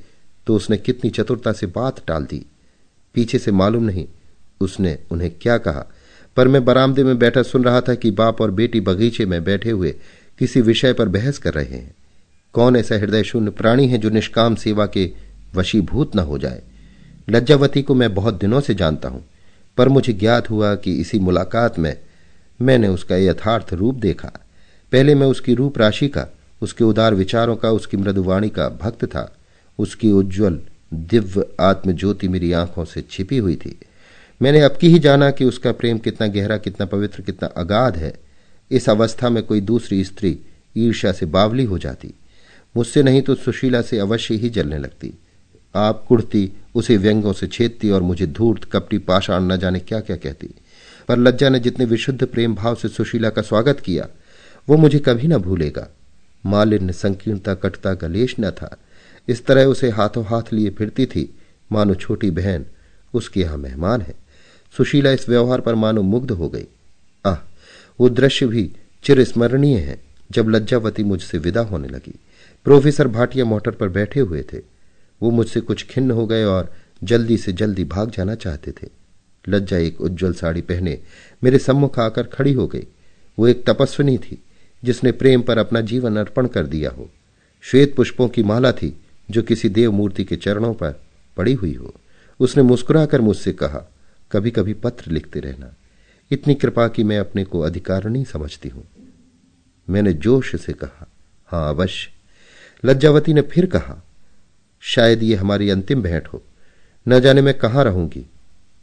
तो 0.48 0.56
उसने 0.56 0.78
कितनी 0.78 1.10
चतुरता 1.10 1.52
से 1.52 1.68
बात 1.68 2.02
टाल 2.08 2.24
दी। 2.24 2.46
पीछे 3.16 3.40
से 3.40 3.52
मालूम 3.52 3.84
नहीं 3.84 4.06
उसने 4.62 4.98
उन्हें 5.12 5.32
क्या 5.32 5.58
कहा, 5.58 5.86
पर 6.38 6.48
मैं 6.48 6.64
बरामदे 6.66 7.04
में 7.04 7.18
बैठा 7.20 7.42
सुन 7.44 7.64
रहा 7.64 7.82
था 7.82 7.96
कि 7.96 8.12
बाप 8.12 8.42
और 8.42 8.52
बेटी 8.52 8.80
बगीचे 8.82 9.26
में 9.26 9.44
बैठे 9.44 9.72
हुए 9.72 9.94
किसी 10.40 10.62
विषय 10.62 10.94
पर 10.94 11.08
बहस 11.10 11.38
कर 11.38 11.54
रहे 11.54 11.66
हैं। 11.68 11.96
कौन 12.56 12.76
ऐसा 12.76 12.96
हृदय 12.96 13.24
शून्य 13.24 13.52
प्राणी 13.52 13.88
है 13.88 13.98
जो 13.98 14.10
निष्काम 14.10 14.56
सेवा 14.56 14.86
के 14.88 15.12
वशीभूत 15.56 16.16
न 16.16 16.20
हो 16.20 16.38
जाए? 16.38 16.62
लज्जावती 17.28 17.82
को 17.82 17.96
मैं 17.96 18.14
बहुत 18.14 18.40
दिनों 18.42 18.62
से 18.62 18.76
जानता 18.76 19.10
हूँ, 19.10 19.24
पर 19.78 19.90
मुझे 19.90 20.14
ज्ञात 20.14 20.50
हुआ 20.50 20.74
कि 20.76 20.94
इसी 20.94 21.20
मुलाकात 21.20 21.80
में 21.80 21.96
मैंने 22.62 22.88
उसका 22.88 23.16
यथार्थ 23.16 23.74
रूप 23.74 23.96
देखा। 23.96 24.32
पहले 24.92 25.16
मैं 25.16 25.28
उसकी 25.28 25.54
रूप 25.54 25.78
राशि 25.78 26.08
का, 26.08 26.28
उसके 26.62 26.84
उदार 26.84 27.16
विचारों 27.16 27.56
का, 27.56 27.72
उसकी 27.72 27.98
मृदुवाणी 27.98 28.50
का 28.50 28.70
भक्त 28.70 29.06
था। 29.06 29.36
उसकी 29.80 30.12
उज्जवल, 30.12 30.60
दिव्य 30.94 31.46
आत्मज्योति 31.60 32.28
मेरी 32.28 32.52
आँखों 32.52 32.86
से 32.86 33.02
छिपी 33.02 33.38
हुई 33.38 33.56
थी। 33.56 33.80
मैंने 34.42 34.62
अब 34.62 34.78
की 34.78 34.90
ही 34.90 35.00
जाना 35.00 35.32
कि 35.32 35.46
उसका 35.46 35.72
प्रेम 35.72 35.98
कितना 35.98 36.28
गहरा, 36.28 36.58
कितना 36.58 36.86
पवित्र, 36.86 37.22
कितना 37.22 37.48
अगाध 37.48 37.98
है। 37.98 38.14
इस 38.72 38.90
अवस्था 38.90 39.30
में 39.30 39.44
कोई 39.44 39.62
दूसरी 39.62 40.04
स्त्री 40.04 40.40
ईर्ष्या 40.78 41.12
से 41.12 41.26
बावली 41.26 41.64
हो 41.64 41.78
जाती। 41.78 42.14
मुझसे 42.78 43.04
नहीं 43.04 43.22
तो 43.22 43.36
सुशीला 43.36 43.82
से 43.82 44.00
अवश्य 44.00 44.36
ही 44.36 44.50
जलने 44.50 44.78
लगती। 44.78 45.14
आप 45.76 46.06
कुड़ती 46.08 46.52
उसे 46.76 46.98
व्यंगों 46.98 47.34
से 47.34 47.48
छेदती 47.48 47.90
और 47.90 48.02
मुझे 48.02 48.28
धूर्त, 48.28 48.64
कपटी, 48.64 48.98
पाषाण 48.98 49.42
न 49.42 49.58
जाने 49.58 49.80
क्या 49.80 50.00
क्या 50.00 50.16
कहती। 50.16 50.50
पर 51.08 51.18
लज्जा 51.18 51.50
ने 51.50 51.60
जितने 51.60 51.86
विशुद्ध 51.86 52.26
प्रेम 52.26 52.56
भाव 52.56 52.76
से 52.76 52.88
सुशीला 52.88 53.30
का 53.30 53.42
स्वागत 53.42 53.80
किया, 53.80 54.08
वो 54.70 54.78
मुझे 54.78 55.00
कभी 55.00 55.28
न 55.28 55.38
भूलेगा। 55.38 55.88
मालिन्य 56.46 56.94
संकीर्णता 56.94 57.54
कटता 57.54 57.96
का 57.96 58.08
लेश 58.08 58.36
न 58.40 58.52
था। 58.52 58.78
इस 59.28 59.46
तरह 59.46 59.66
उसे 59.66 59.90
हाथों 59.90 60.26
हाथ 60.26 60.54
लिए 60.54 60.70
फिरती 60.70 61.06
थी, 61.06 61.36
मानो 61.72 61.96
छोटी 61.96 62.32
बहन, 62.32 62.66
उसके 63.14 63.40
यहाँ 63.40 63.58
मेहमान 63.58 64.02
है। 64.02 64.14
सुशीला 64.78 65.12
इस 65.12 65.30
व्यवहार 65.30 65.62
पर 65.62 65.76
मानो 65.76 66.02
मुग्ध 66.02 66.32
हो 66.32 66.50
गई। 66.50 66.68
आह, 67.26 67.38
वो 68.00 68.10
दृश्य 68.10 68.48
भी 68.48 68.72
चिरस्मरणीय 69.04 69.78
है, 69.78 70.02
जब 70.32 70.50
लज्जावती 70.50 71.04
मुझसे 71.04 71.38
विदा 71.38 71.62
होने 71.62 71.88
लगी। 71.88 72.20
प्रोफेसर 72.64 73.08
भाटिया 73.08 73.46
मोटर 73.46 73.72
पर 73.72 73.90
बैठे 73.90 74.20
हुए 74.20 74.46
थे। 74.54 74.58
वो 75.22 75.32
मुझसे 75.32 75.62
कुछ 75.62 75.86
खिन्न 75.86 76.12
हो 76.12 76.28
गए 76.28 76.44
और 76.44 76.74
जल्दी 77.04 77.38
से 77.38 77.54
जल्दी 77.54 77.84
भाग 77.84 78.12
जाना 78.12 78.36
चाहते 78.36 78.72
थे। 78.72 78.88
लज्जा 79.50 79.78
एक 79.78 80.02
उज्जवल 80.02 80.34
साड़ी 80.34 80.62
पहने 80.62 81.00
मेरे 81.44 81.60
सम्मुख 81.60 82.00
आकर 82.00 82.24
खड़ी 82.24 82.54
हो 82.54 82.68
गई। 82.68 82.88
वो 83.40 83.48
एक 83.48 83.64
तपस्विनी 83.68 84.18
थी, 84.18 84.44
जिसने 84.84 85.12
प्रेम 85.12 85.42
पर 85.42 85.58
अपना 85.58 85.82
जीवन 85.82 86.18
अर्पण 86.18 86.48
कर 86.48 86.66
दिया 86.66 86.90
हो। 86.90 87.10
श्वेत 87.62 87.96
पुष्पों 87.96 88.30
की 88.30 88.44
माला 88.44 88.72
थी, 88.72 89.00
जो 89.32 89.42
किसी 89.42 89.70
देव 89.70 89.92
मूर्ति 89.92 90.24
के 90.24 90.36
चरणों 90.36 90.74
पर 90.74 91.02
पड़ी 91.38 91.54
हुई 91.54 91.74
हो। 91.74 91.94
उसने 92.40 92.64
मुस्कुराकर 92.64 93.22
मुझसे 93.22 93.54
कहा 93.54 93.92
कभी 94.32 94.52
कभी 94.52 94.74
पत्र 94.74 95.12
लिखते 95.12 95.40
रहना। 95.40 95.74
इतनी 96.32 96.56
कृपा 96.56 96.88
की 96.88 97.04
मैं 97.04 97.20
अपने 97.20 97.44
को 97.44 97.60
अधिकारिणी 97.60 98.26
समझती 98.26 98.70
हूँ। 98.70 98.88
मैंने 99.90 100.14
जोश 100.14 100.56
से 100.56 100.74
कहा, 100.74 101.08
हाँ, 101.48 101.70
अवश्य। 101.70 102.12
लज्जावती 102.86 103.34
ने 103.34 103.42
फिर 103.42 103.66
कहा, 103.66 104.04
शायद 104.82 105.24
ये 105.24 105.36
हमारी 105.36 105.70
अंतिम 105.70 106.02
भेंट 106.02 106.28
हो। 106.28 106.44
न 107.08 107.20
जाने 107.20 107.42
मैं 107.42 107.54
कहाँ 107.54 107.84
रहूँगी। 107.84 108.26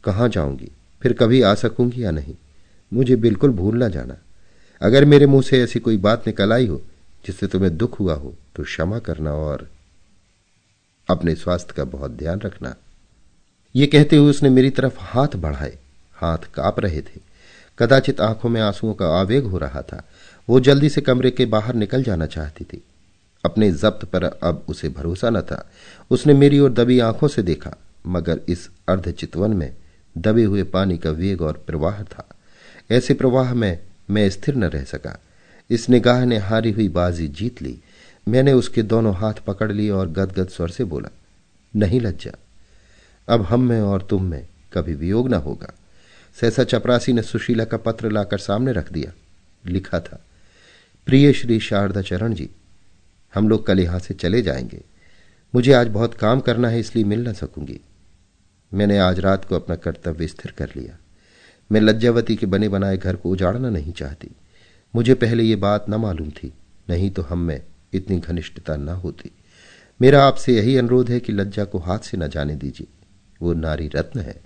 कहाँ 0.05 0.29
जाऊँगी? 0.29 0.71
फिर 1.01 1.13
कभी 1.13 1.41
आ 1.41 1.53
सकूँगी 1.55 2.03
या 2.03 2.11
नहीं? 2.11 2.35
मुझे 2.93 3.15
बिल्कुल 3.15 3.51
भूल 3.51 3.77
ना 3.77 3.87
जाना। 3.87 4.15
अगर 4.81 5.05
मेरे 5.05 5.25
मुँह 5.25 5.41
से 5.41 5.61
ऐसी 5.63 5.79
कोई 5.79 5.97
बात 5.97 6.27
निकल 6.27 6.53
आई 6.53 6.67
हो, 6.67 6.81
जिससे 7.25 7.47
तुम्हें 7.47 7.77
दुख 7.77 7.99
हुआ 7.99 8.13
हो 8.13 8.33
तो 8.55 8.63
क्षमा 8.63 8.99
करना 8.99 9.33
और 9.33 9.69
अपने 11.09 11.35
स्वास्थ्य 11.35 11.73
का 11.77 11.83
बहुत 11.83 12.11
ध्यान 12.11 12.41
रखना। 12.41 12.75
ये 13.75 13.87
कहते 13.87 14.15
हुए 14.15 14.29
उसने 14.29 14.49
मेरी 14.49 14.69
तरफ़ 14.69 14.95
हाथ 14.99 15.35
बढ़ाए। 15.35 15.77
हाथ 16.15 16.37
काँप 16.53 16.79
रहे 16.79 17.01
थे। 17.01 17.19
कदाचित 17.79 18.21
आँखों 18.21 18.49
में 18.49 18.61
आंसुओं 18.61 18.93
का 18.93 19.07
आवेग 19.19 19.43
हो 19.43 19.57
रहा 19.57 19.81
था। 19.81 20.03
वो 20.49 20.59
जल्दी 20.59 20.89
से 20.89 21.01
कमरे 21.01 21.31
के 21.31 21.45
बाहर 21.45 21.75
निकल 21.75 22.03
जाना 22.03 22.25
चाहती 22.25 22.63
थी। 22.63 22.83
अपने 23.45 23.71
जब्त 23.71 24.05
पर 24.05 24.23
अब 24.23 24.63
उसे 24.67 24.89
भरोसा 24.89 25.29
न 25.29 25.41
था। 25.41 25.71
उसने 26.09 26.33
मेरी 26.33 26.59
ओर 26.59 26.71
दबी 26.71 26.99
आँखों 26.99 27.27
से 27.27 27.41
देखा, 27.41 27.75
मगर 28.07 28.41
इस 28.47 28.69
अर्धचितवन 28.87 29.53
में 29.53 29.73
दबे 30.17 30.43
हुए 30.43 30.63
पानी 30.63 30.97
का 30.97 31.11
वेग 31.11 31.41
और 31.41 31.63
प्रवाह 31.67 32.03
था। 32.03 32.27
ऐसे 32.91 33.13
प्रवाह 33.13 33.53
में 33.53 33.79
मैं 34.09 34.29
स्थिर 34.29 34.55
न 34.55 34.63
रह 34.63 34.83
सका। 34.83 35.19
इस 35.69 35.89
निगाह 35.89 36.25
ने 36.25 36.37
हारी 36.37 36.71
हुई 36.71 36.87
बाजी 36.89 37.27
जीत 37.27 37.61
ली। 37.61 37.79
मैंने 38.27 38.53
उसके 38.53 38.83
दोनों 38.83 39.15
हाथ 39.15 39.33
पकड़ 39.33 39.71
लिए 39.71 39.89
और 39.89 40.09
गदगद 40.09 40.49
स्वर 40.49 40.69
से 40.69 40.83
बोला, 40.83 41.09
नहीं 41.75 42.01
लज्जा। 42.01 42.31
अब 43.27 43.41
हम 43.41 43.61
में 43.61 43.81
और 43.81 44.01
तुम 44.01 44.23
में 44.23 44.47
कभी 44.73 44.93
वियोग 44.93 45.29
न 45.29 45.33
होगा। 45.33 45.73
सहसा 46.41 46.63
चपरासी 46.63 47.13
ने 47.13 47.21
सुशीला 47.21 47.65
का 47.65 47.77
पत्र 47.77 48.11
लाकर 48.11 48.37
सामने 48.37 48.71
रख 48.71 48.91
दिया। 48.91 49.11
लिखा 49.65 49.99
था, 49.99 50.23
प्रिय 51.07 51.33
श्री 51.33 51.59
शारदा 51.59 52.01
चरण 52.01 52.33
जी, 52.33 52.49
हम 53.33 53.49
लोग 53.49 53.65
कल 53.65 53.79
यहाँ 53.79 53.99
से 53.99 54.13
चले 54.13 54.41
जाएँगे। 54.41 54.81
मुझे 55.55 55.73
आज 55.73 55.87
बहुत 55.87 56.13
काम 56.13 56.39
करना 56.39 56.69
है, 56.69 56.79
इसलिए 56.79 57.03
मिल 57.03 57.23
ना 57.23 57.33
सकूँगी। 57.33 57.79
मैंने 58.75 58.97
आज 58.97 59.19
रात 59.19 59.45
को 59.45 59.55
अपना 59.55 59.75
कर्तव्य 59.75 60.27
स्थिर 60.27 60.51
कर 60.51 60.69
लिया। 60.77 60.97
मैं 61.71 61.81
लज्जावती 61.81 62.35
के 62.35 62.45
बने 62.45 62.69
बनाए 62.69 62.97
घर 62.97 63.15
को 63.15 63.29
उजाड़ना 63.29 63.69
नहीं 63.69 63.93
चाहती। 63.93 64.31
मुझे 64.95 65.13
पहले 65.13 65.43
ये 65.43 65.55
बात 65.55 65.85
न 65.89 65.95
मालूम 65.95 66.29
थी, 66.29 66.53
नहीं 66.89 67.11
तो 67.11 67.21
हम 67.21 67.39
में 67.39 67.61
इतनी 67.93 68.19
घनिष्ठता 68.19 68.75
न 68.75 68.89
होती। 68.89 69.31
मेरा 70.01 70.23
आपसे 70.23 70.55
यही 70.55 70.77
अनुरोध 70.77 71.09
है 71.09 71.19
कि 71.19 71.33
लज्जा 71.33 71.63
को 71.63 71.77
हाथ 71.77 71.99
से 71.99 72.17
न 72.17 72.27
जाने 72.27 72.55
दीजिए। 72.55 72.87
वो 73.41 73.53
नारी 73.53 73.87
रत्न 73.87 74.19
है। 74.19 74.41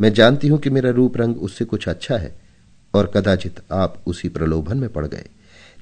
मैं 0.00 0.12
जानती 0.12 0.48
हूँ 0.48 0.58
कि 0.58 0.70
मेरा 0.70 0.90
रूप 0.90 1.16
रंग 1.16 1.36
उससे 1.36 1.64
कुछ 1.64 1.88
अच्छा 1.88 2.16
है, 2.16 2.40
और 2.94 3.12
कदाचित 3.14 3.60
आप 3.72 4.02
उसी 4.06 4.28
प्रलोभन 4.28 4.76
में 4.76 4.90
पड़ 4.90 5.06
गए। 5.06 5.26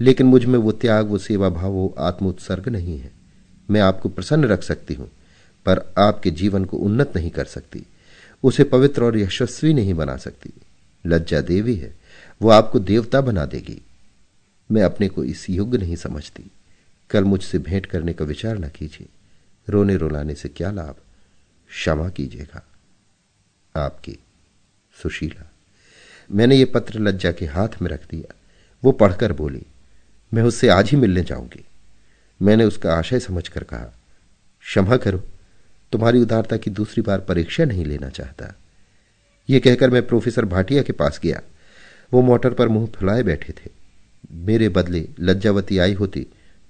लेकिन 0.01 0.26
मुझमें 0.26 0.59
वो 0.59 0.72
त्याग, 0.72 1.07
वो 1.07 1.18
सेवा 1.18 1.49
भाव 1.49 1.70
वो 1.70 1.95
आत्मोत्सर्ग 1.99 2.68
नहीं 2.68 2.99
है। 2.99 3.11
मैं 3.70 3.80
आपको 3.80 4.09
प्रसन्न 4.09 4.45
रख 4.45 4.62
सकती 4.62 4.95
हूँ। 4.95 5.11
पर 5.66 5.94
आपके 5.98 6.30
जीवन 6.30 6.64
को 6.64 6.76
उन्नत 6.76 7.12
नहीं 7.16 7.30
कर 7.30 7.44
सकती। 7.44 7.86
उसे 8.42 8.64
पवित्र 8.64 9.04
और 9.04 9.18
यशस्वी 9.18 9.74
नहीं 9.74 9.94
बना 9.94 10.16
सकती। 10.16 10.50
लज्जा 11.06 11.40
देवी 11.40 11.76
है। 11.76 11.98
वो 12.42 12.50
आपको 12.50 12.78
देवता 12.78 13.20
बना 13.20 13.44
देगी। 13.44 13.82
मैं 14.72 14.82
अपने 14.82 15.09
को 15.09 15.24
इस 15.24 15.50
युग 15.50 15.76
नहीं 15.76 15.96
समझती। 15.96 16.50
कल 17.11 17.24
मुझसे 17.24 17.59
भेंट 17.59 17.86
करने 17.86 18.12
का 18.12 18.24
विचार 18.24 18.59
न 18.59 18.68
कीजिए। 18.68 19.09
रोने 19.68 19.96
रोलाने 19.96 20.34
से 20.34 20.48
क्या 20.48 20.70
लाभ? 20.70 20.94
क्षमा 21.68 22.09
कीजिएगा। 22.09 22.66
आपकी 23.76 24.18
सुशीला। 25.02 25.50
मैंने 26.32 26.56
ये 26.56 26.64
पत्र 26.64 26.98
लज्जा 26.98 27.32
के 27.32 27.46
हाथ 27.46 27.68
में 27.82 27.90
रख 27.90 28.11
दिया। 28.11 28.34
वो 28.84 28.92
पढ़कर 28.92 29.32
बोली, 29.32 29.62
मैं 30.34 30.42
उससे 30.42 30.68
आज 30.68 30.90
ही 30.90 30.96
मिलने 30.96 31.22
जाऊँगी। 31.22 31.64
मैंने 32.42 32.64
उसका 32.64 32.94
आशय 32.94 33.20
समझकर 33.20 33.64
कहा, 33.64 33.98
क्षमा 34.61 34.96
करो। 34.96 35.24
तुम्हारी 35.93 36.20
उदारता 36.20 36.57
की 36.57 36.70
दूसरी 36.72 37.03
बार 37.03 37.20
परीक्षा 37.20 37.64
नहीं 37.64 37.84
लेना 37.84 38.09
चाहता। 38.11 38.55
यह 39.49 39.61
कहकर 39.61 39.91
मैं 39.91 40.07
प्रोफेसर 40.07 40.45
भाटिया 40.47 40.82
के 40.82 40.93
पास 40.95 41.20
गया। 41.22 41.41
वो 42.12 42.22
मोटर 42.22 42.55
पर 42.55 42.68
मुँह 42.68 42.86
फुलाए 42.91 43.22
बैठे 43.22 43.53
थे। 43.55 43.70
मेरे 44.43 44.68
बदले 44.70 45.05
लज्जावती 45.20 45.78
आई 45.78 45.93
होती 45.95 46.26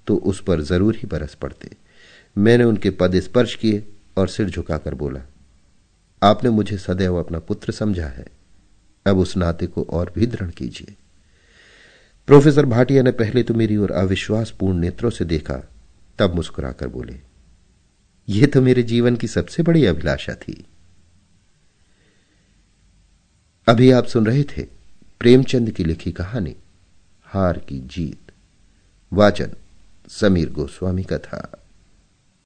तो 0.07 0.15
उस 0.17 0.41
पर 0.43 0.61
ज़रूर 0.63 0.95
ही 0.95 1.07
बरस 1.07 1.33
पड़ते। 1.33 1.69
मैंने 2.35 2.63
उनके 2.63 2.89
पद 2.91 3.19
स्पर्श 3.19 3.55
किए 3.55 3.83
और 4.17 4.27
सिर 4.27 4.49
झुकाकर 4.49 4.93
बोला, 4.95 5.19
आपने 6.21 6.49
मुझे 6.49 6.77
सदैव 6.77 7.15
अपना 7.15 7.39
पुत्र 7.39 7.71
समझा 7.73 8.07
है। 8.07 8.25
अब 9.05 9.17
उस 9.17 9.35
नाते 9.37 9.67
को 9.67 9.83
और 9.83 10.11
भी 10.15 10.25
दृढ़ 10.27 10.49
कीजिए। 10.51 10.95
प्रोफेसर 12.27 12.65
भाटिया 12.67 13.03
ने 13.03 13.11
पहले 13.13 13.43
तो 13.43 13.53
मेरी 13.53 13.77
ओर 13.77 13.91
अविश्वासपूर्ण 13.93 14.79
नेत्रों 14.79 15.09
से 15.09 15.25
देखा, 15.25 15.61
तब 16.19 16.35
मुस्कुराकर 16.35 16.87
बोले 16.87 17.13
यह 18.29 18.47
तो 18.47 18.61
मेरे 18.61 18.83
जीवन 18.83 19.15
की 19.15 19.27
सबसे 19.27 19.63
बड़ी 19.63 19.85
अभिलाषा 19.85 20.33
थी। 20.33 20.65
अभी 23.67 23.91
आप 23.91 24.05
सुन 24.05 24.25
रहे 24.25 24.43
थे 24.43 24.63
प्रेमचंद 25.19 25.71
की 25.71 25.83
लिखी 25.83 26.11
कहानी, 26.11 26.55
हार 27.23 27.57
की 27.57 27.79
जीत, 27.79 28.31
वाचन, 29.13 29.51
समीर 30.09 30.49
गोस्वामी 30.49 31.03
का 31.03 31.17
था। 31.17 31.58